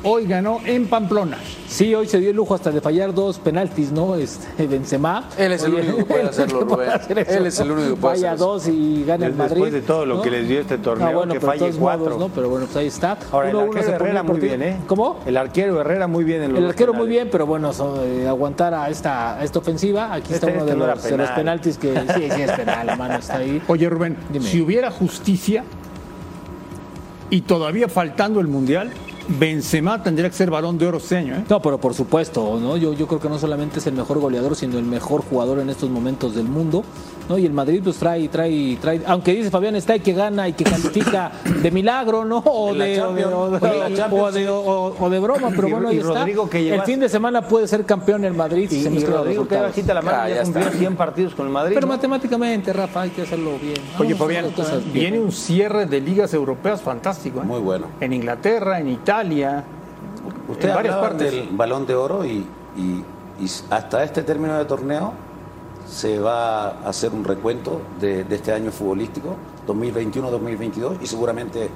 Hoy 0.06 0.26
ganó 0.26 0.60
en 0.66 0.88
Pamplona. 0.88 1.38
Sí, 1.70 1.96
hoy 1.96 2.08
se 2.08 2.20
dio 2.20 2.32
el 2.32 2.36
lujo 2.36 2.54
hasta 2.54 2.72
de 2.72 2.82
fallar 2.82 3.14
dos 3.14 3.40
penaltis, 3.40 3.94
¿no? 3.94 4.16
Este, 4.16 4.68
Benzema. 4.68 5.30
Él 5.38 5.54
es 5.54 5.64
el 5.64 5.76
único 5.76 5.96
que 5.96 6.06
puede 6.06 6.24
hacerlo, 6.24 6.60
Rubén. 6.66 6.90
Él 7.08 7.48
es 7.48 7.60
el 7.62 7.72
único 7.72 7.96
que 7.96 8.02
puede 8.02 8.16
Falla 8.16 8.36
dos 8.36 8.68
y 8.68 9.06
gana 9.06 9.28
el 9.28 9.34
Madrid. 9.34 9.56
Después 9.56 9.74
de 9.74 9.82
todo 9.82 10.06
lo 10.06 10.16
¿no? 10.16 10.22
que 10.22 10.30
les 10.30 10.48
dio 10.50 10.60
este 10.60 10.78
torneo, 10.78 11.10
no, 11.10 11.18
bueno, 11.18 11.34
que 11.34 11.40
falle 11.40 11.72
cuatro. 11.72 12.06
Modos, 12.06 12.20
¿no? 12.20 12.30
Pero 12.36 12.50
bueno, 12.50 12.66
pues 12.66 12.76
ahí 12.76 12.88
está. 12.88 13.18
Ahora, 13.32 13.50
uno, 13.50 13.62
el 13.62 13.78
arquero 13.78 13.86
uno 13.86 13.96
Herrera 13.96 14.24
muy 14.24 14.40
bien, 14.42 14.62
¿eh? 14.62 14.78
¿Cómo? 14.88 15.20
El 15.26 15.38
arquero 15.38 15.80
Herrera 15.80 16.08
muy 16.08 16.26
bien. 16.26 16.44
En 16.44 16.58
el 16.58 16.66
arquero 16.66 16.92
penales. 16.92 17.08
muy 17.08 17.08
bien, 17.08 17.30
pero 17.32 17.46
bueno, 17.46 17.72
so, 17.72 18.04
eh, 18.04 18.28
aguantar 18.28 18.74
a 18.74 18.90
esta, 18.90 19.40
a 19.40 19.44
esta 19.44 19.60
ofensiva. 19.60 20.14
Aquí 20.14 20.34
este 20.34 20.48
está 20.48 20.48
uno 20.48 20.60
este 20.60 20.72
de, 20.72 20.78
no 20.78 20.88
los, 20.88 21.00
penal. 21.00 21.12
de 21.12 21.24
los 21.24 21.32
penaltis 21.32 21.78
que 21.78 21.94
sí, 21.96 22.30
sí 22.36 22.42
es 22.42 22.52
penal, 22.52 22.88
la 22.88 22.96
mano 22.98 23.16
está 23.16 23.38
ahí. 23.38 23.62
Oye, 23.68 23.88
Rubén, 23.90 24.18
Dime. 24.32 24.46
si 24.46 24.62
hubiera 24.62 24.92
justicia 24.92 25.64
y 27.30 27.42
todavía 27.42 27.88
faltando 27.88 28.42
el 28.42 28.48
Mundial, 28.48 28.92
Benzema 29.28 30.04
tendría 30.04 30.30
que 30.30 30.36
ser 30.36 30.50
balón 30.50 30.78
de 30.78 30.88
oro 30.88 31.00
este. 31.00 31.30
¿eh? 31.30 31.46
No, 31.50 31.62
pero 31.62 31.78
por 31.78 31.94
supuesto, 31.94 32.60
¿no? 32.60 32.78
Yo 32.78 33.08
creo 33.08 33.20
que 33.20 33.30
no 33.30 33.40
solamente 33.40 33.80
es 33.80 33.88
el 33.88 33.94
mejor 33.94 34.20
goleador, 34.20 34.56
sino 34.56 34.78
el 34.78 34.86
mejor 34.86 35.24
jugador 35.24 35.60
en 35.60 35.70
estos 35.70 35.90
momentos 35.90 36.36
del 36.36 36.46
mundo. 36.46 36.84
¿No? 37.30 37.38
Y 37.38 37.46
el 37.46 37.54
Madrid 37.54 37.82
pues 37.84 37.98
trae, 37.98 38.28
trae, 38.28 38.78
trae, 38.82 39.02
aunque 39.06 39.34
dice 39.34 39.50
Fabián 39.50 39.76
está 39.76 39.96
y 39.96 40.00
que 40.00 40.14
gana 40.14 40.48
y 40.48 40.54
que 40.54 40.64
califica 40.64 41.32
de 41.62 41.72
milagro, 41.72 42.26
¿no? 42.26 42.40
O 42.40 42.74
de, 42.74 43.02
o 43.02 45.10
de, 45.10 45.20
broma, 45.20 45.50
pero 45.56 45.70
bueno, 45.70 45.90
ahí 45.90 45.98
y 45.98 46.00
está. 46.00 46.20
Rodrigo 46.20 46.50
que 46.50 46.64
llevas... 46.64 46.82
El 46.82 46.86
fin 46.86 47.00
de 47.00 47.10
semana 47.10 47.42
puede 47.42 47.68
ser 47.68 47.86
campeón 47.86 48.26
el 48.26 48.34
Madrid. 48.34 48.70
Y, 48.72 48.84
se 48.84 48.90
y 48.90 49.06
Rodrigo 49.06 49.48
que 49.48 49.58
bajita 49.58 49.94
la 49.94 50.02
mano, 50.02 50.18
ah, 50.22 50.30
ya, 50.30 50.36
ya 50.36 50.44
cumplió 50.44 50.70
100 50.70 50.96
partidos 50.96 51.36
con 51.36 51.48
el 51.48 51.52
Madrid. 51.52 51.76
Pero 51.76 51.88
¿no? 51.88 51.94
matemáticamente, 51.94 52.74
Rafa, 52.74 53.02
hay 53.02 53.10
que 53.12 53.24
hacerlo 53.24 53.52
bien. 53.62 53.78
Oye, 54.00 54.16
Fabián, 54.16 54.46
viene 54.94 55.20
un 55.20 55.32
cierre 55.32 55.86
de 55.86 56.02
ligas 56.02 56.34
europeas 56.34 56.82
fantástico. 56.82 57.42
¿eh? 57.42 57.46
Muy 57.46 57.60
bueno. 57.60 57.88
En 58.00 58.14
Inglaterra, 58.14 58.80
en 58.80 58.90
Italia. 58.90 59.64
Usted 60.48 60.70
en 60.70 60.76
varias 60.76 60.96
partes. 60.96 61.32
del 61.32 61.50
balón 61.52 61.86
de 61.86 61.96
oro 61.96 62.26
y, 62.26 62.46
y, 62.78 63.04
y, 63.40 63.46
hasta 63.70 64.04
este 64.04 64.24
término 64.24 64.58
de 64.58 64.66
torneo 64.66 65.14
se 65.88 66.20
va 66.20 66.68
a 66.70 66.90
hacer 66.90 67.12
un 67.14 67.24
recuento 67.24 67.82
de, 68.00 68.24
de 68.24 68.36
este 68.36 68.52
año 68.54 68.72
futbolístico, 68.72 69.36
2021-2022, 69.68 70.98
y 71.02 71.08
seguramente 71.08 71.70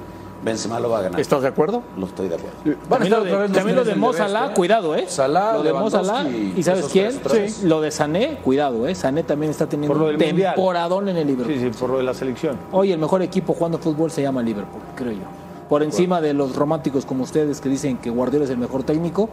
Benzema 0.44 0.80
lo 0.80 0.90
va 0.90 1.00
a 1.00 1.02
ganar. 1.04 1.20
¿Estás 1.20 1.42
de 1.42 1.48
acuerdo? 1.48 1.82
Lo 1.98 2.06
estoy 2.06 2.30
de 2.30 2.36
acuerdo. 2.36 2.58
Van 2.90 3.02
a 3.02 3.06
También 3.10 3.12
lo 3.12 3.24
de- 3.42 3.50
también 3.50 3.76
lo 3.76 3.84
de 3.84 3.96
Mo 3.96 4.14
Salah, 4.14 4.54
cuidado, 4.54 4.96
¿eh? 4.96 5.06
Salah, 5.08 5.54
lo 5.54 5.64
de 5.64 5.74
Mo 5.74 5.90
Salah, 5.90 6.28
y 6.30 6.62
¿sabes 6.64 6.86
quién? 6.92 7.20
Lo 7.64 7.82
de 7.82 7.92
Sané, 7.92 8.38
cuidado, 8.44 8.88
¿eh? 8.88 8.94
Sané 8.96 9.24
también 9.24 9.50
está 9.52 9.68
teniendo 9.68 9.94
Por 9.94 10.04
lo 10.04 10.12
un 10.12 10.18
del 10.18 10.28
Mundial. 10.30 10.54
temporadón 10.56 11.10
en 11.10 11.18
el 11.18 11.28
Liverpool. 11.28 11.56
Sí, 11.56 11.62
sí, 11.62 11.70
por 11.80 11.90
lo 11.90 11.98
de 11.98 12.04
la 12.04 12.14
selección. 12.14 12.56
Hoy 12.72 12.92
el 12.92 13.00
mejor 13.00 13.22
equipo 13.24 13.54
jugando 13.54 13.78
fútbol 13.80 14.12
se 14.12 14.22
llama 14.22 14.42
Liverpool, 14.44 14.82
creo 14.96 15.12
yo. 15.14 15.24
Por 15.70 15.84
encima 15.84 16.22
de 16.22 16.34
los 16.34 16.56
románticos 16.56 17.06
como 17.06 17.24
ustedes 17.24 17.60
que 17.60 17.68
dicen 17.68 17.98
que 17.98 18.10
Guardiola 18.10 18.46
es 18.46 18.52
el 18.52 18.58
mejor 18.58 18.84
técnico, 18.84 19.30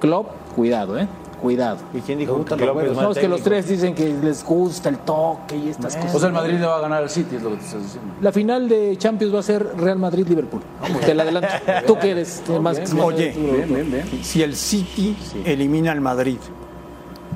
Klopp, 0.00 0.28
cuidado, 0.56 0.98
¿eh? 0.98 1.06
Cuidado. 1.40 1.78
¿Y 1.94 2.00
quién 2.00 2.18
dijo 2.18 2.44
que 2.44 2.56
No, 2.56 3.12
es 3.12 3.18
que 3.18 3.28
los 3.28 3.42
tres 3.42 3.68
dicen 3.68 3.94
que 3.94 4.12
les 4.22 4.44
gusta 4.44 4.88
el 4.88 4.98
toque 4.98 5.56
y 5.56 5.68
estas 5.68 5.96
cosas. 5.96 6.14
O 6.14 6.18
sea, 6.18 6.28
el 6.28 6.34
Madrid 6.34 6.58
le 6.58 6.66
va 6.66 6.76
a 6.76 6.80
ganar 6.80 7.02
al 7.02 7.10
City, 7.10 7.36
es 7.36 7.42
lo 7.42 7.50
que 7.50 7.56
te 7.58 7.64
estás 7.64 7.82
diciendo. 7.82 8.14
La 8.20 8.32
final 8.32 8.68
de 8.68 8.96
Champions 8.98 9.34
va 9.34 9.38
a 9.40 9.42
ser 9.42 9.66
Real 9.76 9.98
Madrid-Liverpool. 9.98 10.60
Te 11.04 11.14
la 11.14 11.22
adelanto. 11.22 11.48
Tú 11.86 11.98
que 11.98 12.10
eres 12.10 12.42
más... 12.60 12.78
más- 12.92 12.94
Oye, 13.04 13.32
Bien, 13.36 13.68
bien, 13.72 13.90
bien. 13.90 14.24
si 14.24 14.42
el 14.42 14.56
City 14.56 15.16
elimina 15.44 15.92
al 15.92 16.00
Madrid, 16.00 16.38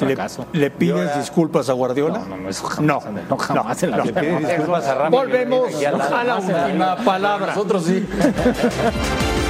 ¿le, 0.00 0.16
le 0.58 0.70
pides 0.70 1.16
disculpas 1.16 1.68
a 1.68 1.72
Guardiola? 1.74 2.18
No, 2.28 2.36
no, 2.36 2.48
eso 2.48 2.64
jamás. 2.64 3.04
No, 3.04 3.22
No, 3.30 3.36
jamás 3.36 3.82
en 3.84 3.90
la 3.92 3.96
no. 3.98 4.02
vida. 4.04 4.20
Le 4.22 4.28
pides 4.28 4.48
disculpas 4.48 4.84
a 4.86 4.94
Ramos. 4.94 5.20
Volvemos 5.20 5.74
al 5.84 5.98
lado. 5.98 6.16
a 6.16 6.24
la 6.24 6.36
última 6.38 6.96
palabra. 7.04 7.46
Nosotros 7.48 7.84
sí. 7.84 8.04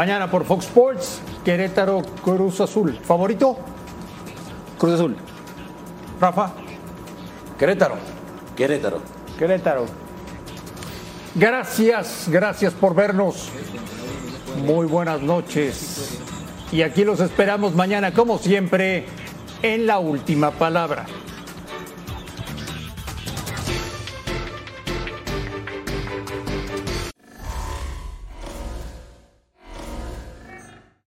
Mañana 0.00 0.30
por 0.30 0.46
Fox 0.46 0.64
Sports, 0.64 1.20
Querétaro 1.44 2.00
Cruz 2.24 2.58
Azul. 2.62 2.98
¿Favorito? 3.04 3.58
Cruz 4.78 4.94
Azul. 4.94 5.14
Rafa. 6.18 6.54
Querétaro. 7.58 7.96
Querétaro. 8.56 9.02
Querétaro. 9.38 9.84
Gracias, 11.34 12.28
gracias 12.28 12.72
por 12.72 12.94
vernos. 12.94 13.50
Muy 14.64 14.86
buenas 14.86 15.20
noches. 15.20 16.18
Y 16.72 16.80
aquí 16.80 17.04
los 17.04 17.20
esperamos 17.20 17.74
mañana, 17.74 18.14
como 18.14 18.38
siempre, 18.38 19.04
en 19.60 19.86
la 19.86 19.98
última 19.98 20.50
palabra. 20.50 21.04